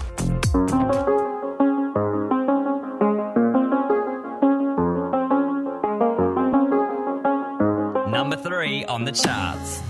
Number 8.13 8.37
three 8.37 8.85
on 8.95 9.05
the 9.05 9.13
charts. 9.13 9.90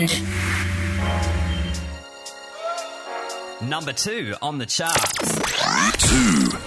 Weekend. 0.00 0.22
Number 3.62 3.92
two 3.92 4.34
on 4.42 4.58
the 4.58 4.66
charts. 4.66 5.12
Two. 6.08 6.65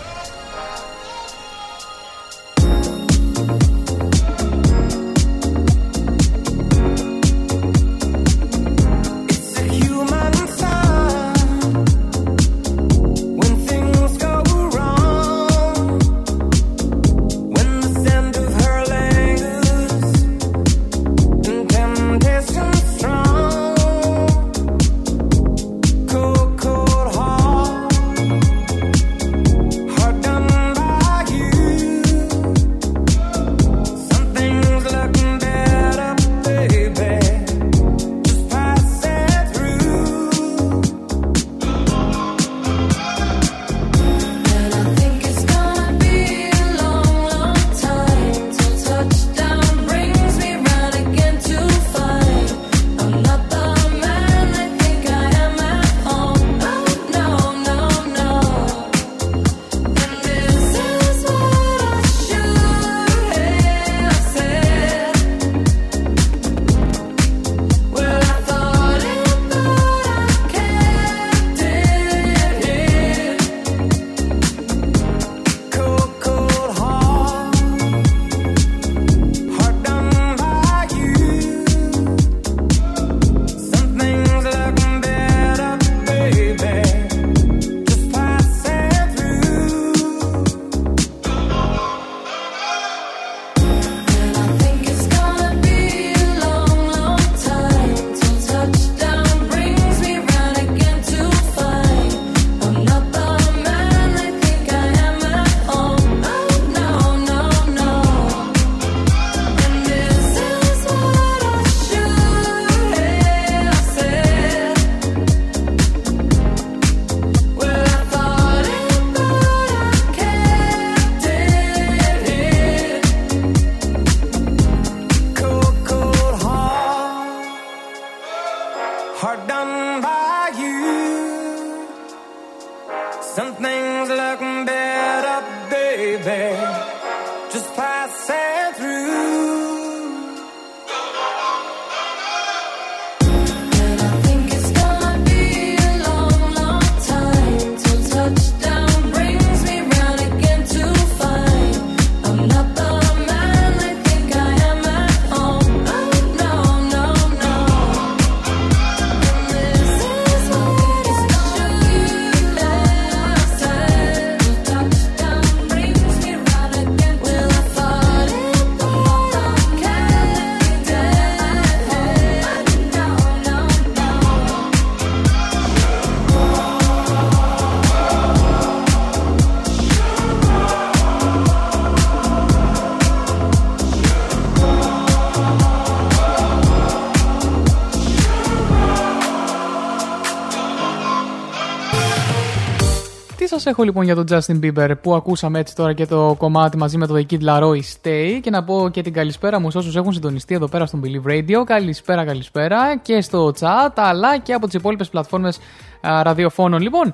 Σας 193.60 193.72
έχω 193.72 193.84
λοιπόν 193.84 194.04
για 194.04 194.16
τον 194.16 194.26
Justin 194.30 194.60
Bieber 194.64 194.92
που 195.02 195.16
ακούσαμε 195.16 195.60
έτσι 195.60 195.76
τώρα 195.76 195.94
και 195.94 196.06
το 196.06 196.36
κομμάτι 196.38 196.78
μαζί 196.78 196.98
με 196.98 197.08
το 197.08 197.16
The 197.16 197.34
Kid 197.34 197.44
Laroi 197.44 197.80
Stay 197.80 198.40
και 198.42 198.50
να 198.50 198.64
πω 198.64 198.90
και 198.92 199.02
την 199.02 199.14
καλησπέρα 199.14 199.60
μου 199.60 199.72
σε 199.72 199.78
όσους 199.78 199.96
έχουν 199.96 200.14
συντονιστεί 200.14 200.56
εδώ 200.56 200.68
πέρα 200.68 200.86
στον 200.86 201.02
Believe 201.06 201.30
Radio. 201.30 201.64
Καλησπέρα, 201.66 202.26
καλησπέρα 202.26 202.98
και 202.98 203.22
στο 203.22 203.54
chat 203.60 203.92
αλλά 203.96 204.38
και 204.38 204.54
από 204.54 204.66
τις 204.66 204.76
υπόλοιπες 204.76 205.10
πλατφόρμες 205.10 205.60
α, 206.02 206.24
ραδιοφώνων. 206.24 206.82
Λοιπόν, 206.82 207.14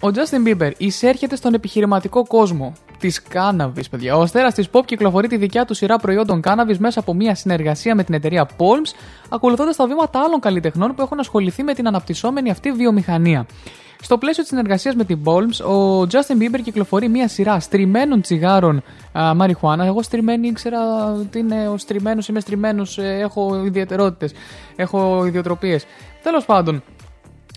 ο 0.00 0.08
Justin 0.14 0.48
Bieber 0.48 0.70
εισέρχεται 0.76 1.36
στον 1.36 1.54
επιχειρηματικό 1.54 2.26
κόσμο 2.26 2.72
της 3.00 3.22
κάναβη, 3.22 3.88
παιδιά. 3.90 4.16
Ο 4.16 4.20
αστέρας 4.20 4.54
της 4.54 4.68
pop 4.72 4.84
κυκλοφορεί 4.84 5.28
τη 5.28 5.36
δικιά 5.36 5.64
του 5.64 5.74
σειρά 5.74 5.96
προϊόντων 5.96 6.40
κάναβη 6.40 6.76
μέσα 6.78 7.00
από 7.00 7.14
μια 7.14 7.34
συνεργασία 7.34 7.94
με 7.94 8.04
την 8.04 8.14
εταιρεία 8.14 8.48
Palms, 8.56 8.94
ακολουθώντας 9.28 9.76
τα 9.76 9.86
βήματα 9.86 10.20
άλλων 10.20 10.40
καλλιτεχνών 10.40 10.94
που 10.94 11.02
έχουν 11.02 11.18
ασχοληθεί 11.18 11.62
με 11.62 11.74
την 11.74 11.86
αναπτυσσόμενη 11.86 12.50
αυτή 12.50 12.72
βιομηχανία. 12.72 13.46
Στο 14.02 14.18
πλαίσιο 14.18 14.42
της 14.42 14.52
συνεργασίας 14.52 14.94
με 14.94 15.04
την 15.04 15.18
Palms, 15.24 15.64
ο 15.70 16.00
Justin 16.00 16.42
Bieber 16.42 16.60
κυκλοφορεί 16.62 17.08
μια 17.08 17.28
σειρά 17.28 17.60
στριμμένων 17.60 18.20
τσιγάρων 18.20 18.82
α, 19.18 19.34
μαριχουάνα. 19.34 19.84
Εγώ 19.84 20.02
στριμμένη 20.02 20.48
ήξερα 20.48 20.78
ότι 21.12 21.38
είναι 21.38 21.68
ο 21.68 21.76
στριμμένος, 21.76 22.28
είμαι 22.28 22.40
στριμμένος, 22.40 22.98
έχω 22.98 23.64
ιδιαιτερότητες, 23.64 24.32
έχω 24.76 25.24
ιδιοτροπίες. 25.24 25.84
Τέλος 26.22 26.44
πάντων, 26.44 26.82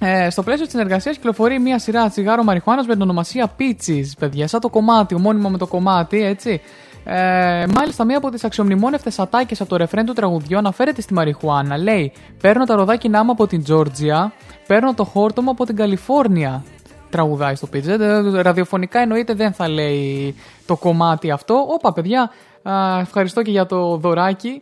ε, 0.05 0.29
στο 0.29 0.43
πλαίσιο 0.43 0.63
της 0.63 0.73
συνεργασίας 0.73 1.15
κυκλοφορεί 1.15 1.59
μια 1.59 1.79
σειρά 1.79 2.09
τσιγάρο 2.09 2.43
μαριχουάνας 2.43 2.85
με 2.85 2.93
την 2.93 3.01
ονομασία 3.01 3.51
Peaches, 3.59 4.05
παιδιά, 4.19 4.47
σαν 4.47 4.59
το 4.59 4.69
κομμάτι, 4.69 5.15
ομώνυμο 5.15 5.49
με 5.49 5.57
το 5.57 5.67
κομμάτι, 5.67 6.23
έτσι. 6.23 6.61
Ε, 7.05 7.65
μάλιστα, 7.75 8.05
μία 8.05 8.17
από 8.17 8.29
τις 8.29 8.43
αξιομνημόνευτες 8.43 9.19
ατάκες 9.19 9.61
από 9.61 9.69
το 9.69 9.75
ρεφρέν 9.75 10.05
του 10.05 10.13
τραγουδιού 10.13 10.57
αναφέρεται 10.57 11.01
στη 11.01 11.13
μαριχουάνα. 11.13 11.77
Λέει: 11.77 12.11
Παίρνω 12.41 12.65
τα 12.65 12.75
ροδάκινά 12.75 13.23
μου 13.23 13.31
από 13.31 13.47
την 13.47 13.63
Τζόρτζια, 13.63 14.33
παίρνω 14.67 14.93
το 14.93 15.03
χόρτο 15.03 15.41
μου 15.41 15.49
από 15.49 15.65
την 15.65 15.75
Καλιφόρνια. 15.75 16.63
Τραγουδάει 17.09 17.55
στο 17.55 17.67
Peaches. 17.73 17.99
Ε, 17.99 18.41
ραδιοφωνικά 18.41 18.99
εννοείται 18.99 19.33
δεν 19.33 19.53
θα 19.53 19.67
λέει 19.67 20.35
το 20.65 20.77
κομμάτι 20.77 21.31
αυτό. 21.31 21.65
Όπα, 21.67 21.93
παιδιά, 21.93 22.31
α, 22.63 22.99
ευχαριστώ 22.99 23.41
και 23.41 23.51
για 23.51 23.65
το 23.65 23.97
δωράκι. 23.97 24.61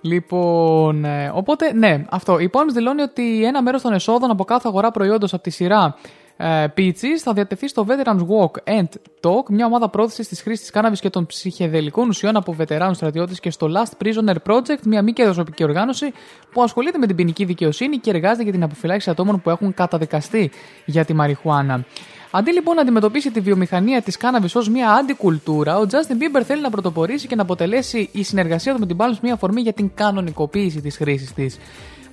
Λοιπόν, 0.00 1.04
ε, 1.04 1.30
οπότε 1.34 1.72
ναι, 1.72 2.04
αυτό. 2.10 2.38
Η 2.38 2.50
Palms 2.52 2.72
δηλώνει 2.72 3.02
ότι 3.02 3.44
ένα 3.44 3.62
μέρος 3.62 3.82
των 3.82 3.92
εσόδων 3.92 4.30
από 4.30 4.44
κάθε 4.44 4.68
αγορά 4.68 4.90
προϊόντος 4.90 5.32
από 5.34 5.42
τη 5.42 5.50
σειρά 5.50 5.96
ε, 6.42 6.66
Peaches 6.76 7.18
θα 7.22 7.32
διατεθεί 7.32 7.68
στο 7.68 7.86
Veterans 7.88 8.18
Walk 8.18 8.74
and 8.74 8.88
Talk, 9.20 9.48
μια 9.48 9.66
ομάδα 9.66 9.88
πρόθεσης 9.88 10.28
της 10.28 10.42
χρήσης 10.42 10.66
τη 10.66 10.72
κάναβη 10.72 10.96
και 10.96 11.10
των 11.10 11.26
ψυχεδελικών 11.26 12.08
ουσιών 12.08 12.36
από 12.36 12.52
βετεράνους 12.52 12.96
στρατιώτες 12.96 13.40
και 13.40 13.50
στο 13.50 13.68
Last 13.74 14.04
Prisoner 14.04 14.34
Project, 14.46 14.82
μια 14.84 15.02
μη 15.02 15.12
κερδοσκοπική 15.12 15.64
οργάνωση 15.64 16.12
που 16.52 16.62
ασχολείται 16.62 16.98
με 16.98 17.06
την 17.06 17.16
ποινική 17.16 17.44
δικαιοσύνη 17.44 17.96
και 17.96 18.10
εργάζεται 18.10 18.42
για 18.42 18.52
την 18.52 18.62
αποφυλάξη 18.62 19.10
ατόμων 19.10 19.40
που 19.40 19.50
έχουν 19.50 19.74
καταδικαστεί 19.74 20.50
για 20.84 21.04
τη 21.04 21.14
μαριχουάνα. 21.14 21.84
Αντί 22.30 22.52
λοιπόν 22.52 22.74
να 22.74 22.80
αντιμετωπίσει 22.80 23.30
τη 23.30 23.40
βιομηχανία 23.40 24.02
της 24.02 24.16
κάναβη 24.16 24.48
ως 24.54 24.68
μια 24.68 24.90
αντικουλτούρα, 24.90 25.78
ο 25.78 25.82
Justin 25.90 26.14
Bieber 26.22 26.42
θέλει 26.44 26.60
να 26.60 26.70
πρωτοπορήσει 26.70 27.26
και 27.26 27.34
να 27.34 27.42
αποτελέσει 27.42 28.08
η 28.12 28.22
συνεργασία 28.22 28.74
του 28.74 28.80
με 28.80 28.86
την 28.86 28.96
Palms 29.00 29.18
μια 29.22 29.34
αφορμή 29.34 29.60
για 29.60 29.72
την 29.72 29.90
κανονικοποίηση 29.94 30.80
της 30.80 30.96
χρήσης 30.96 31.32
της. 31.32 31.58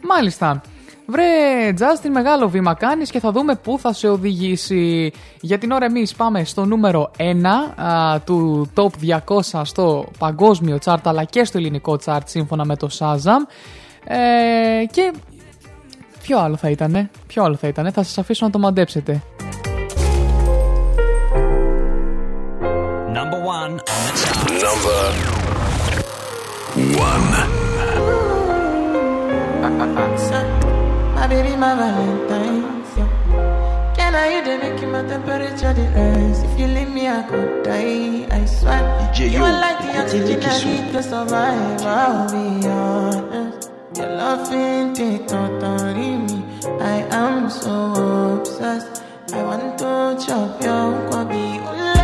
Μάλιστα. 0.01 0.61
Βρε, 1.09 1.73
Justin, 1.79 2.09
μεγάλο 2.11 2.49
βήμα 2.49 2.73
κάνεις 2.73 3.11
και 3.11 3.19
θα 3.19 3.31
δούμε 3.31 3.55
πού 3.55 3.79
θα 3.79 3.93
σε 3.93 4.07
οδηγήσει. 4.07 5.11
Για 5.41 5.57
την 5.57 5.71
ώρα, 5.71 5.85
εμείς 5.85 6.15
πάμε 6.15 6.43
στο 6.43 6.65
νούμερο 6.65 7.11
1 7.17 7.81
α, 7.81 8.19
του 8.19 8.69
top 8.75 8.89
200 9.25 9.61
στο 9.63 10.07
παγκόσμιο 10.19 10.77
chart 10.85 11.01
αλλά 11.03 11.23
και 11.23 11.43
στο 11.43 11.57
ελληνικό 11.57 11.99
chart 12.05 12.19
σύμφωνα 12.25 12.65
με 12.65 12.75
το 12.75 12.89
Shazam. 12.99 13.51
Ε, 14.03 14.85
και 14.91 15.13
ποιο 16.21 16.39
άλλο 16.39 16.55
θα 16.55 16.69
ήτανε, 16.69 17.09
ποιο 17.27 17.43
άλλο 17.43 17.55
θα 17.55 17.67
ήτανε, 17.67 17.91
θα 17.91 18.03
σας 18.03 18.17
αφήσω 18.17 18.45
να 18.45 18.51
το 18.51 18.59
μαντέψετε. 18.59 19.21
One. 26.97 28.37
My 31.15 31.25
baby, 31.27 31.55
my 31.55 31.73
Valentine's. 31.75 32.97
Yeah. 32.97 33.93
Can 33.95 34.15
I 34.15 34.27
you 34.33 34.41
they 34.45 34.57
make 34.57 34.81
my 34.89 35.01
temperature 35.03 35.73
the 35.73 35.85
rise? 35.95 36.43
If 36.43 36.59
you 36.59 36.67
leave 36.67 36.89
me, 36.89 37.07
I 37.07 37.23
could 37.23 37.63
die. 37.63 38.27
I 38.31 38.45
swear. 38.45 38.81
DJ 39.13 39.31
you 39.31 39.43
are 39.43 39.51
like 39.59 39.79
the 39.79 39.99
oxygen 40.01 40.43
I 40.43 40.63
need 40.63 40.91
to 40.93 41.03
survive. 41.03 41.81
I'll 41.81 42.29
be 42.31 42.67
honest. 42.67 43.71
Your 43.95 44.09
love 44.15 44.51
ain't 44.53 44.99
it 44.99 45.27
totally 45.27 46.17
me. 46.17 46.43
I 46.79 46.97
am 47.11 47.49
so 47.49 48.37
obsessed. 48.39 49.03
I 49.33 49.43
want 49.43 49.77
to 49.79 50.25
chop 50.25 50.61
your 50.61 50.87
kwabi. 51.09 51.45
Ule, 51.69 51.95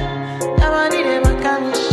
yabani 0.59 0.99
de 1.07 1.15
makamishi. 1.25 1.92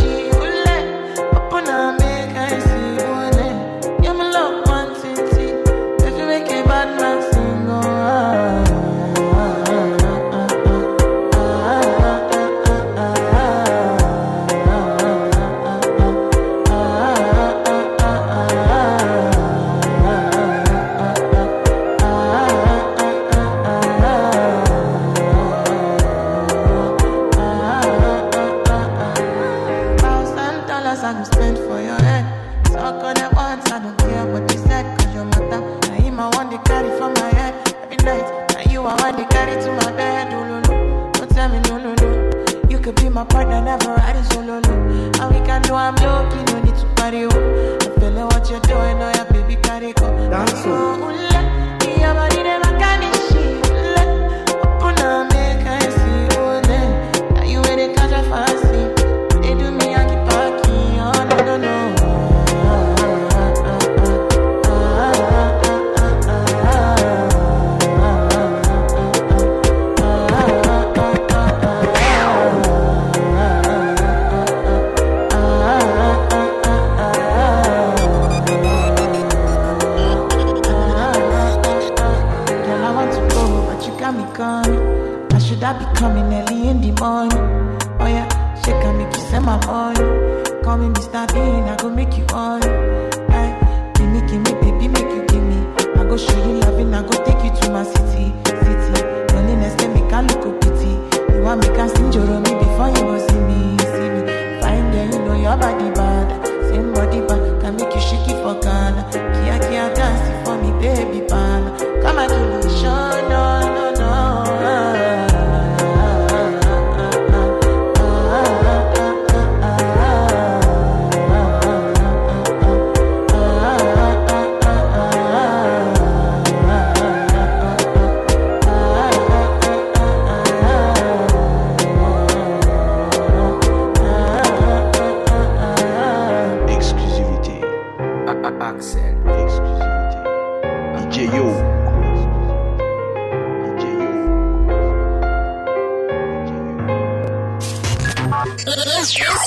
Call 89.65 90.77
me 90.77 90.87
Mr. 90.89 91.27
Bean, 91.33 91.63
I 91.63 91.75
go 91.77 91.89
make 91.89 92.17
you 92.17 92.25
on. 92.33 92.70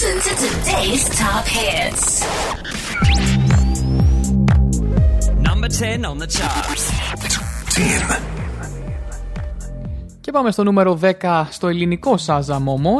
listen 0.04 0.18
to 0.28 0.34
today's 0.44 1.04
top 1.22 1.46
hits. 1.56 2.04
Number 5.48 5.68
10 5.68 6.04
on 6.04 6.18
the 6.18 6.26
charts. 6.26 6.84
10. 7.76 8.20
Και 10.20 10.32
πάμε 10.32 10.50
στο 10.50 10.62
νούμερο 10.62 10.98
10 11.20 11.44
στο 11.50 11.68
ελληνικό 11.68 12.16
Σάζαμ 12.16 12.68
όμω. 12.68 12.98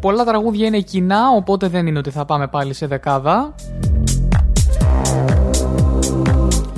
Πολλά 0.00 0.24
τραγούδια 0.24 0.66
είναι 0.66 0.80
κοινά, 0.80 1.30
οπότε 1.36 1.68
δεν 1.68 1.86
είναι 1.86 1.98
ότι 1.98 2.10
θα 2.10 2.24
πάμε 2.24 2.48
πάλι 2.48 2.74
σε 2.74 2.86
δεκάδα. 2.86 3.54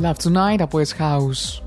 Love 0.02 0.28
Tonight 0.28 0.60
από 0.60 0.78
S 0.78 1.02
House. 1.02 1.63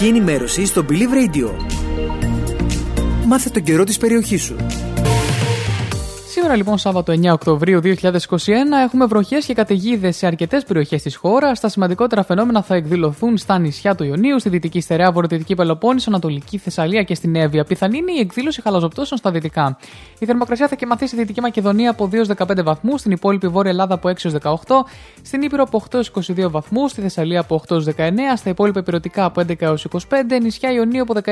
Καιρική 0.00 0.18
ενημέρωση 0.18 0.66
στο 0.66 0.84
Believe 0.88 0.92
Radio. 0.92 1.50
Μάθε 3.26 3.50
τον 3.50 3.62
καιρό 3.62 3.84
της 3.84 3.98
περιοχής 3.98 4.42
σου. 4.42 4.56
Σήμερα 6.28 6.56
λοιπόν 6.56 6.78
Σάββατο 6.78 7.12
9 7.12 7.32
Οκτωβρίου 7.32 7.80
2021 7.84 7.88
έχουμε 8.84 9.06
βροχές 9.06 9.44
και 9.46 9.54
καταιγίδες 9.54 10.16
σε 10.16 10.26
αρκετές 10.26 10.64
περιοχές 10.64 11.02
της 11.02 11.16
χώρας. 11.16 11.60
Τα 11.60 11.68
σημαντικότερα 11.68 12.24
φαινόμενα 12.24 12.62
θα 12.62 12.74
εκδηλωθούν 12.74 13.36
στα 13.36 13.58
νησιά 13.58 13.94
του 13.94 14.04
Ιωνίου, 14.04 14.40
στη 14.40 14.48
Δυτική 14.48 14.80
Στερεά, 14.80 15.12
Βορειοδυτική 15.12 15.54
Πελοπόννησο, 15.54 16.10
Ανατολική 16.10 16.58
Θεσσαλία 16.58 17.02
και 17.02 17.14
στην 17.14 17.36
Εύβοια. 17.36 17.64
Πιθανή 17.64 17.98
είναι 17.98 18.12
η 18.12 18.18
εκδήλωση 18.18 18.62
χαλαζοπτώσεων 18.62 19.18
στα 19.18 19.30
δυτικά. 19.30 19.78
Η 20.18 20.26
θερμοκρασία 20.26 20.68
θα 20.68 20.74
κυμαθεί 20.74 21.06
στη 21.06 21.16
Δυτική 21.16 21.40
Μακεδονία 21.40 21.90
από 21.90 22.10
2-15 22.36 22.62
βαθμούς, 22.62 23.00
στην 23.00 23.12
υπόλοιπη 23.12 23.48
Βόρεια 23.48 23.70
Ελλάδα 23.70 23.94
από 23.94 24.08
6-18, 24.08 24.84
στην 25.30 25.42
Ήπειρο 25.42 25.62
από 25.62 25.82
8-22 25.90 26.50
βαθμούς, 26.50 26.90
στη 26.90 27.00
Θεσσαλία 27.00 27.40
από 27.40 27.62
8-19, 27.68 27.78
στα 28.36 28.50
υπόλοιπα 28.50 28.80
υπηρετικά 28.80 29.24
από 29.24 29.42
11-25, 29.60 29.76
νησιά 30.42 30.72
Ιωνίου 30.72 31.02
από 31.02 31.14
16-22 31.24 31.26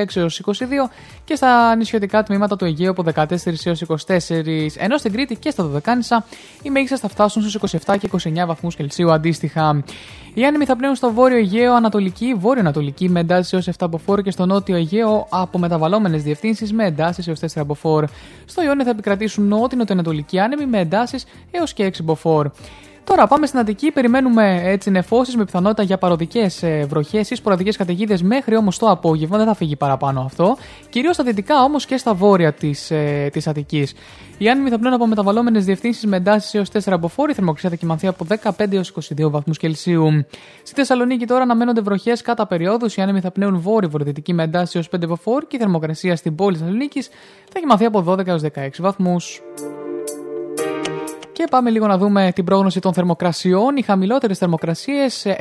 και 1.24 1.34
στα 1.34 1.76
νησιωτικά 1.76 2.22
τμήματα 2.22 2.56
του 2.56 2.64
Αιγαίου 2.64 2.90
από 2.90 3.04
14-24. 3.14 3.24
Ενώ 4.76 4.96
στην 4.96 5.12
Κρήτη 5.12 5.36
και 5.36 5.50
στα 5.50 5.64
Δωδεκάνησα 5.64 6.24
οι 6.62 6.70
μέγιστες 6.70 7.00
θα 7.00 7.08
φτάσουν 7.08 7.42
στους 7.42 7.78
27 7.86 7.94
και 8.00 8.08
29 8.12 8.46
βαθμούς 8.46 8.76
Κελσίου 8.76 9.12
αντίστοιχα. 9.12 9.82
Οι 10.34 10.44
άνεμοι 10.44 10.64
θα 10.64 10.76
πνέουν 10.76 10.94
στο 10.94 11.12
βόρειο 11.12 11.38
Αιγαίο 11.38 11.74
Ανατολική, 11.74 12.34
βόρειο-ανατολική 12.34 13.08
με 13.08 13.20
εντάσεις 13.20 13.52
έως 13.52 13.66
7 13.66 13.70
από 13.78 13.98
φόρ 13.98 14.22
και 14.22 14.30
στο 14.30 14.46
νότιο 14.46 14.76
Αιγαίο 14.76 15.26
από 15.30 15.58
μεταβαλλόμενες 15.58 16.22
διευθύνσεις 16.22 16.72
με 16.72 16.84
εντάσεις 16.86 17.28
έως 17.28 17.40
4 17.40 17.46
από 17.54 17.74
φόρ. 17.74 18.04
Στο 18.44 18.62
Ιόνιο 18.62 18.84
θα 18.84 18.90
επικρατήσουν 18.90 19.48
νότιο-νοτιοανατολικοί 19.48 20.38
άνεμοι 20.38 20.66
με 20.66 20.78
εντάσεις 20.78 21.24
έως 21.50 21.72
και 21.72 21.84
6 21.84 21.90
από 22.00 22.14
φόρ. 22.14 22.50
Τώρα 23.08 23.26
πάμε 23.26 23.46
στην 23.46 23.58
Αττική. 23.58 23.90
Περιμένουμε 23.90 24.60
έτσι 24.64 24.90
νεφώσεις 24.90 25.36
με 25.36 25.44
πιθανότητα 25.44 25.82
για 25.82 25.98
παροδικές 25.98 26.64
βροχές 26.86 27.30
ή 27.30 27.34
σποραδικές 27.34 27.76
καταιγίδες 27.76 28.22
μέχρι 28.22 28.56
όμως 28.56 28.78
το 28.78 28.90
απόγευμα. 28.90 29.36
Δεν 29.36 29.46
θα 29.46 29.54
φύγει 29.54 29.76
παραπάνω 29.76 30.20
αυτό. 30.20 30.56
Κυρίως 30.90 31.14
στα 31.14 31.24
δυτικά 31.24 31.62
όμως 31.62 31.86
και 31.86 31.96
στα 31.96 32.14
βόρεια 32.14 32.52
της 32.52 32.90
ε, 32.90 33.28
της 33.32 33.46
Αττικής. 33.46 33.94
Οι 34.38 34.48
άνεμοι 34.48 34.68
θα 34.70 34.78
πνέουν 34.78 34.94
από 34.94 35.06
μεταβαλλόμενες 35.06 35.64
διευθύνσεις 35.64 36.06
με 36.06 36.16
εντάσεις 36.16 36.54
έως 36.54 36.68
4 36.72 36.78
από 36.86 37.08
φόρη. 37.08 37.30
Η 37.30 37.34
θερμοκρασία 37.34 37.70
θα 37.70 37.76
κοιμανθεί 37.76 38.06
από 38.06 38.26
15 38.58 38.72
έως 38.72 38.92
22 39.18 39.30
βαθμούς 39.30 39.58
Κελσίου. 39.58 40.26
Στη 40.62 40.74
Θεσσαλονίκη 40.74 41.26
τώρα 41.26 41.42
αναμένονται 41.42 41.80
βροχές 41.80 42.22
κατά 42.22 42.46
περιόδους. 42.46 42.96
Οι 42.96 43.02
άνεμοι 43.02 43.20
θα 43.20 43.30
πνέουν 43.30 43.60
βόρειο-βορειοδυτική 43.60 44.32
με 44.32 44.42
εντάσεις 44.42 44.74
έως 44.74 44.88
5 44.96 44.98
από 45.02 45.16
φόρ 45.16 45.46
και 45.46 45.56
η 45.56 45.58
θερμοκρασία 45.58 46.16
στην 46.16 46.34
πόλη 46.34 46.56
Θεσσαλονίκης 46.56 47.08
θα 47.52 47.58
κοιμανθεί 47.58 47.84
από 47.84 48.04
12 48.06 48.26
έως 48.26 48.42
16 48.42 48.68
βαθμούς. 48.78 49.42
Και 51.38 51.46
πάμε 51.50 51.70
λίγο 51.70 51.86
να 51.86 51.98
δούμε 51.98 52.32
την 52.34 52.44
πρόγνωση 52.44 52.80
των 52.80 52.92
θερμοκρασιών. 52.92 53.76
Οι 53.76 53.82
χαμηλότερες 53.82 54.38
θερμοκρασίες 54.38 55.26
7, 55.26 55.36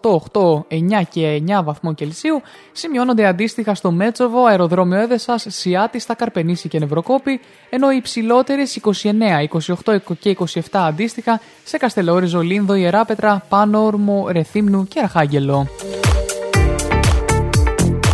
8, 0.00 0.20
8, 0.32 0.64
9 0.68 1.02
και 1.10 1.42
9 1.46 1.64
βαθμών 1.64 1.94
Κελσίου 1.94 2.42
σημειώνονται 2.72 3.26
αντίστοιχα 3.26 3.74
στο 3.74 3.90
Μέτσοβο, 3.90 4.44
αεροδρόμιο 4.44 4.98
Έδεσας, 4.98 5.46
Σιάτη, 5.48 5.98
στα 5.98 6.14
Καρπενήσι 6.14 6.68
και 6.68 6.78
Νευροκόπη, 6.78 7.40
ενώ 7.70 7.90
οι 7.90 7.96
υψηλότερες 7.96 8.76
29, 8.76 9.40
28 9.84 9.98
και 10.18 10.36
27 10.38 10.60
αντίστοιχα 10.72 11.40
σε 11.64 11.76
Καστελόριζο, 11.76 12.40
Λίνδο, 12.40 12.74
Ιεράπετρα, 12.74 13.44
Πάνορμο, 13.48 14.26
Ρεθύμνου 14.28 14.88
και 14.88 15.00
Αρχάγγελο. 15.00 15.68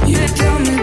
You 0.07 0.27
tell 0.39 0.59
me 0.65 0.80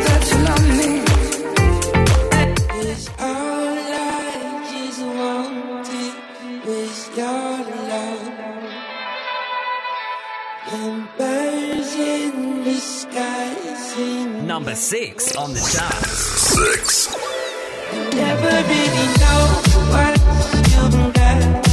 Number 14.57 14.73
six 14.73 15.35
on 15.35 15.53
the 15.53 15.59
charts. 15.59 16.17
Six. 16.57 17.15
Never 18.15 18.53
really 18.67 19.07
know 19.21 19.43
what 19.91 20.17
you've 20.73 21.13
got 21.13 21.66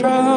strong. 0.00 0.29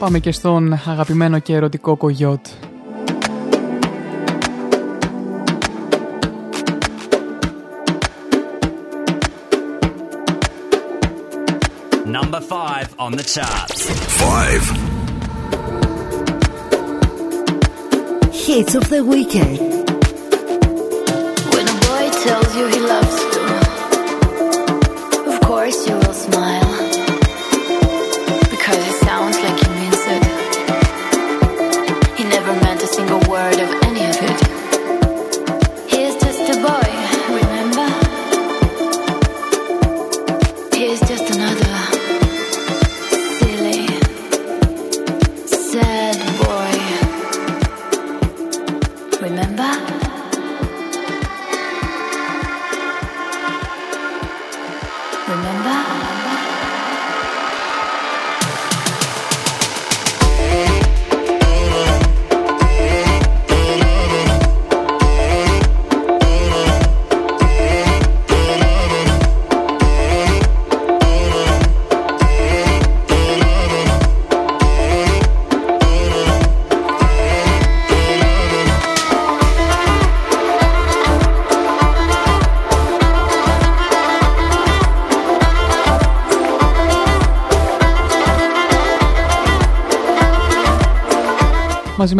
Πάμε 0.00 0.18
και 0.18 0.32
στον 0.32 0.72
αγαπημένο 0.72 1.38
και 1.38 1.54
ερωτικό 1.54 1.96
κογιότ. 1.96 2.46
Number 12.06 12.40
five 12.54 12.88
on 13.04 13.12
the 13.18 13.26
charts. 13.34 13.80
Five. 14.24 14.64
Hits 18.44 18.74
of 18.80 18.84
the 18.94 19.02
weekend. 19.14 19.58
When 21.52 21.66
a 21.74 21.76
boy 21.86 22.04
tells 22.24 22.50
you 22.56 22.64
he 22.74 22.80
loves 22.92 23.16
you, 23.24 23.39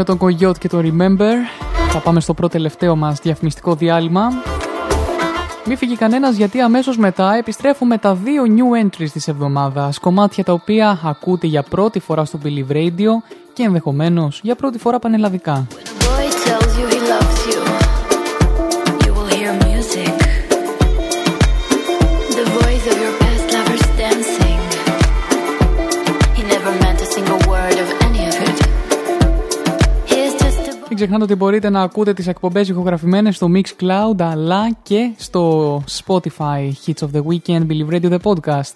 με 0.01 0.07
τον 0.07 0.17
Κογιότ 0.17 0.57
και 0.59 0.69
το 0.69 0.79
Remember 0.79 1.35
θα 1.91 1.99
πάμε 1.99 2.21
στο 2.21 2.35
πρώτο 2.35 2.53
τελευταίο 2.53 2.97
μας 2.97 3.19
διαφημιστικό 3.21 3.75
διάλειμμα. 3.75 4.29
Μη 5.67 5.77
φύγει 5.77 5.97
κανένας 5.97 6.37
γιατί 6.37 6.61
αμέσως 6.61 6.99
μετά 6.99 7.35
επιστρέφουμε 7.35 7.99
τα 7.99 8.15
δύο 8.15 8.43
new 8.47 8.85
entries 8.85 9.11
της 9.13 9.29
εβδομάδας. 9.29 9.99
Κομμάτια 9.99 10.45
τα 10.45 10.53
οποία 10.53 11.01
ακούτε 11.05 11.47
για 11.47 11.63
πρώτη 11.63 12.01
φορά 12.01 12.25
στο 12.25 12.39
Believe 12.45 12.73
Radio 12.73 13.09
και 13.53 13.63
ενδεχομένως 13.63 14.41
για 14.43 14.55
πρώτη 14.55 14.79
φορά 14.79 14.99
πανελλαδικά. 14.99 15.67
Ξεχνάτε 31.11 31.33
ότι 31.33 31.45
μπορείτε 31.45 31.71
να 31.71 31.83
ακούτε 31.83 32.13
τις 32.13 32.27
εκπομπές 32.27 32.69
ηχογραφημένες 32.69 33.37
στο 33.37 33.49
Mixcloud 33.55 34.21
αλλά 34.21 34.77
και 34.83 35.13
στο 35.17 35.83
Spotify 36.05 36.71
Hits 36.87 37.07
of 37.07 37.09
the 37.13 37.23
Weekend 37.23 37.67
Believe 37.67 37.91
Radio 37.91 38.11
The 38.11 38.19
Podcast. 38.23 38.75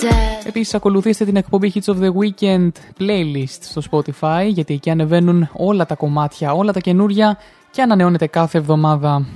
sad. 0.00 0.46
Επίσης 0.46 0.74
ακολουθήστε 0.74 1.24
την 1.24 1.36
εκπομπή 1.36 1.72
Hits 1.74 1.92
of 1.92 1.96
the 1.96 2.10
Weekend 2.12 2.70
playlist 2.98 3.58
στο 3.60 3.82
Spotify 3.90 4.46
γιατί 4.48 4.74
εκεί 4.74 4.90
ανεβαίνουν 4.90 5.48
όλα 5.52 5.86
τα 5.86 5.94
κομμάτια, 5.94 6.52
όλα 6.52 6.72
τα 6.72 6.80
καινούρια 6.80 7.38
και 7.70 7.82
ανανεώνεται 7.82 8.26
κάθε 8.26 8.58
εβδομάδα. 8.58 9.26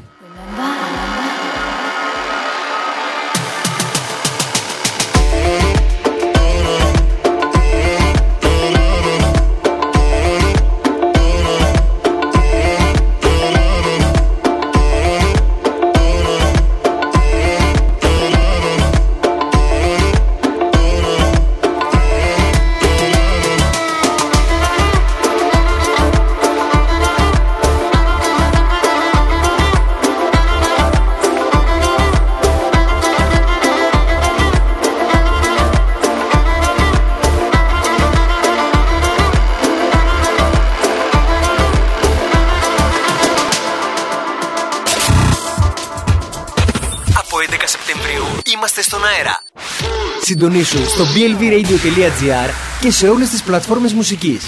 Συντονίσου 50.34 50.88
στο 50.88 51.04
blvradio.gr 51.04 52.50
και 52.80 52.90
σε 52.90 53.08
όλες 53.08 53.28
τις 53.28 53.42
πλατφόρμες 53.42 53.92
μουσικής. 53.92 54.44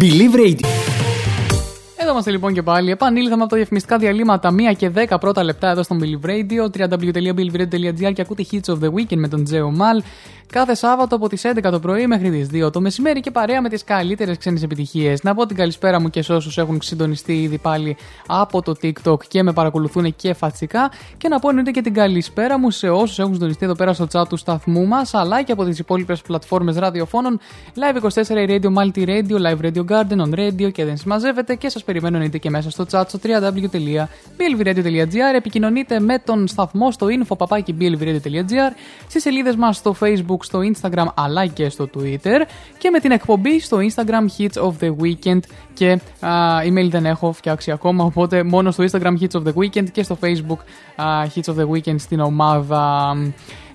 Believe 0.00 0.36
Radio. 0.36 0.81
Εδώ 2.12 2.20
είμαστε 2.20 2.38
λοιπόν 2.38 2.54
και 2.54 2.62
πάλι. 2.62 2.90
Επανήλθαμε 2.90 3.42
από 3.42 3.50
τα 3.50 3.56
διαφημιστικά 3.56 3.98
διαλύματα 3.98 4.54
1 4.72 4.76
και 4.76 4.90
10 4.94 5.16
πρώτα 5.20 5.44
λεπτά 5.44 5.70
εδώ 5.70 5.82
στο 5.82 5.96
Billy 6.00 6.26
Radio, 6.26 6.78
www.billivradio.gr 6.78 8.12
και 8.12 8.22
ακούτε 8.22 8.44
Hits 8.50 8.74
of 8.74 8.78
the 8.78 8.88
Weekend 8.88 9.16
με 9.16 9.28
τον 9.28 9.44
Τζέο 9.44 9.70
Μαλ. 9.70 10.02
Κάθε 10.52 10.74
Σάββατο 10.74 11.16
από 11.16 11.28
τις 11.28 11.42
11 11.44 11.70
το 11.70 11.80
πρωί 11.80 12.06
μέχρι 12.06 12.30
τις 12.30 12.64
2 12.64 12.72
το 12.72 12.80
μεσημέρι 12.80 13.20
και 13.20 13.30
παρέα 13.30 13.62
με 13.62 13.68
τις 13.68 13.84
καλύτερες 13.84 14.38
ξένες 14.38 14.62
επιτυχίες. 14.62 15.22
Να 15.22 15.34
πω 15.34 15.46
την 15.46 15.56
καλησπέρα 15.56 16.00
μου 16.00 16.10
και 16.10 16.22
σε 16.22 16.32
όσους 16.32 16.58
έχουν 16.58 16.78
συντονιστεί 16.82 17.42
ήδη 17.42 17.58
πάλι 17.58 17.96
από 18.26 18.62
το 18.62 18.74
TikTok 18.82 19.24
και 19.28 19.42
με 19.42 19.52
παρακολουθούν 19.52 20.14
και 20.16 20.34
φατσικά. 20.34 20.90
Και 21.16 21.28
να 21.28 21.38
πω 21.38 21.48
εννοείται 21.48 21.70
και 21.70 21.80
την 21.80 21.94
καλησπέρα 21.94 22.58
μου 22.58 22.70
σε 22.70 22.88
όσους 22.88 23.18
έχουν 23.18 23.32
συντονιστεί 23.32 23.64
εδώ 23.64 23.74
πέρα 23.74 23.92
στο 23.92 24.06
chat 24.12 24.28
του 24.28 24.36
σταθμού 24.36 24.86
μας, 24.86 25.14
αλλά 25.14 25.42
και 25.42 25.52
από 25.52 25.64
τις 25.64 25.78
υπόλοιπες 25.78 26.22
πλατφόρμες 26.22 26.76
ραδιοφώνων 26.76 27.40
Live 27.74 27.96
24 27.96 28.48
Radio, 28.48 28.72
Multi 28.78 29.06
Radio, 29.06 29.36
Live 29.46 29.60
Radio 29.60 29.84
Garden, 29.88 30.18
On 30.26 30.34
Radio 30.38 30.72
και 30.72 30.84
δεν 30.84 30.96
συμμαζεύεται 30.96 31.54
και 31.54 31.68
σας 31.68 31.84
περιμένω 31.84 32.01
εννοείται 32.06 32.38
και 32.38 32.50
μέσα 32.50 32.70
στο 32.70 32.86
chat 32.90 33.04
στο 33.08 33.18
www.blvradio.gr. 33.22 35.34
Επικοινωνείτε 35.36 36.00
με 36.00 36.18
τον 36.18 36.46
σταθμό 36.46 36.90
στο 36.90 37.06
info.blvradio.gr, 37.06 38.72
στις 39.08 39.22
σελίδες 39.22 39.56
μας 39.56 39.76
στο 39.76 39.96
Facebook, 40.00 40.38
στο 40.40 40.60
Instagram 40.72 41.06
αλλά 41.14 41.46
και 41.46 41.68
στο 41.68 41.88
Twitter 41.94 42.40
και 42.78 42.90
με 42.90 42.98
την 42.98 43.10
εκπομπή 43.10 43.60
στο 43.60 43.78
Instagram 43.78 44.26
Hits 44.38 44.62
of 44.62 44.72
the 44.80 44.94
Weekend 45.02 45.40
και 45.74 46.00
α, 46.26 46.60
email 46.62 46.88
δεν 46.90 47.06
έχω 47.06 47.32
φτιάξει 47.32 47.70
ακόμα 47.70 48.04
οπότε 48.04 48.42
μόνο 48.42 48.70
στο 48.70 48.84
Instagram 48.90 49.14
Hits 49.20 49.32
of 49.32 49.42
the 49.42 49.52
Weekend 49.54 49.90
και 49.92 50.02
στο 50.02 50.18
Facebook 50.20 50.58
α, 50.96 51.04
Hits 51.34 51.54
of 51.54 51.56
the 51.56 51.68
Weekend 51.68 52.00
στην 52.00 52.20
ομάδα. 52.20 53.14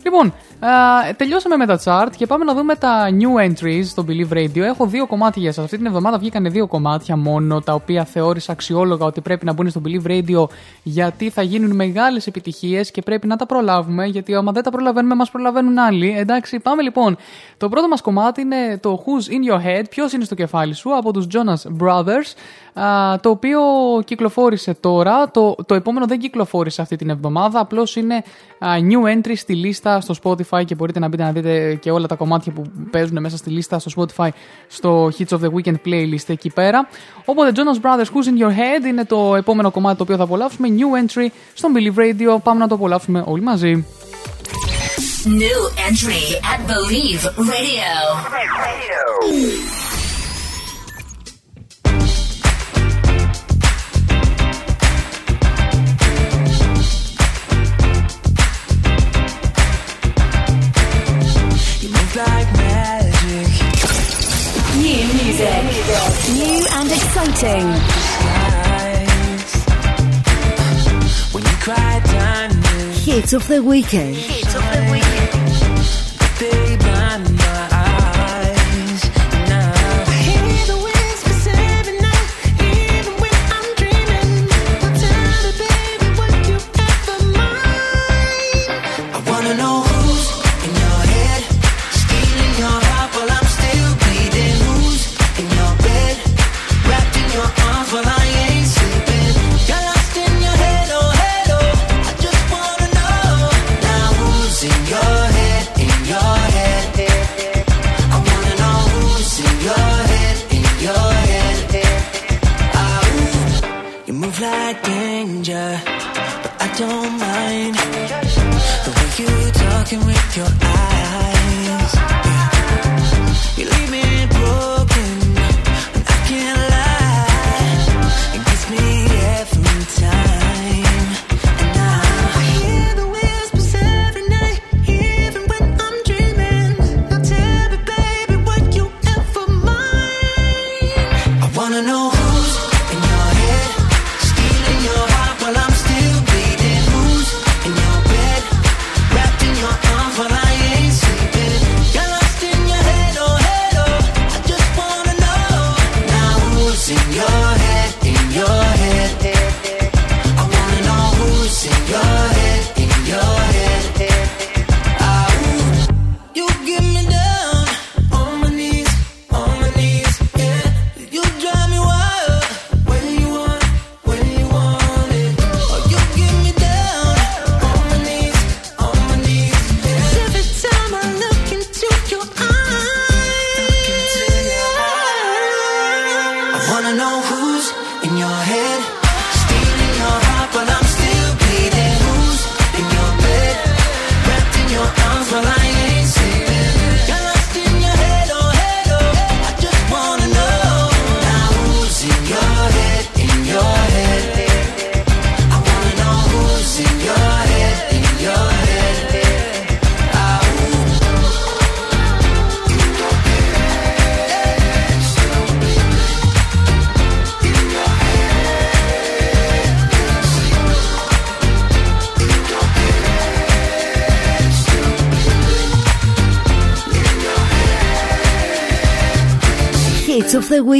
Λοιπόν, 0.03 0.33
α, 0.59 0.69
τελειώσαμε 1.15 1.55
με 1.55 1.65
τα 1.65 1.79
chart 1.83 2.11
και 2.17 2.25
πάμε 2.25 2.43
να 2.43 2.53
δούμε 2.53 2.75
τα 2.75 3.07
new 3.11 3.49
entries 3.49 3.83
στο 3.83 4.05
Believe 4.07 4.33
Radio. 4.33 4.57
Έχω 4.57 4.85
δύο 4.85 5.07
κομμάτια 5.07 5.41
για 5.41 5.51
σας. 5.51 5.63
Αυτή 5.63 5.77
την 5.77 5.85
εβδομάδα 5.85 6.17
βγήκαν 6.17 6.51
δύο 6.51 6.67
κομμάτια 6.67 7.17
μόνο, 7.17 7.61
τα 7.61 7.73
οποία 7.73 8.05
θεώρησα 8.05 8.51
αξιόλογα 8.51 9.05
ότι 9.05 9.21
πρέπει 9.21 9.45
να 9.45 9.53
μπουν 9.53 9.69
στο 9.69 9.81
Believe 9.85 10.07
Radio 10.07 10.45
γιατί 10.83 11.29
θα 11.29 11.41
γίνουν 11.41 11.75
μεγάλες 11.75 12.27
επιτυχίες 12.27 12.91
και 12.91 13.01
πρέπει 13.01 13.27
να 13.27 13.35
τα 13.35 13.45
προλάβουμε. 13.45 14.05
Γιατί 14.05 14.35
άμα 14.35 14.51
δεν 14.51 14.63
τα 14.63 14.71
προλαβαίνουμε, 14.71 15.15
μας 15.15 15.31
προλαβαίνουν 15.31 15.77
άλλοι. 15.77 16.15
Εντάξει, 16.17 16.59
πάμε 16.59 16.81
λοιπόν. 16.81 17.17
Το 17.57 17.69
πρώτο 17.69 17.87
μας 17.87 18.01
κομμάτι 18.01 18.41
είναι 18.41 18.77
το 18.81 19.03
Who's 19.05 19.31
in 19.31 19.53
your 19.53 19.65
head, 19.65 19.83
ποιος 19.89 20.13
είναι 20.13 20.23
στο 20.23 20.35
κεφάλι 20.35 20.73
σου, 20.73 20.95
από 20.95 21.13
τους 21.13 21.27
Jonas 21.31 21.83
Brothers. 21.83 22.33
α, 22.73 23.19
το 23.19 23.29
οποίο 23.29 23.59
κυκλοφόρησε 24.05 24.73
τώρα. 24.73 25.31
Το, 25.31 25.55
το 25.65 25.75
επόμενο 25.75 26.05
δεν 26.05 26.19
κυκλοφόρησε 26.19 26.81
αυτή 26.81 26.95
την 26.95 27.09
εβδομάδα. 27.09 27.59
Απλώς 27.59 27.95
είναι 27.95 28.15
α, 28.59 28.67
new 28.89 29.15
entry 29.15 29.33
στη 29.35 29.55
λίστα 29.55 30.01
στο 30.01 30.15
Spotify 30.23 30.45
Spotify 30.49 30.65
και 30.65 30.75
μπορείτε 30.75 30.99
να 30.99 31.07
μπείτε 31.07 31.23
να 31.23 31.31
δείτε 31.31 31.73
και 31.73 31.91
όλα 31.91 32.07
τα 32.07 32.15
κομμάτια 32.15 32.51
που 32.51 32.61
παίζουν 32.91 33.21
μέσα 33.21 33.37
στη 33.37 33.49
λίστα 33.49 33.79
στο 33.79 33.91
Spotify 33.95 34.29
στο 34.67 35.11
Hits 35.17 35.37
of 35.37 35.39
the 35.39 35.49
Weekend 35.53 35.75
playlist 35.85 36.27
εκεί 36.27 36.49
πέρα. 36.49 36.89
Οπότε 37.25 37.51
Jonas 37.55 37.85
Brothers 37.85 38.05
Who's 38.05 38.27
in 38.27 38.43
Your 38.43 38.51
Head 38.51 38.85
είναι 38.87 39.05
το 39.05 39.35
επόμενο 39.35 39.71
κομμάτι 39.71 39.97
το 39.97 40.03
οποίο 40.03 40.15
θα 40.15 40.23
απολαύσουμε. 40.23 40.67
New 40.77 41.03
entry 41.03 41.27
στο 41.53 41.69
Believe 41.75 41.99
Radio. 41.99 42.37
Πάμε 42.43 42.59
να 42.59 42.67
το 42.67 42.75
απολαύσουμε 42.75 43.23
όλοι 43.25 43.41
μαζί. 43.41 43.85
New 45.25 45.61
entry 45.89 46.23
at 46.53 46.59
Believe 46.71 47.23
Radio. 47.51 47.97
New 66.33 66.65
and 66.73 66.91
exciting. 66.91 67.67
Hits 73.03 73.33
of 73.33 73.47
the 73.47 73.63
weekend. 73.63 74.17
Of 74.17 74.23
the 74.23 74.89
weekend. 74.91 75.06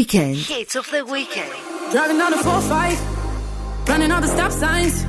weekend. 0.08 0.38
Hits 0.38 0.76
of 0.76 0.90
the 0.90 1.04
weekend. 1.06 1.52
Driving 1.92 2.22
on 2.22 2.34
a 2.34 2.38
4 2.38 2.62
5, 2.62 3.90
running 3.90 4.12
all 4.12 4.22
the 4.22 4.28
stop 4.28 4.52
signs. 4.54 5.06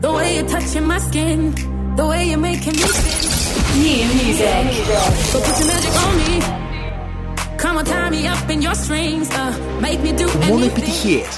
The 0.00 0.12
way 0.12 0.36
you're 0.36 0.48
touching 0.48 0.86
my 0.86 0.98
skin, 0.98 1.54
the 1.96 2.06
way 2.06 2.28
you're 2.30 2.38
making 2.38 2.74
me 2.74 2.86
sing. 2.86 3.82
New 3.82 4.06
music. 4.20 4.86
So 5.30 5.40
put 5.40 5.58
your 5.58 5.68
magic 5.72 5.94
on 6.06 6.14
me. 6.20 7.58
Come 7.58 7.78
on, 7.78 7.84
tie 7.84 8.10
me 8.10 8.26
up 8.28 8.48
in 8.48 8.62
your 8.62 8.74
strings. 8.74 9.28
Uh, 9.32 9.50
make 9.80 10.00
me 10.02 10.12
do 10.12 10.26
Μόνο 10.48 10.64
επιτυχίες. 10.64 11.32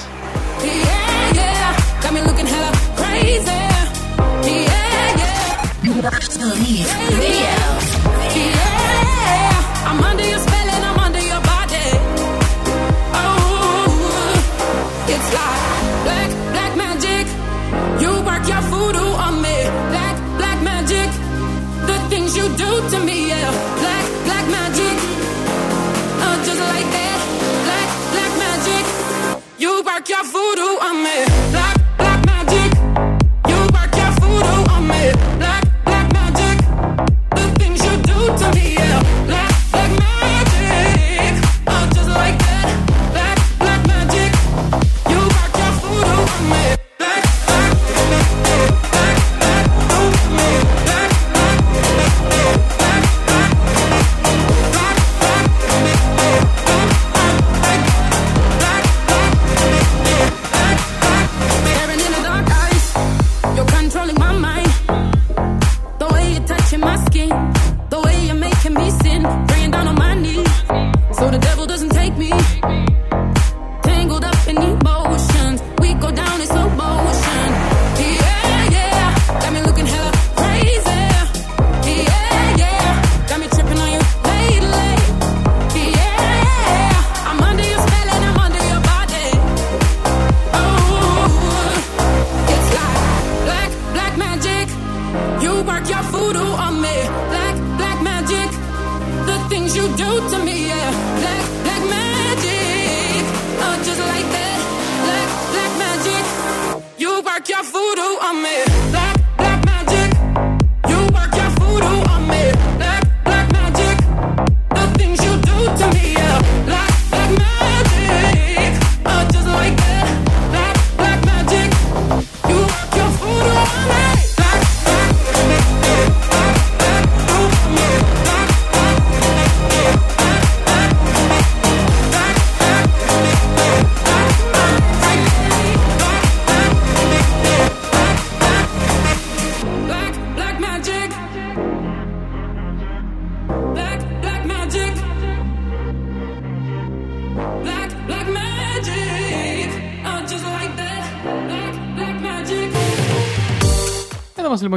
Yeah, 0.64 1.38
yeah, 1.40 2.02
got 2.02 2.12
me 2.14 2.20
looking 2.28 2.48
hella 2.54 2.70
crazy. 3.00 3.60
Yeah, 4.48 5.20
yeah. 5.22 5.84
You 5.84 5.92
watch 6.06 6.26
the 6.40 6.48
lead 6.62 6.86
Yeah, 6.92 7.78
Yeah, 8.36 9.88
I'm 9.88 10.00
under 10.10 10.26
your 10.32 10.42
spell. 10.46 10.61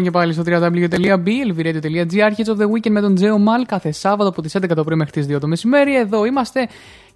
Και 0.06 0.11
πάλι 0.11 0.34
στο 0.34 0.44
www.blvradio.gr 0.45 2.32
Hits 2.38 2.45
of 2.45 2.57
the 2.57 2.68
Weekend 2.72 2.90
με 2.90 3.02
τον 3.02 3.15
Τζέο 3.15 3.38
Μαλ 3.38 3.65
κάθε 3.65 3.91
Σάββατο 3.91 4.30
από 4.30 4.41
τις 4.41 4.57
11 4.57 4.68
το 4.76 4.84
πρωί 4.84 4.98
μέχρι 4.98 5.11
τις 5.11 5.36
2 5.36 5.40
το 5.40 5.48
μεσημέρι. 5.48 5.95
Εδώ 5.95 6.26
είμαστε 6.26 6.68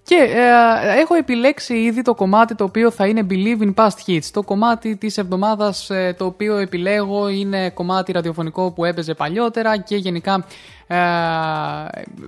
και 0.10 0.16
ε, 0.16 1.00
έχω 1.00 1.16
επιλέξει 1.16 1.74
ήδη 1.74 2.02
το 2.02 2.14
κομμάτι 2.14 2.56
το 2.56 2.64
οποίο 2.64 2.92
θα 2.92 3.08
είναι 3.08 3.26
Believe 3.30 3.62
in 3.62 3.74
Past 3.74 4.08
Hits. 4.08 4.26
Το 4.32 4.44
κομμάτι 4.44 4.96
της 4.96 5.18
εβδομάδας 5.18 5.90
ε, 5.90 6.16
το 6.18 6.26
οποίο 6.26 6.58
επιλέγω 6.58 7.28
είναι 7.28 7.70
κομμάτι 7.70 8.12
ραδιοφωνικό 8.12 8.72
που 8.72 8.86
έπαιζε 8.86 9.14
παλιότερα 9.14 9.78
και 9.78 9.96
γενικά 9.96 10.46
ε, 10.88 10.98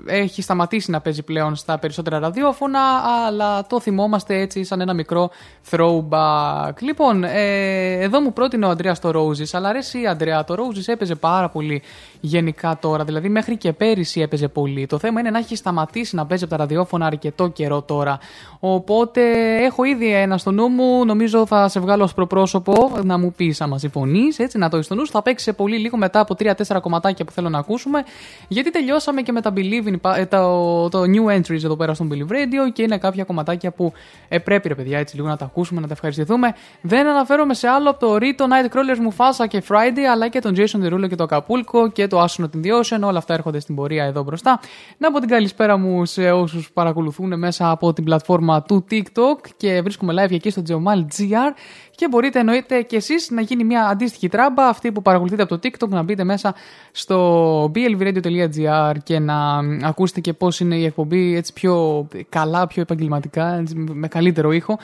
έχει 0.06 0.42
σταματήσει 0.42 0.92
να 0.92 1.02
παίζει 1.02 1.24
πλέον 1.24 1.56
στα 1.56 1.78
περισσότερα 1.78 2.20
ραδιόφωνα 2.20 2.80
αλλά 3.28 3.66
το 3.68 3.80
θυμόμαστε 3.80 4.40
έτσι 4.40 4.64
σαν 4.64 4.82
ένα 4.82 4.94
μικρό 4.94 5.30
throwback. 5.72 6.74
Λοιπόν, 6.80 7.24
ε, 7.24 7.92
εδώ 7.92 8.22
μου 8.22 8.34
πρότεινε 8.34 8.66
ο 8.66 8.70
Αντρέας 8.70 9.00
το 9.00 9.10
Roses 9.10 9.50
αλλά 9.52 9.70
αρέσει 9.70 10.02
η 10.02 10.08
Αντρέα, 10.08 10.44
το 10.44 10.56
Roses 10.58 10.88
έπαιζε 10.88 11.16
πάρα 11.16 11.50
πολύ 11.50 11.82
γενικά 12.22 12.78
τώρα, 12.82 13.04
δηλαδή 13.04 13.30
μέχρι 13.30 13.58
και 13.58 13.74
πέρυσι 13.74 14.22
έπαιζε 14.22 14.48
πολύ. 14.48 14.86
Το 14.86 14.98
θέμα 14.98 15.20
είναι 15.20 15.30
να 15.30 15.38
έχει 15.38 15.56
σταματήσει 15.56 16.16
να 16.16 16.26
παίζει 16.26 16.44
από 16.44 16.54
τα 16.54 16.60
ραδιόφωνα 16.60 17.06
αρκετό 17.06 17.48
καιρό 17.48 17.82
τώρα. 17.82 18.20
Οπότε 18.60 19.22
έχω 19.64 19.84
ήδη 19.84 20.14
ένα 20.14 20.38
στο 20.38 20.52
νου 20.52 20.68
μου, 20.68 21.06
νομίζω 21.06 21.46
θα 21.46 21.68
σε 21.68 21.80
βγάλω 21.80 22.04
ως 22.04 22.14
προπρόσωπο 22.14 22.92
να 23.04 23.18
μου 23.18 23.34
πεις 23.36 23.62
άμα 23.62 23.78
συμφωνείς, 23.78 24.40
έτσι 24.40 24.58
να 24.58 24.70
το 24.70 24.76
έχεις 24.76 24.86
στο 24.86 24.96
νου 24.96 25.06
σου. 25.06 25.12
Θα 25.12 25.22
παίξει 25.22 25.44
σε 25.46 25.54
πολύ 25.54 25.78
λίγο 25.78 25.98
μετά 25.98 26.20
από 26.20 26.36
3-4 26.40 26.52
κομματάκια 26.82 27.26
που 27.26 27.32
θέλω 27.32 27.50
να 27.50 27.58
ακούσουμε, 27.60 28.04
γιατί 28.48 28.72
τελειώσαμε 28.72 29.22
και 29.22 29.32
με 29.32 29.42
τα 29.42 29.54
Believe 29.56 29.88
in, 29.88 29.96
Pa- 30.02 30.18
ε, 30.18 30.26
το, 30.26 30.90
το 30.90 31.02
new 31.02 31.38
entries 31.38 31.64
εδώ 31.64 31.76
πέρα 31.76 31.94
στον 31.94 32.10
Believe 32.12 32.32
Radio 32.32 32.72
και 32.74 32.82
είναι 32.82 32.98
κάποια 32.98 33.24
κομματάκια 33.24 33.72
που 33.72 33.94
ε, 34.28 34.40
πρέπει 34.40 34.68
ρε 34.68 34.76
παιδιά 34.76 35.00
έτσι 35.00 35.16
λίγο 35.16 35.28
να 35.28 35.38
τα 35.38 35.46
ακούσουμε, 35.46 35.82
να 35.82 35.88
τα 35.88 35.94
ευχαριστηθούμε. 35.94 36.56
Δεν 36.82 37.08
αναφέρομαι 37.08 37.54
σε 37.54 37.68
άλλο 37.68 37.90
από 37.90 38.00
το 38.00 38.16
Rito 38.16 38.44
Nightcrawlers 38.44 39.10
Mufasa 39.10 39.48
και 39.48 39.64
Friday, 39.68 40.04
αλλά 40.12 40.28
και 40.28 40.40
τον 40.40 40.56
Jason 40.58 40.86
Derulo 40.86 41.08
και 41.10 41.16
το 41.16 41.26
Acapulco 41.30 41.92
και 41.94 42.08
το 42.12 42.24
Astronaut 42.24 42.56
in 42.56 42.66
the 42.66 42.82
Ocean. 42.82 43.02
Όλα 43.04 43.18
αυτά 43.18 43.34
έρχονται 43.34 43.60
στην 43.60 43.76
πορεία 43.76 44.04
εδώ 44.04 44.24
μπροστά. 44.24 44.60
Να 44.98 45.12
πω 45.12 45.20
την 45.20 45.30
καλησπέρα 45.30 45.78
μου 45.78 46.06
σε 46.06 46.32
όσους 46.32 46.72
παρακολουθούν 46.72 47.40
μέσα 47.40 47.70
από 47.70 47.94
την 47.94 48.04
πλατφόρμα 48.04 48.62
του 48.62 48.86
TikTok 48.92 49.50
και 49.58 49.82
βρίσκομαι 49.82 50.14
live 50.14 50.32
εκεί 50.32 50.50
στο 50.50 50.62
Geomal 50.68 51.00
GR. 51.00 51.54
Και 51.96 52.08
μπορείτε 52.08 52.40
εννοείται 52.40 52.82
και 52.82 52.96
εσείς 52.96 53.30
να 53.30 53.42
γίνει 53.42 53.64
μια 53.64 53.88
αντίστοιχη 53.88 54.30
τράμπα, 54.30 54.68
αυτή 54.68 54.92
που 54.92 55.02
παρακολουθείτε 55.02 55.42
από 55.42 55.58
το 55.58 55.70
TikTok, 55.70 55.90
να 55.90 56.04
μπείτε 56.04 56.24
μέσα 56.24 56.56
στο 56.92 57.72
blvradio.gr 57.76 58.94
και 59.04 59.20
να 59.20 59.60
ακούσετε 59.84 60.20
και 60.20 60.34
πώς 60.34 60.60
είναι 60.60 60.76
η 60.76 60.86
εκπομπή 60.86 61.36
έτσι 61.36 61.54
πιο 61.54 62.08
καλά, 62.30 62.68
πιο 62.68 62.82
επαγγελματικά, 62.82 63.56
έτσι, 63.56 63.76
με 63.76 64.08
καλύτερο 64.08 64.52
ήχο. 64.52 64.80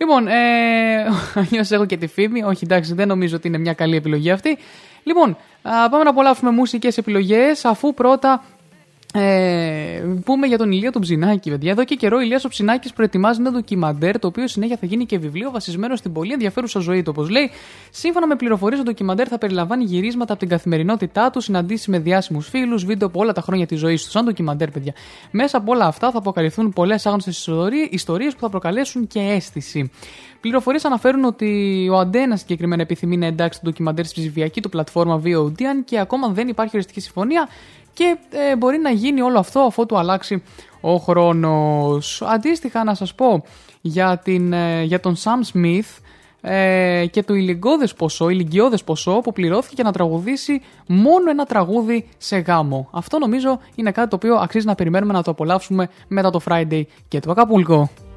Λοιπόν, 0.00 0.26
ε, 0.28 0.34
αλλιώς 1.40 1.70
έχω 1.70 1.86
και 1.86 1.96
τη 1.96 2.06
φήμη. 2.06 2.42
Όχι, 2.42 2.64
εντάξει, 2.64 2.94
δεν 2.94 3.08
νομίζω 3.08 3.36
ότι 3.36 3.48
είναι 3.48 3.58
μια 3.58 3.72
καλή 3.72 3.96
επιλογή 3.96 4.30
αυτή. 4.30 4.58
Λοιπόν, 5.02 5.36
α, 5.62 5.88
πάμε 5.88 6.04
να 6.04 6.10
απολαύσουμε 6.10 6.50
μουσικές 6.50 6.98
επιλογές, 6.98 7.64
αφού 7.64 7.94
πρώτα 7.94 8.42
ε, 9.14 10.02
πούμε 10.24 10.46
για 10.46 10.58
τον 10.58 10.72
Ηλία 10.72 10.92
τον 10.92 11.02
Ψινάκη, 11.02 11.50
παιδιά. 11.50 11.70
Εδώ 11.70 11.84
και 11.84 11.94
καιρό 11.94 12.16
ο 12.16 12.20
Ηλίας 12.20 12.44
ο 12.44 12.48
Ψινάκης 12.48 12.92
προετοιμάζει 12.92 13.40
ένα 13.40 13.50
ντοκιμαντέρ, 13.50 14.18
το 14.18 14.26
οποίο 14.26 14.48
συνέχεια 14.48 14.76
θα 14.76 14.86
γίνει 14.86 15.06
και 15.06 15.18
βιβλίο 15.18 15.50
βασισμένο 15.50 15.96
στην 15.96 16.12
πολύ 16.12 16.32
ενδιαφέρουσα 16.32 16.80
ζωή 16.80 17.02
του. 17.02 17.12
Όπως 17.14 17.30
λέει, 17.30 17.50
σύμφωνα 17.90 18.26
με 18.26 18.36
πληροφορίες, 18.36 18.78
το 18.78 18.84
ντοκιμαντέρ 18.84 19.26
θα 19.30 19.38
περιλαμβάνει 19.38 19.84
γυρίσματα 19.84 20.32
από 20.32 20.40
την 20.40 20.50
καθημερινότητά 20.50 21.30
του, 21.30 21.40
συναντήσεις 21.40 21.86
με 21.86 21.98
διάσημους 21.98 22.48
φίλους, 22.48 22.84
βίντεο 22.84 23.08
από 23.08 23.20
όλα 23.20 23.32
τα 23.32 23.40
χρόνια 23.40 23.66
της 23.66 23.78
ζωής 23.78 24.04
του. 24.04 24.10
Σαν 24.10 24.24
ντοκιμαντέρ, 24.24 24.70
παιδιά. 24.70 24.94
Μέσα 25.30 25.56
από 25.56 25.72
όλα 25.72 25.86
αυτά 25.86 26.10
θα 26.10 26.18
αποκαλυφθούν 26.18 26.70
πολλές 26.70 27.06
άγνωστες 27.06 27.48
ιστορίες 27.90 28.34
που 28.34 28.40
θα 28.40 28.48
προκαλέσουν 28.48 29.06
και 29.06 29.20
αίσθηση. 29.20 29.90
Πληροφορίες 30.40 30.84
αναφέρουν 30.84 31.24
ότι 31.24 31.88
ο 31.92 31.98
Αντένα 31.98 32.36
συγκεκριμένα 32.36 32.82
επιθυμεί 32.82 33.16
να 33.16 33.26
εντάξει 33.26 33.60
το 33.60 33.64
ντοκιμαντέρ 33.68 34.04
στη 34.06 34.20
ψηφιακή 34.20 34.60
του 34.60 34.68
πλατφόρμα 34.68 35.22
VOD, 35.24 35.62
αν 35.62 35.84
και 35.84 35.98
ακόμα 35.98 36.28
δεν 36.28 36.48
υπάρχει 36.48 36.76
οριστική 36.76 37.00
συμφωνία 37.00 37.48
και 37.92 38.16
ε, 38.30 38.56
μπορεί 38.56 38.78
να 38.78 38.90
γίνει 38.90 39.20
όλο 39.20 39.38
αυτό 39.38 39.60
αφού 39.60 39.86
του 39.86 39.98
αλλάξει 39.98 40.42
ο 40.80 40.96
χρόνος. 40.96 42.22
Αντίστοιχα 42.22 42.84
να 42.84 42.94
σας 42.94 43.14
πω 43.14 43.42
για, 43.80 44.18
την, 44.18 44.52
ε, 44.52 44.82
για 44.82 45.00
τον 45.00 45.16
Sam 45.16 45.56
Smith 45.56 45.98
ε, 46.40 47.06
και 47.10 47.22
το 47.22 47.34
ηλικιώδες 47.34 47.94
ποσό, 47.94 48.28
ηλικιώδες 48.28 48.84
ποσό 48.84 49.20
που 49.22 49.32
πληρώθηκε 49.32 49.82
να 49.82 49.92
τραγουδήσει 49.92 50.62
μόνο 50.86 51.30
ένα 51.30 51.44
τραγούδι 51.44 52.08
σε 52.18 52.38
γάμο. 52.38 52.88
Αυτό 52.92 53.18
νομίζω 53.18 53.58
είναι 53.74 53.90
κάτι 53.90 54.08
το 54.08 54.16
οποίο 54.16 54.34
αξίζει 54.36 54.66
να 54.66 54.74
περιμένουμε 54.74 55.12
να 55.12 55.22
το 55.22 55.30
απολαύσουμε 55.30 55.88
μετά 56.08 56.30
το 56.30 56.40
Friday 56.48 56.82
και 57.08 57.20
το 57.20 57.34
Acapulco. 57.36 58.09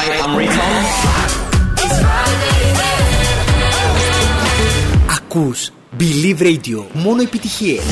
Hi, 0.00 0.06
I'm 0.24 0.34
Riton. 0.38 0.74
Ακούς 5.16 5.70
Believe 5.98 6.42
Radio. 6.42 6.84
Μόνο 6.92 7.22
επιτυχίες. 7.22 7.82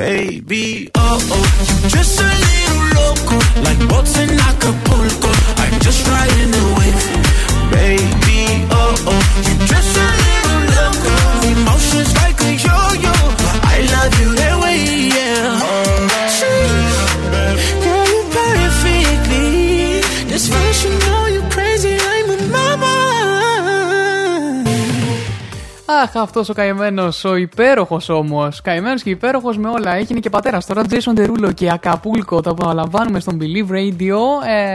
Baby, 0.00 0.88
oh 0.94 1.18
oh. 1.30 1.88
Just 1.88 2.20
a 2.20 2.24
little 2.24 2.84
loco. 2.96 3.36
Like 3.60 3.78
boats 3.86 4.16
in 4.18 4.30
Acapulco. 4.30 5.28
I'm 5.60 5.78
just 5.80 6.08
riding 6.08 6.50
the 6.56 6.64
wave. 6.78 7.04
Baby, 7.70 8.66
oh 8.70 8.94
oh. 9.12 9.66
Just 9.66 9.98
a 9.98 10.19
Αχ, 26.02 26.16
αυτός 26.16 26.48
ο 26.48 26.52
καημένος, 26.52 27.24
ο 27.24 27.36
υπέροχος 27.36 28.08
όμω. 28.08 28.48
Καημένος 28.62 29.02
και 29.02 29.10
υπέροχος 29.10 29.58
με 29.58 29.68
όλα. 29.68 29.94
Έγινε 29.94 30.20
και 30.20 30.30
πατέρας 30.30 30.66
τώρα, 30.66 30.82
Jason 30.90 31.18
Derulo 31.18 31.54
και 31.54 31.70
Ακαπούλκο. 31.70 32.40
Τα 32.40 32.50
απολαμβάνουμε 32.50 33.20
στον 33.20 33.38
Believe 33.40 33.70
Radio 33.70 34.16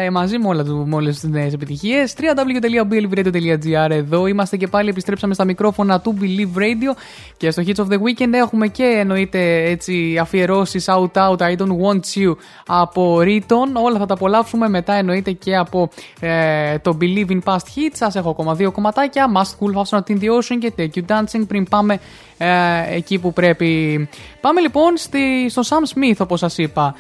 ε, 0.03 0.10
μαζί 0.10 0.38
με, 0.38 0.47
όλα 0.47 0.64
του, 0.64 0.85
με 0.88 0.95
όλες 0.95 1.19
τις 1.19 1.30
νέες 1.30 1.53
επιτυχίες. 1.53 2.15
www.believeradio.gr 2.18 3.89
εδώ 3.89 4.27
είμαστε 4.27 4.57
και 4.57 4.68
πάλι. 4.68 4.89
Επιστρέψαμε 4.89 5.34
στα 5.34 5.45
μικρόφωνα 5.45 5.99
του 6.02 6.18
Believe 6.22 6.57
Radio 6.57 6.97
και 7.38 7.52
στο 7.52 7.64
Hits 7.65 7.76
of 7.76 7.88
the 7.88 7.97
Weekend 7.97 8.34
έχουμε 8.34 8.68
και 8.68 8.84
εννοείται 8.84 9.64
έτσι 9.64 10.18
αφιερώσεις 10.22 10.89
Out 10.89 11.11
Out 11.30 11.38
I 11.38 11.56
Don't 11.57 11.77
Want 11.81 12.23
You 12.23 12.35
από 12.68 13.19
Riton. 13.22 13.84
Όλα 13.84 13.97
θα 13.97 14.06
τα 14.06 14.14
απολαύσουμε 14.14 14.69
μετά 14.69 14.93
εννοείται 14.93 15.31
και 15.31 15.56
από 15.56 15.89
ε, 16.19 16.77
το 16.80 16.97
Believe 17.02 17.30
in 17.30 17.39
Past 17.43 17.56
Hits. 17.56 17.93
Σας 17.93 18.15
έχω 18.15 18.30
ακόμα 18.30 18.56
δύο 18.56 18.72
κομματάκια. 18.72 19.31
Must 19.35 19.65
Cool 19.65 19.81
Fasten 19.81 19.97
Out 19.97 20.11
in 20.11 20.19
the 20.19 20.27
Ocean 20.27 20.57
και 20.60 20.73
Take 20.77 20.99
You 20.99 21.14
Dancing 21.19 21.47
πριν 21.47 21.63
πάμε 21.69 21.99
ε, 22.37 22.47
εκεί 22.95 23.19
που 23.19 23.33
πρέπει. 23.33 24.09
Πάμε 24.41 24.61
λοιπόν 24.61 24.97
στη, 24.97 25.49
στο 25.49 25.61
Sam 25.65 25.97
Smith 25.97 26.17
όπως 26.17 26.39
σας 26.39 26.57
είπα. 26.57 26.95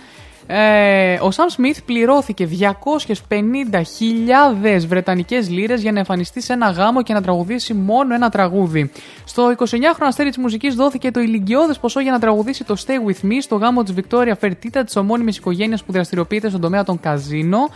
Ε, 0.47 1.13
ο 1.13 1.29
Sam 1.35 1.61
Smith 1.61 1.77
πληρώθηκε 1.85 2.49
250.000 3.27 4.81
βρετανικές 4.87 5.49
λίρες 5.49 5.81
για 5.81 5.91
να 5.91 5.97
εμφανιστεί 5.99 6.41
σε 6.41 6.53
ένα 6.53 6.69
γάμο 6.69 7.03
και 7.03 7.13
να 7.13 7.21
τραγουδήσει 7.21 7.73
μόνο 7.73 8.13
ένα 8.13 8.29
τραγούδι. 8.29 8.91
Στο 9.25 9.55
29χρονο 9.57 10.05
αστέρι 10.07 10.29
της 10.29 10.37
μουσικής 10.37 10.75
δόθηκε 10.75 11.11
το 11.11 11.19
ηλικιώδες 11.19 11.77
ποσό 11.77 11.99
για 11.99 12.11
να 12.11 12.19
τραγουδήσει 12.19 12.63
το 12.63 12.75
Stay 12.85 13.09
With 13.09 13.25
Me 13.25 13.37
στο 13.39 13.55
γάμο 13.55 13.83
της 13.83 13.93
Victoria 13.97 14.33
Fertitta 14.41 14.81
της 14.85 14.95
ομώνυμης 14.95 15.37
οικογένειας 15.37 15.83
που 15.83 15.91
δραστηριοποιείται 15.91 16.49
στον 16.49 16.61
τομέα 16.61 16.83
των 16.83 16.99
καζίνο. 16.99 17.69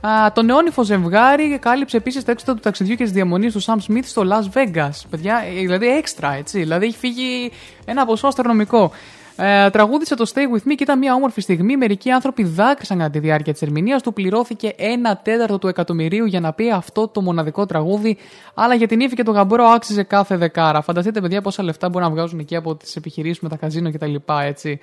Α, 0.00 0.32
το 0.32 0.42
νεόνυφο 0.42 0.82
ζευγάρι 0.82 1.58
κάλυψε 1.58 1.96
επίσης 1.96 2.24
τα 2.24 2.32
έξοδα 2.32 2.54
του 2.54 2.60
ταξιδιού 2.60 2.94
και 2.94 3.04
τη 3.04 3.10
διαμονής 3.10 3.52
του 3.52 3.62
Sam 3.62 3.76
Smith 3.88 4.04
στο 4.04 4.22
Las 4.30 4.58
Vegas. 4.58 4.90
Παιδιά, 5.10 5.42
ε, 5.46 5.60
δηλαδή 5.60 5.86
έξτρα, 5.86 6.32
έτσι. 6.32 6.58
Δηλαδή 6.58 6.86
έχει 6.86 6.98
φύγει 6.98 7.50
ένα 7.84 8.06
ποσό 8.06 8.26
αστρονομικό. 8.26 8.90
Ε, 9.36 9.70
τραγούδισε 9.70 10.14
το 10.14 10.30
Stay 10.34 10.38
With 10.38 10.70
Me 10.70 10.74
και 10.74 10.82
ήταν 10.82 10.98
μια 10.98 11.14
όμορφη 11.14 11.40
στιγμή. 11.40 11.76
Μερικοί 11.76 12.10
άνθρωποι 12.10 12.44
δάκρυσαν 12.44 12.98
κατά 12.98 13.10
τη 13.10 13.18
διάρκεια 13.18 13.52
της 13.52 13.62
ερμηνείας 13.62 14.02
του. 14.02 14.12
Πληρώθηκε 14.12 14.72
ένα 14.76 15.16
τέταρτο 15.16 15.58
του 15.58 15.68
εκατομμυρίου 15.68 16.24
για 16.24 16.40
να 16.40 16.52
πει 16.52 16.70
αυτό 16.70 17.08
το 17.08 17.20
μοναδικό 17.20 17.66
τραγούδι. 17.66 18.16
Αλλά 18.54 18.74
για 18.74 18.86
την 18.86 19.00
ύφη 19.00 19.14
και 19.14 19.22
τον 19.22 19.34
γαμπρό 19.34 19.64
άξιζε 19.64 20.02
κάθε 20.02 20.36
δεκάρα. 20.36 20.82
Φανταστείτε, 20.82 21.20
παιδιά, 21.20 21.42
πόσα 21.42 21.62
λεφτά 21.62 21.88
μπορούν 21.88 22.08
να 22.08 22.14
βγάζουν 22.14 22.38
εκεί 22.38 22.56
από 22.56 22.76
τις 22.76 22.96
επιχειρήσεις 22.96 23.40
με 23.40 23.48
τα 23.48 23.56
καζίνο 23.56 23.92
κτλ. 23.92 24.14
Έτσι. 24.46 24.80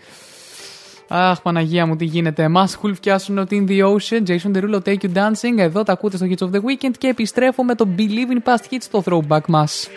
Αχ, 1.10 1.42
Παναγία 1.42 1.86
μου, 1.86 1.96
τι 1.96 2.06
γίνεται. 2.06 2.48
Μας 2.48 2.78
Cool 2.82 2.94
φτιάσουν 2.96 3.38
ότι 3.38 3.66
in 3.68 3.72
the 3.72 3.84
ocean. 3.84 4.24
Jason 4.28 4.58
Derulo, 4.58 4.80
Take 4.86 4.98
You 5.02 5.14
Dancing. 5.14 5.58
Εδώ 5.58 5.84
τα 5.84 5.92
ακούτε 5.92 6.18
στο 6.18 6.26
Hits 6.30 6.44
of 6.44 6.50
the 6.56 6.60
Weekend 6.60 6.98
και 6.98 7.08
επιστρέφω 7.08 7.64
με 7.64 7.76
το 7.76 7.88
Believe 7.98 8.32
in 8.38 8.52
Past 8.52 8.74
Hits 8.74 8.78
στο 8.80 9.04
throwback 9.06 9.46
μας. 9.48 9.88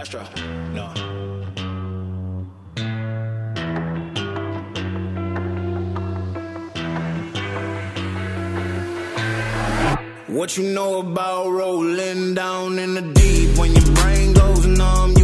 Astro, 0.00 0.22
no. 0.76 0.86
What 10.36 10.56
you 10.56 10.64
know 10.76 10.92
about 11.06 11.46
rolling 11.60 12.34
down 12.34 12.78
in 12.84 12.90
the 12.98 13.04
deep? 13.18 13.48
When 13.58 13.70
your 13.78 13.88
brain 13.98 14.32
goes 14.40 14.66
numb, 14.66 15.10
you 15.10 15.14
can 15.14 15.14
call 15.14 15.20
that 15.20 15.23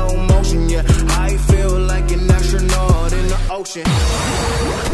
slow 0.00 0.16
motion. 0.32 0.60
Yeah, 0.68 0.84
I 1.26 1.30
feel 1.48 1.74
like 1.92 2.08
an 2.16 2.22
astronaut 2.36 3.12
in 3.18 3.24
the 3.32 3.40
ocean; 3.58 3.86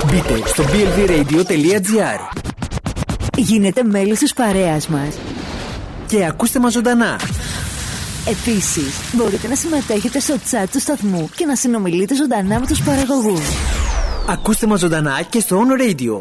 Μπείτε 0.06 0.48
στο 0.48 0.62
blvradio.gr 0.62 2.38
Γίνετε 3.36 3.82
μέλος 3.82 4.18
της 4.18 4.32
παρέας 4.32 4.88
μας. 4.88 5.14
και 6.06 6.26
ακούστε 6.26 6.58
μας 6.58 6.72
ζωντανά. 6.72 7.20
Επίσης, 8.28 8.94
μπορείτε 9.12 9.48
να 9.48 9.54
συμμετέχετε 9.54 10.20
στο 10.20 10.34
chat 10.34 10.66
του 10.72 10.80
σταθμού 10.80 11.30
και 11.36 11.46
να 11.46 11.56
συνομιλείτε 11.56 12.14
ζωντανά 12.14 12.60
με 12.60 12.66
τους 12.66 12.82
παραγωγούς. 12.82 13.40
Ακούστε 14.28 14.66
μας 14.66 14.80
ζωντανά 14.80 15.22
και 15.30 15.40
στο 15.40 15.62
On 15.66 15.82
Radio. 15.82 16.20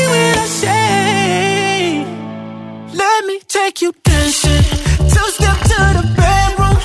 take 3.65 3.81
you 3.81 3.93
dancing. 4.03 4.63
Two 5.13 5.27
step 5.37 5.57
to 5.71 5.79
the 5.97 6.05
bedroom. 6.17 6.77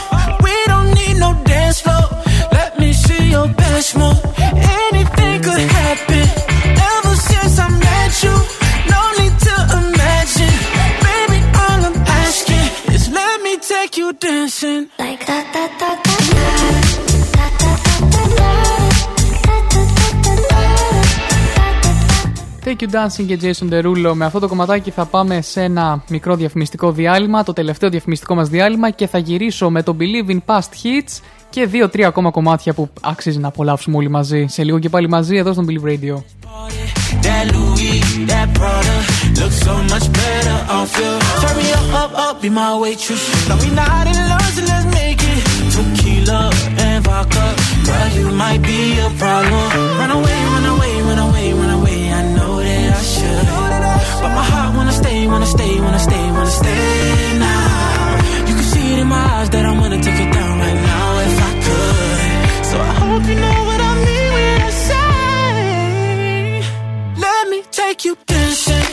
We 0.44 0.54
don't 0.66 0.90
need 0.98 1.16
no 1.18 1.30
dance 1.44 1.80
floor. 1.80 2.04
Let 2.52 2.78
me 2.78 2.92
see 2.92 3.30
your 3.30 3.48
best 3.48 3.96
move. 3.96 4.25
Thank 22.78 22.88
you, 22.88 22.94
Dancing 22.94 23.26
και 23.26 23.38
Jason. 23.42 23.72
Derulo 23.72 24.12
με 24.14 24.24
αυτό 24.24 24.38
το 24.38 24.48
κομμάτι 24.48 24.90
θα 24.90 25.04
πάμε 25.04 25.40
σε 25.40 25.62
ένα 25.62 26.02
μικρό 26.08 26.36
διαφημιστικό 26.36 26.92
διάλειμμα, 26.92 27.42
το 27.42 27.52
τελευταίο 27.52 27.90
διαφημιστικό 27.90 28.34
μας 28.34 28.48
διάλειμμα 28.48 28.90
και 28.90 29.06
θα 29.06 29.18
γυρίσω 29.18 29.70
με 29.70 29.82
το 29.82 29.96
Believe 29.98 30.30
in 30.30 30.38
Past 30.46 30.58
Hits 30.58 31.20
και 31.50 31.66
δύο-τρία 31.66 32.08
ακόμα 32.08 32.30
κομμάτια 32.30 32.72
που 32.74 32.88
αξίζει 33.00 33.38
να 33.38 33.48
απολαύσουμε 33.48 33.96
όλοι 33.96 34.08
μαζί. 34.08 34.46
Σε 34.48 34.64
λίγο 34.64 34.78
και 34.78 34.88
πάλι 34.88 35.08
μαζί 35.08 35.36
εδώ 35.36 35.52
στον 35.52 35.66
Believe 35.68 35.88
Radio. 35.88 36.22
But 54.22 54.32
my 54.38 54.44
heart 54.52 54.76
wanna 54.76 54.92
stay, 54.92 55.26
wanna 55.26 55.46
stay, 55.46 55.80
wanna 55.80 55.98
stay, 55.98 56.24
wanna 56.36 56.50
stay 56.62 57.38
now. 57.38 58.16
You 58.48 58.54
can 58.58 58.66
see 58.72 58.86
it 58.92 58.98
in 59.04 59.08
my 59.08 59.24
eyes 59.36 59.48
that 59.50 59.64
I 59.64 59.72
wanna 59.80 60.00
take 60.06 60.20
it 60.26 60.30
down 60.38 60.58
right 60.64 60.80
now 60.92 61.08
if 61.28 61.36
I 61.48 61.52
could. 61.66 62.64
So 62.70 62.76
I 62.90 62.92
hope 63.02 63.24
you 63.30 63.36
know 63.44 63.58
what 63.68 63.80
I 63.90 63.92
mean 64.06 64.28
when 64.36 64.56
I 64.68 64.70
say. 64.88 65.06
Let 67.26 67.42
me 67.52 67.58
take 67.70 68.04
you 68.06 68.16
dancing. 68.26 68.85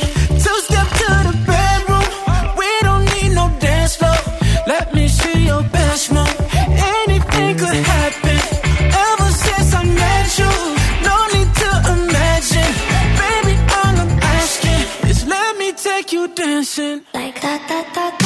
Dancing. 16.35 17.05
Like 17.13 17.41
that, 17.41 17.67
that, 17.67 17.93
that. 17.93 18.22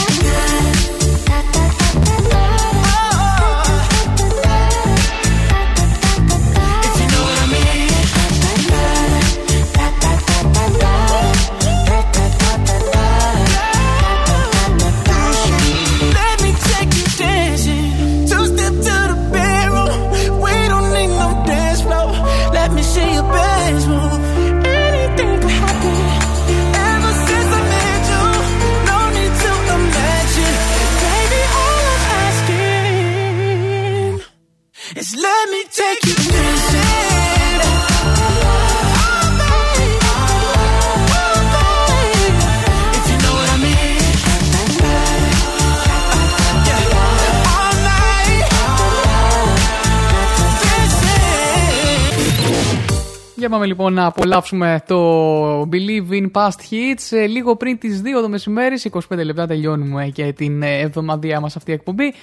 Για 53.47 53.55
πάμε 53.55 53.67
λοιπόν 53.67 53.93
να 53.93 54.05
απολαύσουμε 54.05 54.81
το 54.87 55.61
Believe 55.61 56.11
in 56.11 56.31
Past 56.31 56.59
Hits 56.71 57.17
ε, 57.17 57.25
λίγο 57.25 57.55
πριν 57.55 57.77
τις 57.77 58.01
2 58.01 58.21
το 58.21 58.29
μεσημέρι, 58.29 58.77
σε 58.77 58.89
25 58.93 58.99
λεπτά 59.09 59.47
τελειώνουμε 59.47 60.07
και 60.07 60.33
την 60.33 60.61
ε, 60.61 60.79
εβδομαδία 60.79 61.39
μας 61.39 61.55
αυτή 61.55 61.71
η 61.71 61.73
εκπομπή. 61.73 62.13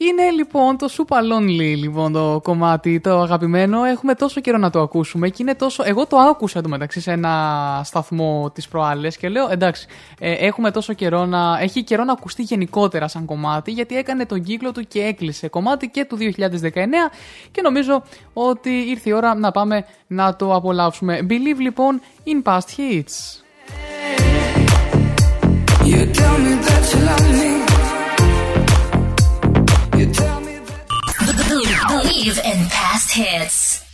Είναι 0.00 0.30
λοιπόν 0.30 0.76
το 0.76 0.88
Super 0.96 1.16
Lonely, 1.16 1.76
λοιπόν, 1.76 2.12
το 2.12 2.40
κομμάτι, 2.42 3.00
το 3.00 3.20
αγαπημένο. 3.20 3.84
Έχουμε 3.84 4.14
τόσο 4.14 4.40
καιρό 4.40 4.58
να 4.58 4.70
το 4.70 4.80
ακούσουμε 4.80 5.28
και 5.28 5.36
είναι 5.40 5.54
τόσο. 5.54 5.82
Εγώ 5.86 6.06
το 6.06 6.16
άκουσα 6.16 6.58
εντωμεταξύ 6.58 7.00
σε 7.00 7.10
ένα 7.10 7.80
σταθμό 7.84 8.50
της 8.54 8.68
προάλλες 8.68 9.16
και 9.16 9.28
λέω 9.28 9.48
εντάξει, 9.50 9.86
ε, 10.18 10.32
έχουμε 10.32 10.70
τόσο 10.70 10.92
καιρό 10.92 11.26
να. 11.26 11.58
Έχει 11.60 11.84
καιρό 11.84 12.04
να 12.04 12.12
ακουστεί 12.12 12.42
γενικότερα 12.42 13.08
σαν 13.08 13.24
κομμάτι, 13.24 13.70
γιατί 13.70 13.96
έκανε 13.96 14.26
τον 14.26 14.42
κύκλο 14.42 14.72
του 14.72 14.82
και 14.88 15.00
έκλεισε 15.00 15.48
κομμάτι 15.48 15.88
και 15.88 16.04
του 16.04 16.16
2019 16.16 17.10
και 17.50 17.62
νομίζω 17.62 18.02
ότι 18.32 18.70
ήρθε 18.70 19.10
η 19.10 19.12
ώρα 19.12 19.34
να 19.34 19.50
πάμε 19.50 19.84
να 20.06 20.36
το 20.36 20.54
απολαύσουμε. 20.54 21.26
Believe 21.28 21.60
λοιπόν 21.60 22.00
in 22.24 22.42
past 22.42 22.68
hits. 22.76 23.42
You. 25.84 27.67
Live 32.18 32.40
and 32.44 32.68
Past 32.70 33.12
Hits. 33.12 33.84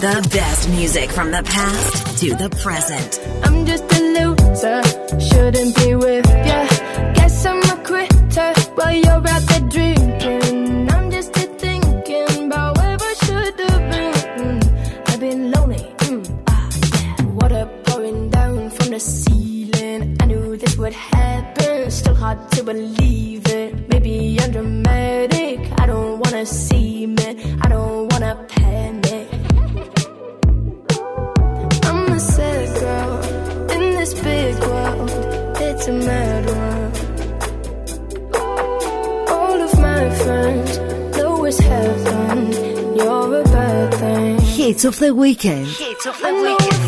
The 0.00 0.28
best 0.32 0.68
music 0.70 1.10
from 1.10 1.30
the 1.30 1.42
past 1.44 2.18
to 2.18 2.34
the 2.34 2.50
present. 2.64 3.20
I'm 3.44 3.64
just 3.64 3.84
a 3.92 4.00
loser, 4.16 4.82
shouldn't 5.20 5.76
be 5.76 5.94
with 5.94 6.26
ya. 6.48 6.66
Guess 7.14 7.46
I'm 7.46 7.62
a 7.62 7.76
quitter 7.84 8.52
while 8.74 8.94
you're 8.94 9.28
out 9.34 9.42
there 9.42 9.68
drinking. 9.68 10.90
I'm 10.90 11.10
just 11.12 11.36
a 11.36 11.46
thinking 11.62 12.46
about 12.46 12.76
where 12.78 12.96
I 13.00 13.14
should 13.24 13.60
have 13.70 13.84
been. 13.92 15.02
I've 15.06 15.20
been 15.20 15.52
lonely, 15.52 15.84
mm, 15.98 16.42
ah, 16.48 16.70
yeah. 16.94 17.24
Water 17.38 17.70
pouring 17.84 18.30
down 18.30 18.70
from 18.70 18.90
the 18.90 18.98
ceiling. 18.98 20.16
I 20.20 20.24
knew 20.26 20.56
this 20.56 20.76
would 20.76 20.92
happen 20.92 21.57
it's 21.88 21.96
still 21.96 22.14
hard 22.14 22.38
to 22.52 22.62
believe 22.62 23.46
it. 23.46 23.88
Maybe 23.88 24.38
I'm 24.42 24.52
dramatic, 24.52 25.58
I 25.80 25.86
don't 25.86 26.20
wanna 26.22 26.44
see 26.44 27.04
it, 27.04 27.34
I 27.64 27.68
don't 27.74 28.12
wanna 28.12 28.34
panic. 28.46 29.26
I'm 31.88 32.12
a 32.12 32.20
sad 32.20 32.66
girl 32.82 33.14
in 33.74 33.84
this 33.98 34.12
big 34.20 34.54
world, 34.68 35.10
it's 35.66 35.88
a 35.88 35.92
mad 35.92 36.42
world. 36.50 36.94
All 39.30 39.58
of 39.68 39.72
my 39.80 40.04
friends 40.22 40.70
know 41.16 41.44
it's 41.46 41.58
heaven, 41.58 42.52
you're 42.98 43.40
a 43.40 43.44
bad 43.44 43.94
thing. 43.94 44.36
Of 44.84 44.98
the 44.98 45.14
weekend. 45.14 45.66
Hit 45.68 46.06
of 46.06 46.18
the 46.20 46.34
weekend. 46.34 46.87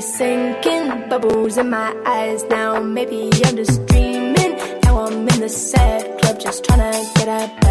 sinking, 0.00 1.08
bubbles 1.08 1.56
in 1.58 1.70
my 1.70 1.94
eyes 2.06 2.44
now. 2.44 2.80
Maybe 2.80 3.30
I'm 3.44 3.56
just 3.56 3.84
dreaming. 3.86 4.56
Now 4.84 5.06
I'm 5.06 5.28
in 5.28 5.40
the 5.40 5.48
sad 5.48 6.20
club, 6.20 6.40
just 6.40 6.64
trying 6.64 6.92
to 6.92 7.10
get 7.14 7.28
up. 7.28 7.63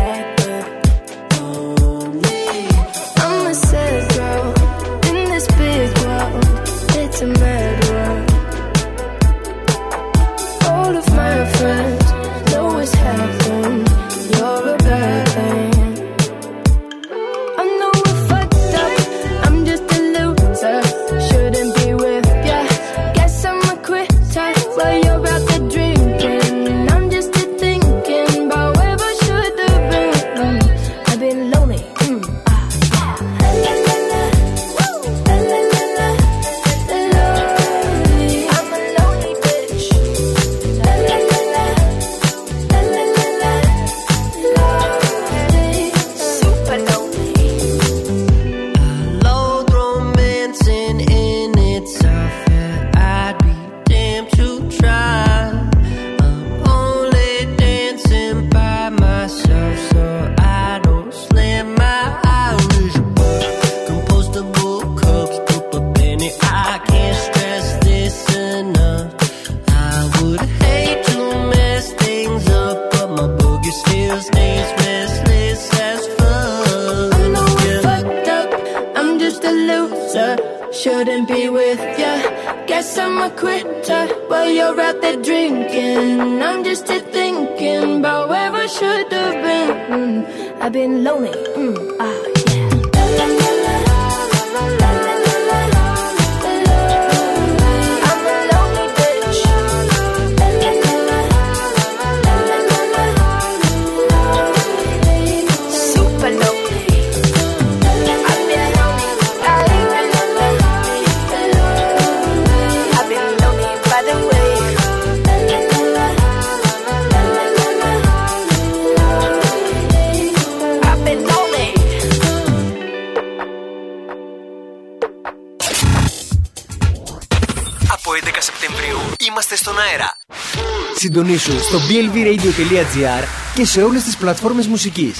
radio.gr 132.73 133.23
και 133.55 133.65
σε 133.65 133.81
όλες 133.81 134.03
τις 134.03 134.17
πλατφόρμες 134.17 134.67
μουσικής. 134.67 135.19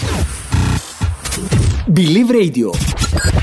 Believe 1.95 2.31
Radio. 2.31 3.42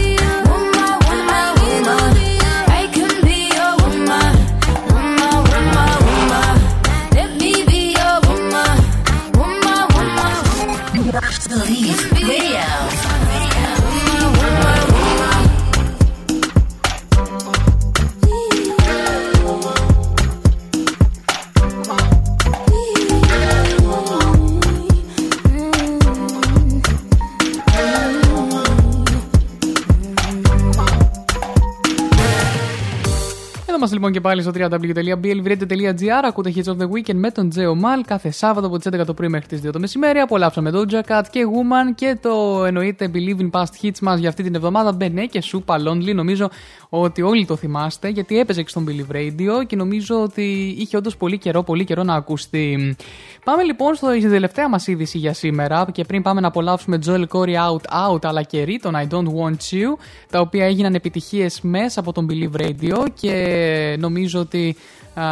λοιπόν 34.01 34.15
και 34.15 34.21
πάλι 34.21 34.41
στο 34.41 34.51
www.blvradio.gr. 34.55 36.23
Ακούτε 36.23 36.53
Hits 36.55 36.63
of 36.63 36.77
the 36.77 36.89
Weekend 36.89 37.13
με 37.13 37.31
τον 37.31 37.49
Τζέο 37.49 37.75
Μαλ 37.75 38.01
κάθε 38.05 38.31
Σάββατο 38.31 38.67
από 38.67 38.77
τις 38.77 38.87
11 39.01 39.05
το 39.05 39.13
πρωί 39.13 39.27
μέχρι 39.27 39.47
τις 39.47 39.61
2 39.67 39.71
το 39.71 39.79
μεσημέρι. 39.79 40.19
Απολαύσαμε 40.19 40.71
το 40.71 40.85
Cat 41.07 41.21
και 41.29 41.45
Woman 41.45 41.95
και 41.95 42.17
το 42.21 42.63
εννοείται 42.65 43.11
Believe 43.13 43.41
in 43.41 43.49
Past 43.51 43.85
Hits 43.85 43.99
μας 44.01 44.19
για 44.19 44.29
αυτή 44.29 44.43
την 44.43 44.55
εβδομάδα. 44.55 44.91
Μπενέ 44.91 45.25
και 45.25 45.43
Super 45.51 45.75
Lonely. 45.75 46.15
Νομίζω 46.15 46.49
ότι 46.89 47.21
όλοι 47.21 47.45
το 47.45 47.55
θυμάστε 47.55 48.09
γιατί 48.09 48.39
έπαιζε 48.39 48.61
και 48.61 48.69
στον 48.69 48.87
Believe 48.89 49.15
Radio 49.15 49.65
και 49.67 49.75
νομίζω 49.75 50.21
ότι 50.21 50.75
είχε 50.77 50.97
όντως 50.97 51.17
πολύ 51.17 51.37
καιρό, 51.37 51.63
πολύ 51.63 51.83
καιρό 51.83 52.03
να 52.03 52.15
ακουστεί. 52.15 52.95
Πάμε 53.43 53.63
λοιπόν 53.63 53.95
στο, 53.95 54.07
στην 54.17 54.29
τελευταία 54.29 54.69
μας 54.69 54.87
είδηση 54.87 55.17
για 55.17 55.33
σήμερα 55.33 55.87
και 55.91 56.03
πριν 56.03 56.21
πάμε 56.21 56.41
να 56.41 56.47
απολαύσουμε 56.47 56.99
Joel 57.05 57.23
Corey 57.27 57.55
Out 57.55 58.09
Out 58.09 58.25
αλλά 58.25 58.43
και 58.43 58.65
Riton 58.67 58.91
I 58.91 59.07
Don't 59.07 59.27
Want 59.27 59.71
You 59.71 59.97
τα 60.29 60.39
οποία 60.39 60.65
έγιναν 60.65 60.93
επιτυχίες 60.95 61.61
μέσα 61.61 61.99
από 61.99 62.11
τον 62.11 62.27
Believe 62.29 62.61
Radio 62.61 63.05
και 63.13 63.90
νομίζω 63.97 64.39
ότι 64.39 64.75
α, 65.13 65.23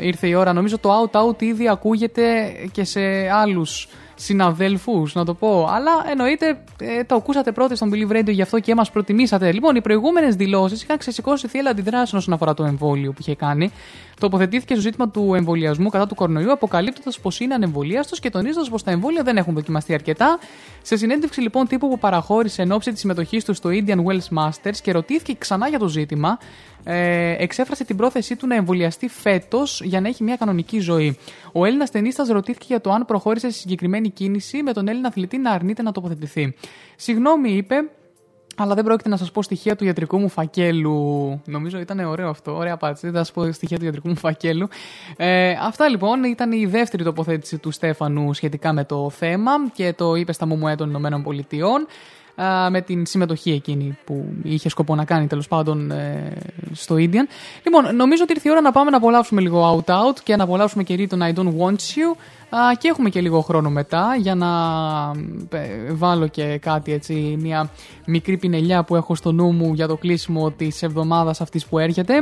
ήρθε 0.00 0.26
η 0.26 0.34
ώρα. 0.34 0.52
Νομίζω 0.52 0.78
το 0.78 0.90
Out 1.02 1.20
Out 1.20 1.42
ήδη 1.42 1.68
ακούγεται 1.68 2.54
και 2.72 2.84
σε 2.84 3.00
άλλους 3.32 3.88
συναδέλφους, 4.14 5.14
να 5.14 5.24
το 5.24 5.34
πω. 5.34 5.68
Αλλά 5.70 5.90
εννοείται 6.10 6.60
ε, 6.80 7.04
το 7.04 7.14
ακούσατε 7.14 7.52
πρώτοι 7.52 7.76
στον 7.76 7.90
Believe 7.94 8.16
Radio, 8.16 8.30
γι' 8.30 8.42
αυτό 8.42 8.60
και 8.60 8.74
μας 8.74 8.90
προτιμήσατε. 8.90 9.52
Λοιπόν, 9.52 9.76
οι 9.76 9.80
προηγούμενες 9.80 10.36
δηλώσεις 10.36 10.82
είχαν 10.82 10.98
ξεσηκώσει 10.98 11.48
θύελα 11.48 11.70
αντιδράσεων 11.70 12.20
όσον 12.20 12.34
αφορά 12.34 12.54
το 12.54 12.64
εμβόλιο 12.64 13.12
που 13.12 13.18
είχε 13.20 13.34
κάνει. 13.34 13.72
Τοποθετήθηκε 14.20 14.72
στο 14.72 14.82
ζήτημα 14.82 15.08
του 15.08 15.34
εμβολιασμού 15.34 15.88
κατά 15.88 16.06
του 16.06 16.14
κορονοϊού, 16.14 16.52
αποκαλύπτοντας 16.52 17.20
πως 17.20 17.40
είναι 17.40 17.54
ανεμβολίαστος 17.54 18.20
και 18.20 18.30
τονίζοντας 18.30 18.68
πως 18.68 18.82
τα 18.82 18.90
εμβόλια 18.90 19.22
δεν 19.22 19.36
έχουν 19.36 19.54
δοκιμαστεί 19.54 19.94
αρκετά. 19.94 20.38
Σε 20.82 20.96
συνέντευξη 20.96 21.40
λοιπόν 21.40 21.66
τύπου 21.66 21.88
που 21.88 21.98
παραχώρησε 21.98 22.62
εν 22.62 22.72
ώψη 22.72 22.90
της 22.90 23.00
συμμετοχής 23.00 23.44
του 23.44 23.54
στο 23.54 23.70
Indian 23.72 23.98
Wells 24.04 24.38
Masters 24.38 24.76
και 24.82 24.92
ρωτήθηκε 24.92 25.34
ξανά 25.38 25.68
για 25.68 25.78
το 25.78 25.88
ζήτημα, 25.88 26.38
ε, 26.84 27.36
εξέφρασε 27.38 27.84
την 27.84 27.96
πρόθεσή 27.96 28.36
του 28.36 28.46
να 28.46 28.54
εμβολιαστεί 28.54 29.08
φέτος 29.08 29.80
για 29.84 30.00
να 30.00 30.08
έχει 30.08 30.22
μια 30.22 30.36
κανονική 30.36 30.80
ζωή. 30.80 31.18
Ο 31.52 31.64
Έλληνας 31.64 31.90
ταινίστας 31.90 32.28
ρωτήθηκε 32.28 32.66
για 32.68 32.80
το 32.80 32.90
αν 32.90 33.04
προχώρησε 33.04 33.50
στη 33.50 33.58
συγκεκριμένη 33.58 34.10
κίνηση 34.10 34.62
με 34.62 34.72
τον 34.72 34.88
Έλληνα 34.88 35.08
αθλητή 35.08 35.38
να 35.38 35.50
αρνείται 35.50 35.82
να 35.82 35.92
τοποθετηθεί. 35.92 36.54
Συγγνώμη, 36.96 37.50
είπε, 37.50 37.76
αλλά 38.58 38.74
δεν 38.74 38.84
πρόκειται 38.84 39.08
να 39.08 39.16
σας 39.16 39.30
πω 39.30 39.42
στοιχεία 39.42 39.76
του 39.76 39.84
ιατρικού 39.84 40.18
μου 40.18 40.28
φακέλου. 40.28 41.40
Νομίζω 41.44 41.78
ήταν 41.78 41.98
ωραίο 41.98 42.28
αυτό. 42.28 42.56
Ωραία 42.56 42.74
απάντηση. 42.74 43.06
Δεν 43.06 43.14
θα 43.14 43.18
σας 43.18 43.32
πω 43.32 43.52
στοιχεία 43.52 43.78
του 43.78 43.84
ιατρικού 43.84 44.08
μου 44.08 44.16
φακέλου. 44.16 44.68
Ε, 45.16 45.50
αυτά 45.62 45.88
λοιπόν 45.88 46.24
ήταν 46.24 46.52
η 46.52 46.66
δεύτερη 46.66 47.04
τοποθέτηση 47.04 47.58
του 47.58 47.70
Στέφανου 47.70 48.34
σχετικά 48.34 48.72
με 48.72 48.84
το 48.84 49.10
θέμα 49.10 49.52
και 49.74 49.92
το 49.96 50.14
είπε 50.14 50.32
στα 50.32 50.46
ΜΟΜΟΕ 50.46 50.74
των 50.74 50.88
Ηνωμένων 50.88 51.22
Πολιτειών 51.22 51.86
α, 52.42 52.70
με 52.70 52.80
την 52.80 53.06
συμμετοχή 53.06 53.50
εκείνη 53.50 53.98
που 54.04 54.24
είχε 54.42 54.68
σκοπό 54.68 54.94
να 54.94 55.04
κάνει 55.04 55.26
τέλος 55.26 55.48
πάντων 55.48 55.90
ε, 55.90 56.32
στο 56.72 56.94
Indian. 56.94 57.26
Λοιπόν, 57.64 57.96
νομίζω 57.96 58.22
ότι 58.22 58.32
ήρθε 58.32 58.48
η 58.48 58.50
ώρα 58.50 58.60
να 58.60 58.72
πάμε 58.72 58.90
να 58.90 58.96
απολαύσουμε 58.96 59.40
λίγο 59.40 59.84
Out 59.86 59.92
Out 59.92 60.18
και 60.22 60.36
να 60.36 60.44
απολαύσουμε 60.44 60.82
και 60.82 61.06
τον 61.06 61.20
I 61.22 61.34
Don't 61.34 61.56
Want 61.58 61.72
You. 61.72 62.16
Α, 62.50 62.74
και 62.78 62.88
έχουμε 62.88 63.08
και 63.08 63.20
λίγο 63.20 63.40
χρόνο 63.40 63.70
μετά 63.70 64.16
για 64.18 64.34
να 64.34 64.48
ε, 65.50 65.92
βάλω 65.92 66.26
και 66.26 66.58
κάτι 66.58 66.92
έτσι, 66.92 67.36
μια 67.38 67.70
μικρή 68.06 68.36
πινελιά 68.36 68.84
που 68.84 68.96
έχω 68.96 69.14
στο 69.14 69.32
νου 69.32 69.52
μου 69.52 69.74
για 69.74 69.86
το 69.86 69.96
κλείσιμο 69.96 70.50
της 70.50 70.82
εβδομάδας 70.82 71.40
αυτής 71.40 71.66
που 71.66 71.78
έρχεται. 71.78 72.14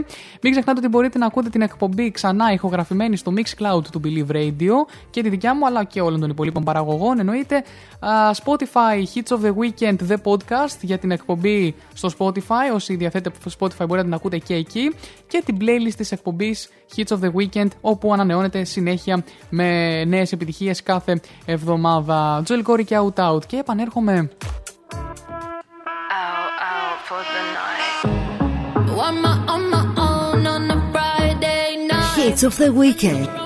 Μην 0.42 0.52
ξεχνάτε 0.52 0.78
ότι 0.78 0.88
μπορείτε 0.88 1.18
να 1.18 1.26
ακούτε 1.26 1.48
την 1.48 1.60
εκπομπή 1.60 2.10
ξανά 2.10 2.52
ηχογραφημένη 2.52 3.16
στο 3.16 3.32
Mixcloud 3.36 3.82
του 3.92 4.00
Believe 4.04 4.30
Radio 4.30 4.72
και 5.10 5.22
τη 5.22 5.28
δικιά 5.28 5.54
μου 5.54 5.66
αλλά 5.66 5.84
και 5.84 6.00
όλων 6.00 6.20
των 6.20 6.30
υπολείπων 6.30 6.64
παραγωγών. 6.64 7.18
Εννοείται 7.18 7.56
α, 7.98 8.10
Spotify 8.44 9.02
Hits 9.14 9.36
of 9.36 9.40
the 9.46 9.52
Weekend 9.54 9.96
The 10.08 10.16
Podcast 10.24 10.78
για 10.80 10.98
την 10.98 11.10
εκπομπή 11.10 11.74
στο 11.94 12.10
Spotify. 12.18 12.74
Όσοι 12.74 12.96
διαθέτετε 12.96 13.38
Spotify 13.58 13.86
μπορείτε 13.86 13.96
να 13.96 14.02
την 14.02 14.14
ακούτε 14.14 14.38
και 14.38 14.54
εκεί. 14.54 14.94
Και 15.26 15.42
την 15.44 15.56
playlist 15.60 15.94
της 15.96 16.12
εκπομπής 16.12 16.68
Hits 16.94 17.16
of 17.16 17.20
the 17.20 17.30
Weekend, 17.32 17.68
όπου 17.80 18.12
ανανεώνεται 18.12 18.64
συνέχεια 18.64 19.24
με 19.50 20.04
νέες 20.04 20.32
επιτυχίες 20.32 20.82
κάθε 20.82 21.20
εβδομάδα. 21.44 22.40
Τζολ 22.44 22.62
Κόρη 22.62 22.84
και 22.84 22.98
Out 22.98 23.30
Out. 23.30 23.46
Και 23.46 23.56
επανέρχομαι. 23.56 24.30
Hits 32.16 32.42
of 32.48 32.56
the 32.58 32.70
Weekend. 32.80 33.45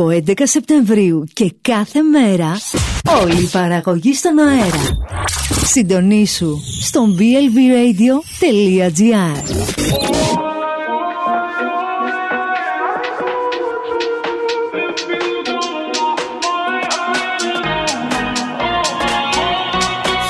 Από 0.00 0.08
11 0.26 0.42
Σεπτεμβρίου 0.42 1.24
και 1.32 1.54
κάθε 1.60 2.02
μέρα 2.02 2.56
όλη 3.22 3.42
η 3.42 3.48
παραγωγή 3.52 4.14
στον 4.14 4.38
αέρα. 4.38 4.96
Συντονίσου 5.64 6.60
στο 6.80 7.06
blvradio.gr 7.18 8.08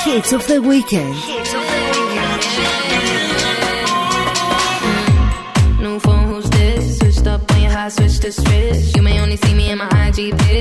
Hits 0.05 0.33
of 0.33 0.43
the 0.47 0.59
Weekend 0.71 1.40
Baby. 10.21 10.60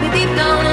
Baby, 0.00 0.10
deep 0.12 0.36
down, 0.36 0.63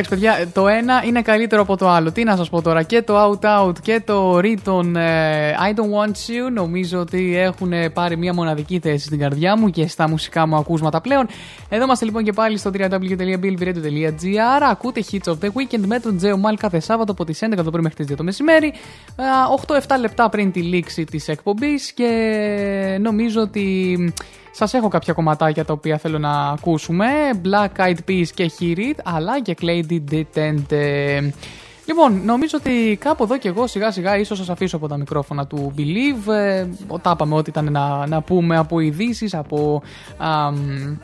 Εντάξει, 0.00 0.20
παιδιά, 0.20 0.48
το 0.52 0.68
ένα 0.68 1.02
είναι 1.04 1.22
καλύτερο 1.22 1.62
από 1.62 1.76
το 1.76 1.88
άλλο. 1.88 2.12
Τι 2.12 2.24
να 2.24 2.36
σας 2.36 2.50
πω 2.50 2.62
τώρα, 2.62 2.82
και 2.82 3.02
το 3.02 3.14
Out 3.40 3.40
Out 3.40 3.78
και 3.82 4.02
το 4.04 4.38
Riton 4.38 4.94
ε, 4.96 5.52
I 5.52 5.74
Don't 5.78 5.92
Want 5.98 6.10
You 6.10 6.52
νομίζω 6.52 6.98
ότι 6.98 7.36
έχουν 7.36 7.72
πάρει 7.92 8.16
μια 8.16 8.34
μοναδική 8.34 8.78
θέση 8.78 9.04
στην 9.04 9.18
καρδιά 9.18 9.56
μου 9.56 9.70
και 9.70 9.86
στα 9.86 10.08
μουσικά 10.08 10.46
μου 10.46 10.56
ακούσματα 10.56 11.00
πλέον. 11.00 11.26
Εδώ 11.68 11.84
είμαστε 11.84 12.04
λοιπόν 12.04 12.24
και 12.24 12.32
πάλι 12.32 12.58
στο 12.58 12.70
www.billviradio.gr. 12.74 14.62
Ακούτε 14.70 15.04
Hits 15.12 15.32
of 15.32 15.34
the 15.42 15.48
Weekend 15.48 15.84
με 15.86 15.98
τον 15.98 16.16
Τζέο 16.16 16.36
Μάλ 16.36 16.56
κάθε 16.56 16.80
Σάββατο 16.80 17.12
από 17.12 17.24
τις 17.24 17.38
11 17.42 17.64
το 17.64 17.70
πρωί 17.70 17.82
μέχρι 17.82 18.04
τις 18.04 18.14
2 18.14 18.16
το 18.16 18.22
μεσημέρι. 18.22 18.72
8-7 19.66 19.76
λεπτά 20.00 20.28
πριν 20.28 20.52
τη 20.52 20.62
λήξη 20.62 21.04
της 21.04 21.28
εκπομπής 21.28 21.92
και 21.92 22.08
νομίζω 23.00 23.40
ότι 23.40 23.98
Σας 24.50 24.74
έχω 24.74 24.88
κάποια 24.88 25.12
κομματάκια 25.12 25.64
τα 25.64 25.72
οποία 25.72 25.98
θέλω 25.98 26.18
να 26.18 26.50
ακούσουμε. 26.50 27.06
Black 27.44 27.80
Eyed 27.80 27.98
Peas 28.08 28.26
και 28.34 28.50
Hear 28.58 28.76
It, 28.76 28.98
αλλά 29.04 29.40
και 29.40 29.56
Clady 29.60 30.00
Detente. 30.10 31.30
Λοιπόν, 31.86 32.24
νομίζω 32.24 32.58
ότι 32.60 32.96
κάπου 33.00 33.22
εδώ 33.22 33.38
και 33.38 33.48
εγώ 33.48 33.66
σιγά 33.66 33.90
σιγά 33.90 34.18
ίσως 34.18 34.38
σας 34.38 34.50
αφήσω 34.50 34.76
από 34.76 34.88
τα 34.88 34.96
μικρόφωνα 34.96 35.46
του 35.46 35.74
Believe. 35.76 36.32
Ε, 36.32 36.66
τα 37.02 37.10
είπαμε 37.14 37.34
ότι 37.34 37.50
ήταν 37.50 37.72
να, 37.72 38.06
να 38.06 38.22
πούμε 38.22 38.56
από 38.56 38.80
ειδήσεις, 38.80 39.34
από... 39.34 39.82
αμ, 40.16 40.96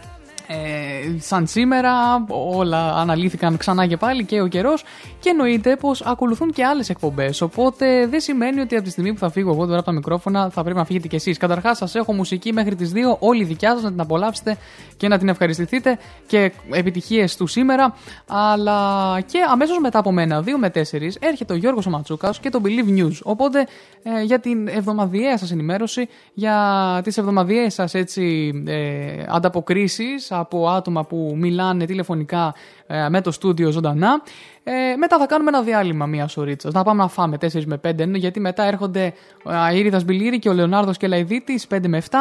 Ε, 0.49 1.19
σαν 1.19 1.47
σήμερα 1.47 2.25
όλα 2.29 2.95
αναλύθηκαν 2.95 3.57
ξανά 3.57 3.87
και 3.87 3.97
πάλι 3.97 4.25
και 4.25 4.41
ο 4.41 4.47
καιρός 4.47 4.85
και 5.21 5.31
εννοείται 5.31 5.77
πως 5.77 6.03
ακολουθούν 6.03 6.53
και 6.53 6.65
άλλες 6.65 6.89
εκπομπές. 6.89 7.41
Οπότε 7.41 8.07
δεν 8.07 8.21
σημαίνει 8.21 8.61
ότι 8.61 8.75
από 8.75 8.85
τη 8.85 8.91
στιγμή 8.91 9.13
που 9.13 9.19
θα 9.19 9.31
φύγω 9.31 9.51
εγώ 9.51 9.65
τώρα 9.65 9.77
από 9.77 9.87
τα 9.87 9.93
μικρόφωνα 9.93 10.51
θα 10.51 10.63
πρέπει 10.63 10.79
να 10.79 10.85
φύγετε 10.85 11.09
κι 11.09 11.15
εσείς. 11.15 11.39
Καταρχάς, 11.39 11.77
σας 11.77 11.95
έχω 11.95 12.13
μουσική 12.13 12.53
μέχρι 12.53 12.75
τις 12.75 12.93
2, 12.95 13.17
όλη 13.19 13.45
δικιά 13.45 13.71
σας 13.71 13.83
να 13.83 13.91
την 13.91 14.01
απολαύσετε 14.01 14.57
και 14.97 15.09
να 15.09 15.19
την 15.19 15.29
ευχαριστηθείτε 15.29 15.99
και 16.27 16.53
επιτυχίες 16.71 17.37
του 17.37 17.47
σήμερα. 17.47 17.95
Αλλά 18.27 19.21
και 19.21 19.39
αμέσως 19.51 19.79
μετά 19.79 19.99
από 19.99 20.13
μένα, 20.13 20.43
2 20.43 20.59
με 20.59 20.71
4, 20.71 21.17
έρχεται 21.21 21.53
ο 21.53 21.57
Γιώργος 21.57 21.87
Ματσούκας 21.87 22.39
και 22.41 22.51
το 22.51 22.61
Believe 22.65 22.99
News. 22.99 23.19
Οπότε 23.23 23.67
ε, 24.03 24.23
για 24.23 24.41
την 24.41 24.69
εβδομαδιαία 24.69 25.39
σας 25.39 25.51
ενημέρωση, 25.51 26.09
για 26.35 26.57
τις 27.05 27.19
εβδομαδιαίες 27.19 27.75
σας 27.75 27.95
έτσι 27.95 28.53
ε, 28.67 29.25
ανταποκρίσεις 29.29 30.33
από 30.39 30.69
άτομα 30.69 31.05
που 31.05 31.35
μιλάνε 31.37 31.85
τηλεφωνικά 31.85 32.55
ε, 32.87 33.09
με 33.09 33.21
το 33.21 33.31
στούντιο 33.31 33.71
ζωντανά. 33.71 34.23
Ε, 34.65 34.97
μετά 34.97 35.19
θα 35.19 35.27
κάνουμε 35.27 35.51
ένα 35.51 35.63
διάλειμμα 35.63 36.07
μία 36.07 36.29
ωρίτσα. 36.37 36.71
Να 36.73 36.83
πάμε 36.83 37.03
να 37.03 37.09
φάμε 37.09 37.37
4 37.41 37.65
με 37.65 37.81
5, 37.89 38.15
γιατί 38.15 38.41
μετά 38.41 38.65
έρχονται 38.65 39.13
ο 39.45 39.51
Αήριδα 39.51 40.01
Μπιλίρη 40.05 40.39
και 40.39 40.49
ο 40.49 40.53
Λεωνάρδος 40.53 40.97
και 40.97 41.07
Λαϊδίτη 41.07 41.61
5 41.75 41.79
με 41.87 42.03
7. 42.11 42.15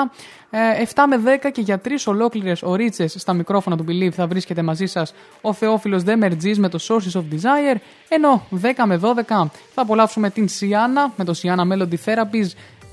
Ε, 0.50 0.84
7 0.94 1.04
με 1.08 1.40
10 1.46 1.52
και 1.52 1.62
για 1.62 1.82
3 1.86 1.90
ολόκληρες 2.06 2.62
ωρίτσες 2.64 3.16
στα 3.18 3.34
μικρόφωνα 3.34 3.78
του 3.78 3.86
Believe 3.88 4.12
θα 4.12 4.28
βρίσκεται 4.28 4.62
μαζί 4.62 4.86
σας 4.86 5.14
ο 5.42 5.54
Θεόφιλος 5.54 6.04
Δέμερτζής 6.04 6.60
με 6.60 6.70
το 6.70 6.80
Sources 6.88 7.20
of 7.20 7.24
Desire. 7.34 7.78
Ενώ 8.10 8.44
10 8.62 8.86
με 8.86 9.00
12 9.04 9.50
θα 9.74 9.82
απολαύσουμε 9.82 10.30
την 10.30 10.48
Σιάννα 10.48 11.14
με 11.16 11.24
το 11.24 11.34
Σιάννα 11.34 11.68
Melody 11.72 11.96
Therapies 12.06 12.48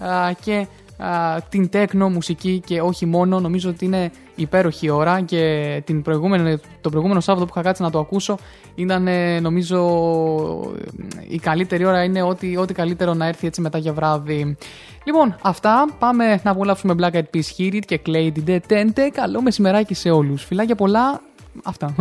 α, 0.07 0.32
και 0.44 0.66
α, 1.03 1.43
την 1.49 1.69
τέκνο 1.69 2.09
μουσική 2.09 2.62
και 2.66 2.81
όχι 2.81 3.07
μόνο. 3.07 3.41
Νομίζω 3.41 3.70
ότι 3.70 3.85
είναι 3.85 4.11
υπέροχη 4.35 4.91
ώρα 4.91 5.20
και 5.20 5.83
την 5.87 6.03
προηγούμενη, 6.03 6.59
το 6.81 6.91
προηγούμενο 6.91 7.20
Σάββατο 7.20 7.47
που 7.47 7.53
είχα 7.57 7.66
κάτσει 7.66 7.83
να 7.83 7.91
το 7.91 7.99
ακούσω 7.99 8.39
ήταν 8.74 9.07
ε, 9.07 9.41
νομίζω 9.41 9.81
η 11.29 11.39
καλύτερη 11.39 11.85
ώρα 11.85 12.05
είναι 12.05 12.23
ό,τι, 12.23 12.57
ό,τι 12.57 12.75
καλύτερο 12.75 13.15
να 13.15 13.26
έρθει 13.26 13.47
έτσι 13.47 13.60
μετά 13.60 13.78
για 13.78 13.93
βράδυ. 13.93 14.57
Λοιπόν, 15.05 15.36
αυτά. 15.43 15.86
Πάμε 15.99 16.41
να 16.43 16.51
απολαύσουμε 16.51 16.94
Black 16.99 17.12
Eyed 17.12 17.36
Peas 17.36 17.59
Hit 17.59 17.75
It 17.75 17.81
και 17.86 18.01
Clay 18.07 18.33
Dide 18.47 18.59
Tente. 18.68 19.10
Καλό 19.12 19.43
μεσημεράκι 19.43 19.94
σε 19.94 20.10
όλους. 20.10 20.44
Φιλάκια 20.44 20.75
πολλά. 20.75 21.20
Αυτά. 21.65 21.94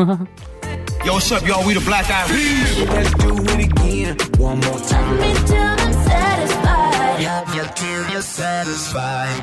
Yo, 1.06 1.14
what's 1.14 1.32
up, 1.32 1.44
y'all? 1.48 1.66
We 1.68 1.74
the 1.74 1.86
Black 1.90 2.08
Eyed 2.18 2.28
Peas. 2.32 2.70
Let's 2.96 3.14
do 3.24 3.32
it 3.54 3.62
again. 3.70 4.14
One 4.48 4.60
more 4.66 4.82
time. 4.92 6.81
Yeah, 7.25 7.55
yeah, 7.57 7.69
till 7.81 8.03
you're 8.13 8.23
satisfied. 8.23 9.37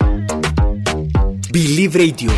Believe 1.52 1.94
Radio. 2.04 2.32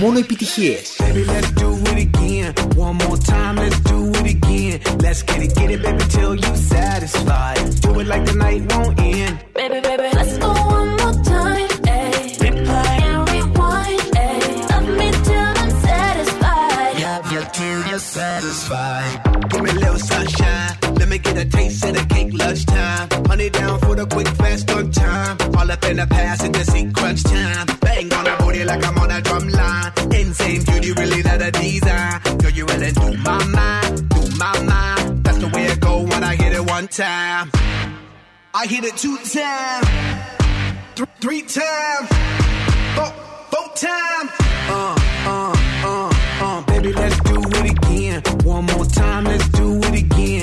Μόνο 0.00 0.18
επιτυχίες. 0.24 0.86
Baby, 1.04 1.22
let's 1.32 1.50
do 1.62 1.70
it 1.90 1.98
again. 2.08 2.50
One 2.86 2.96
more 3.04 3.18
time, 3.32 3.54
let's 3.62 3.80
do 3.92 3.98
it 4.20 4.26
again. 4.36 4.76
Let's 5.04 5.22
get 5.28 5.40
it, 5.46 5.52
get 5.58 5.68
it, 5.74 5.80
baby, 5.86 6.04
till 6.16 6.34
you 6.44 6.52
satisfied. 6.74 7.58
Do 7.84 7.90
it 8.00 8.06
like 8.12 8.24
the 8.30 8.36
night 8.44 8.62
won't 8.70 8.92
end. 9.16 9.34
Baby, 9.60 9.78
baby, 9.88 10.08
let's 10.18 10.34
go 10.44 10.50
one 10.78 10.90
more 11.00 11.16
time. 11.34 11.68
Ayy. 11.96 12.24
Replay 12.44 12.94
and 13.10 13.20
rewind. 13.32 14.00
Ayy. 14.26 14.52
Love 14.72 14.88
me 15.00 15.08
till 15.26 15.50
I'm 15.62 15.72
satisfied. 15.88 16.94
Yeah, 17.02 17.32
yeah, 17.32 17.44
till 17.58 17.80
you're 17.88 18.06
satisfied. 18.18 19.31
get 21.23 21.37
a 21.37 21.45
taste 21.45 21.83
of 21.85 21.93
the 21.95 22.05
cake 22.13 22.33
lunchtime. 22.33 23.07
Honey 23.27 23.49
down 23.49 23.79
for 23.79 23.95
the 23.95 24.05
quick 24.05 24.27
fast 24.27 24.69
on 24.71 24.91
time. 24.91 25.37
All 25.57 25.71
up 25.71 25.83
in 25.85 25.97
the 25.97 26.07
past 26.07 26.43
and 26.43 26.53
the 26.53 26.63
sequence 26.65 27.23
time. 27.23 27.65
Bang 27.81 28.13
on 28.13 28.23
the 28.25 28.35
booty 28.39 28.63
like 28.65 28.85
I'm 28.85 28.97
on 28.97 29.11
a 29.11 29.21
drum 29.21 29.47
line. 29.49 29.91
Insane 30.13 30.63
beauty, 30.63 30.91
really 30.93 31.21
that 31.23 31.41
a 31.41 31.51
design. 31.51 32.37
Girl, 32.37 32.51
you 32.51 32.65
really 32.65 32.91
do 32.91 33.17
my 33.23 33.43
mind, 33.45 34.09
do 34.09 34.21
my 34.37 34.53
mind. 34.63 35.23
That's 35.23 35.37
the 35.39 35.47
way 35.47 35.65
it 35.65 35.79
go 35.79 36.01
when 36.03 36.23
I 36.23 36.35
hit 36.35 36.53
it 36.53 36.65
one 36.69 36.87
time. 36.87 37.51
I 38.55 38.67
hit 38.67 38.83
it 38.83 38.95
two 38.97 39.17
times, 39.17 39.87
th- 40.95 41.09
three 41.21 41.41
times, 41.41 42.07
four, 42.95 43.11
four 43.51 43.67
times. 43.75 44.29
Uh, 44.69 44.95
uh, 45.25 45.55
uh, 45.83 46.13
uh, 46.41 46.61
baby, 46.67 46.93
let's 46.93 47.19
do 47.21 47.41
it 47.41 47.71
again. 47.71 48.21
One 48.43 48.65
more 48.65 48.85
time, 48.85 49.23
let's 49.25 49.47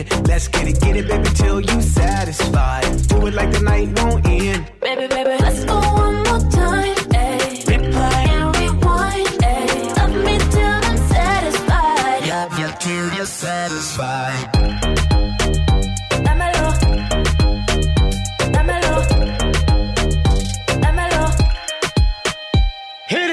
again. 0.01 0.25
Let's 0.25 0.49
get 0.49 0.69
it, 0.69 0.81
get 0.81 0.97
it, 0.97 1.09
baby, 1.09 1.29
till 1.35 1.61
you 1.61 1.83
satisfied. 1.83 3.09
Do 3.09 3.27
it 3.27 3.35
like 3.35 3.53
the 3.53 3.61
night 3.61 3.99
won't 4.01 4.27
end. 4.27 4.71
Baby, 4.81 5.07
baby, 5.09 5.37
let's 5.41 5.65
go 5.65 5.79
one 5.79 6.17
more 6.17 6.51
time. 6.51 6.97
Ayy. 7.13 7.65
Replay 7.65 8.29
and 8.29 8.57
rewind. 8.57 9.27
Ayy. 9.27 9.97
Love 9.97 10.25
me 10.25 10.39
till 10.39 10.79
I'm 10.89 10.97
satisfied. 10.97 12.27
Yeah, 12.27 12.59
yeah, 12.59 12.73
till 12.77 13.13
you're 13.15 13.27
satisfied. 13.27 14.57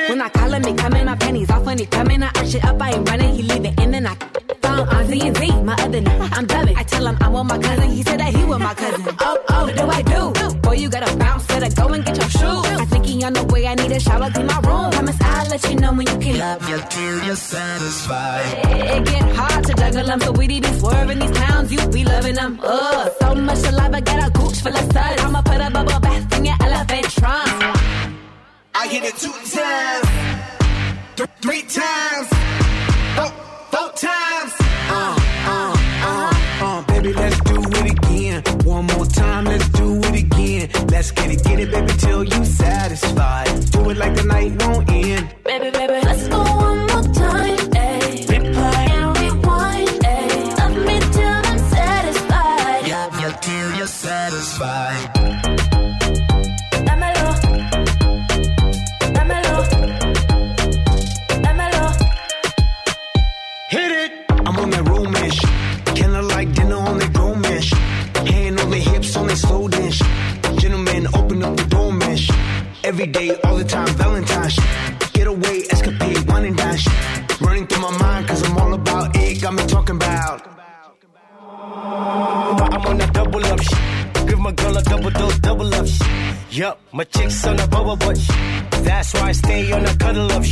When 0.10 0.22
I 0.22 0.30
call 0.30 0.54
him, 0.54 0.64
he 0.64 0.74
coming, 0.74 1.06
my 1.06 1.16
panties 1.16 1.50
off 1.52 1.66
when 1.66 1.78
he 1.78 1.86
coming. 1.86 2.24
I 2.24 2.28
arch 2.28 2.56
it 2.56 2.64
up, 2.64 2.82
I 2.82 2.92
ain't 2.92 3.08
running, 3.10 3.36
he 3.36 3.44
leave 3.44 3.66
it, 3.66 3.80
and 3.80 3.94
then 3.94 4.08
I 4.08 4.16
on 4.81 5.06
Z 5.07 5.22
and 5.27 5.38
Z, 5.38 5.51
my 5.64 5.73
other 5.73 6.01
name. 6.01 6.22
I'm 6.33 6.45
dubbing. 6.45 6.77
I 6.77 6.83
tell 6.83 7.06
him 7.07 7.17
I 7.22 7.27
want 7.30 7.49
my 7.49 7.57
cousin, 7.57 7.89
he 7.89 8.03
said 8.03 8.19
that 8.19 8.35
he 8.35 8.43
want 8.43 8.64
my 8.64 8.73
cousin. 8.73 9.15
Oh, 9.19 9.38
oh, 9.49 9.65
what 9.65 9.75
do 9.75 9.85
I 9.88 10.01
do? 10.01 10.59
Boy, 10.61 10.73
you 10.73 10.89
gotta 10.89 11.15
bounce, 11.17 11.45
better 11.47 11.69
go 11.81 11.88
and 11.93 12.06
get 12.06 12.17
your 12.17 12.30
shoes. 12.30 12.65
I 12.81 12.85
think 12.85 13.06
he 13.06 13.23
on 13.23 13.33
the 13.33 13.43
way, 13.45 13.67
I 13.67 13.75
need 13.75 13.91
a 13.91 13.99
shower, 13.99 14.30
clean 14.31 14.47
my 14.47 14.59
room. 14.59 14.91
Promise 14.91 15.22
I'll 15.22 15.49
let 15.49 15.69
you 15.69 15.75
know 15.77 15.93
when 15.93 16.07
you 16.07 16.17
can. 16.17 16.35
Yeah, 16.35 16.69
yeah, 16.69 16.85
till 16.85 17.23
you're 17.25 17.35
satisfied. 17.35 18.45
It 18.97 19.06
get 19.06 19.35
hard 19.35 19.64
to 19.65 19.73
juggle 19.73 20.06
them, 20.06 20.19
so 20.22 20.31
we 20.33 20.47
be 20.47 20.61
swerving 20.80 21.19
these 21.19 21.31
clowns, 21.31 21.72
you 21.72 21.88
be 21.89 22.03
loving 22.06 22.35
them. 22.35 22.59
Ugh, 22.64 23.11
so 23.19 23.35
much 23.35 23.59
alive, 23.67 23.93
I 23.93 24.01
got 24.01 24.27
a 24.27 24.31
gooch 24.31 24.59
full 24.61 24.75
of 24.75 24.91
suds. 24.93 25.22
I'ma 25.23 25.41
put 25.41 25.61
a 25.61 25.69
bubble 25.72 25.99
bath 25.99 26.38
in 26.38 26.45
your 26.45 26.56
elephant 26.61 27.06
trunk. 27.11 27.64
I 28.75 28.88
hit 28.88 29.03
it 29.06 29.15
two 29.15 29.31
times, 29.57 30.07
th- 31.15 31.30
three 31.41 31.64
times, 31.64 32.27
four, 33.15 33.31
four 33.72 33.91
times. 33.93 34.67
It, 41.32 41.44
get 41.44 41.60
it, 41.60 41.72
baby, 41.72 41.94
till 41.98 42.24
you 42.24 42.45
satisfied. 42.45 43.48
Do 43.72 43.90
it 43.90 43.98
like 43.98 44.16
the 44.16 44.24
night 44.24 44.52
won't 44.61 44.90
end. 44.90 45.34
Baby, 45.44 45.72
baby, 45.72 45.97
Yup, 86.68 86.82
my 86.92 87.06
chick's 87.06 87.48
on 87.48 87.58
a 87.62 87.68
bubble 87.68 87.96
butt. 87.96 88.18
That's 88.88 89.14
why 89.14 89.30
I 89.30 89.32
stay 89.32 89.72
on 89.72 89.86
a 89.86 89.96
cuddle 89.96 90.30
up. 90.34 90.44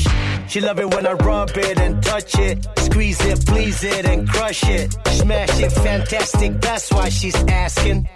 She 0.48 0.62
love 0.62 0.80
it 0.80 0.90
when 0.94 1.06
I 1.06 1.12
rub 1.12 1.50
it 1.58 1.78
and 1.78 2.02
touch 2.02 2.40
it. 2.40 2.66
Squeeze 2.88 3.20
it, 3.26 3.46
please 3.46 3.84
it, 3.84 4.06
and 4.06 4.26
crush 4.30 4.64
it. 4.64 4.96
Smash 5.08 5.60
it, 5.60 5.72
fantastic. 5.74 6.62
That's 6.62 6.90
why 6.94 7.10
she's 7.10 7.36
asking. 7.36 8.08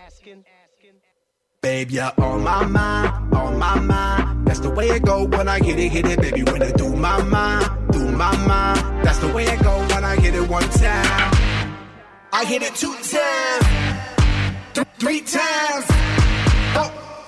Babe, 1.61 1.91
you're 1.91 2.13
on 2.17 2.41
my 2.41 2.65
mind, 2.65 3.35
on 3.35 3.59
my 3.59 3.77
mind. 3.77 4.47
That's 4.47 4.61
the 4.61 4.69
way 4.69 4.87
it 4.91 5.03
go 5.03 5.25
when 5.25 5.49
I 5.49 5.59
hit 5.59 5.77
it, 5.77 5.89
hit 5.91 6.05
it, 6.05 6.21
baby. 6.21 6.43
When 6.43 6.63
I 6.63 6.71
do 6.71 6.95
my 6.95 7.21
mind, 7.23 7.91
do 7.91 8.11
my 8.11 8.33
mind. 8.47 9.05
That's 9.05 9.19
the 9.19 9.27
way 9.33 9.43
it 9.43 9.61
go 9.61 9.77
when 9.91 10.05
I 10.05 10.15
hit 10.15 10.35
it 10.35 10.47
one 10.47 10.69
time. 10.69 11.33
I 12.31 12.45
hit 12.45 12.61
it 12.61 12.73
two 12.75 12.95
times, 13.15 13.65
th- 14.73 14.87
three 14.99 15.19
times, 15.19 15.85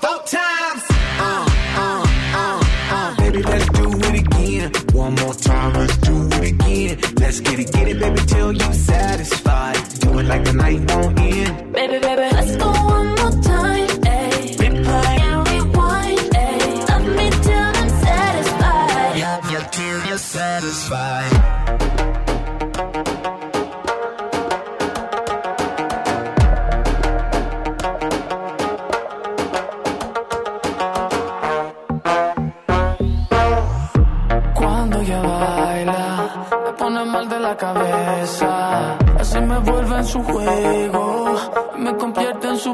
four, 0.01 0.19
times. 0.25 0.83
Uh, 0.89 1.45
uh, 1.77 2.05
uh, 2.41 2.63
uh. 2.97 3.15
Baby, 3.17 3.43
let's 3.43 3.69
do 3.69 3.85
it 4.07 4.15
again. 4.23 4.71
One 4.93 5.15
more 5.15 5.33
time, 5.33 5.73
let's 5.73 5.97
do 5.97 6.27
it 6.37 6.43
again. 6.53 6.99
Let's 7.19 7.39
get 7.39 7.59
it, 7.59 7.71
get 7.71 7.87
it, 7.87 7.99
baby, 7.99 8.21
till 8.27 8.51
you're 8.51 8.73
satisfied. 8.73 9.77
Do 9.99 10.19
it 10.19 10.25
like 10.25 10.43
the 10.43 10.53
night 10.53 10.79
won't 10.91 11.19
end. 11.19 11.73
Baby, 11.73 11.99
baby, 11.99 12.27
let's 12.35 12.55
go 12.57 12.69
one 12.71 13.09
more 13.19 13.35
time. 13.43 13.87
Ayy. 14.17 14.57
Replay 14.61 15.19
and 15.29 15.47
rewind. 15.49 16.19
Ayy. 16.45 16.89
Love 16.89 17.07
me 17.17 17.27
till 17.45 17.69
I'm 17.81 17.89
satisfied. 18.05 19.17
Yeah, 19.21 19.51
yeah, 19.51 19.67
till 19.67 20.05
you're 20.07 20.17
satisfied. 20.17 21.30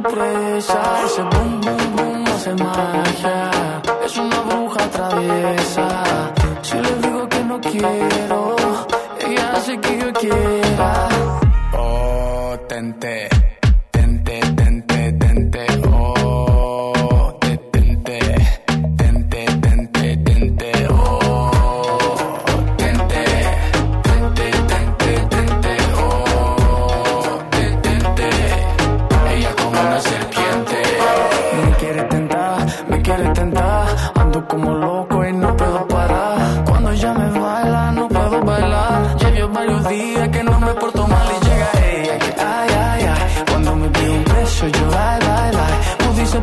Ese 0.10 1.22
boom, 1.22 1.60
boom, 1.60 1.96
boom 1.98 2.28
hace 2.28 2.54
magia. 2.56 3.52
Es 4.06 4.18
una 4.18 4.40
bruja 4.40 4.90
traviesa. 4.90 5.88
Si 6.62 6.78
le 6.78 6.96
digo 7.02 7.28
que 7.28 7.44
no 7.44 7.60
quiero, 7.60 8.56
ella 9.20 9.52
hace 9.54 9.78
que 9.82 10.00
yo 10.00 10.14
quiera. 10.14 11.10
Oh, 11.78 12.58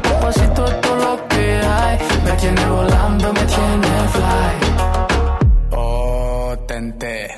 Papacito 0.02 0.66
esto 0.66 0.96
es 0.96 1.04
lo 1.04 1.28
que 1.28 1.60
hay. 1.62 1.98
Me 2.24 2.32
tiene 2.32 2.66
volando, 2.66 3.32
me 3.32 3.44
tiene 3.44 4.08
fly. 4.14 5.76
Oh, 5.76 6.54
tente, 6.66 7.28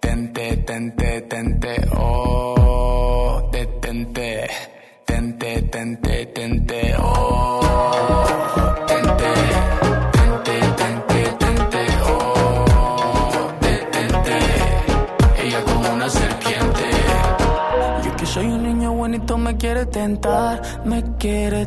tente, 0.00 0.56
tente, 0.58 1.20
tente, 1.22 1.76
oh, 1.96 3.48
te- 3.50 3.66
tente, 3.80 4.46
tente, 5.04 5.62
tente, 5.62 6.26
tente, 6.26 6.94
oh, 6.98 7.60
tente, 8.86 9.32
tente, 10.12 10.60
tente, 10.76 11.36
tente, 11.38 11.86
oh, 12.06 12.64
te- 13.60 13.86
tente, 13.92 14.38
ella 15.42 15.60
como 15.64 15.92
una 15.94 16.08
serpiente. 16.08 16.84
Yo 18.04 18.16
que 18.16 18.26
soy 18.26 18.46
un 18.46 18.62
niño 18.62 18.92
bonito 18.92 19.36
me 19.38 19.56
quiere 19.56 19.86
tentar, 19.86 20.60
me 20.84 21.02
quiere 21.18 21.66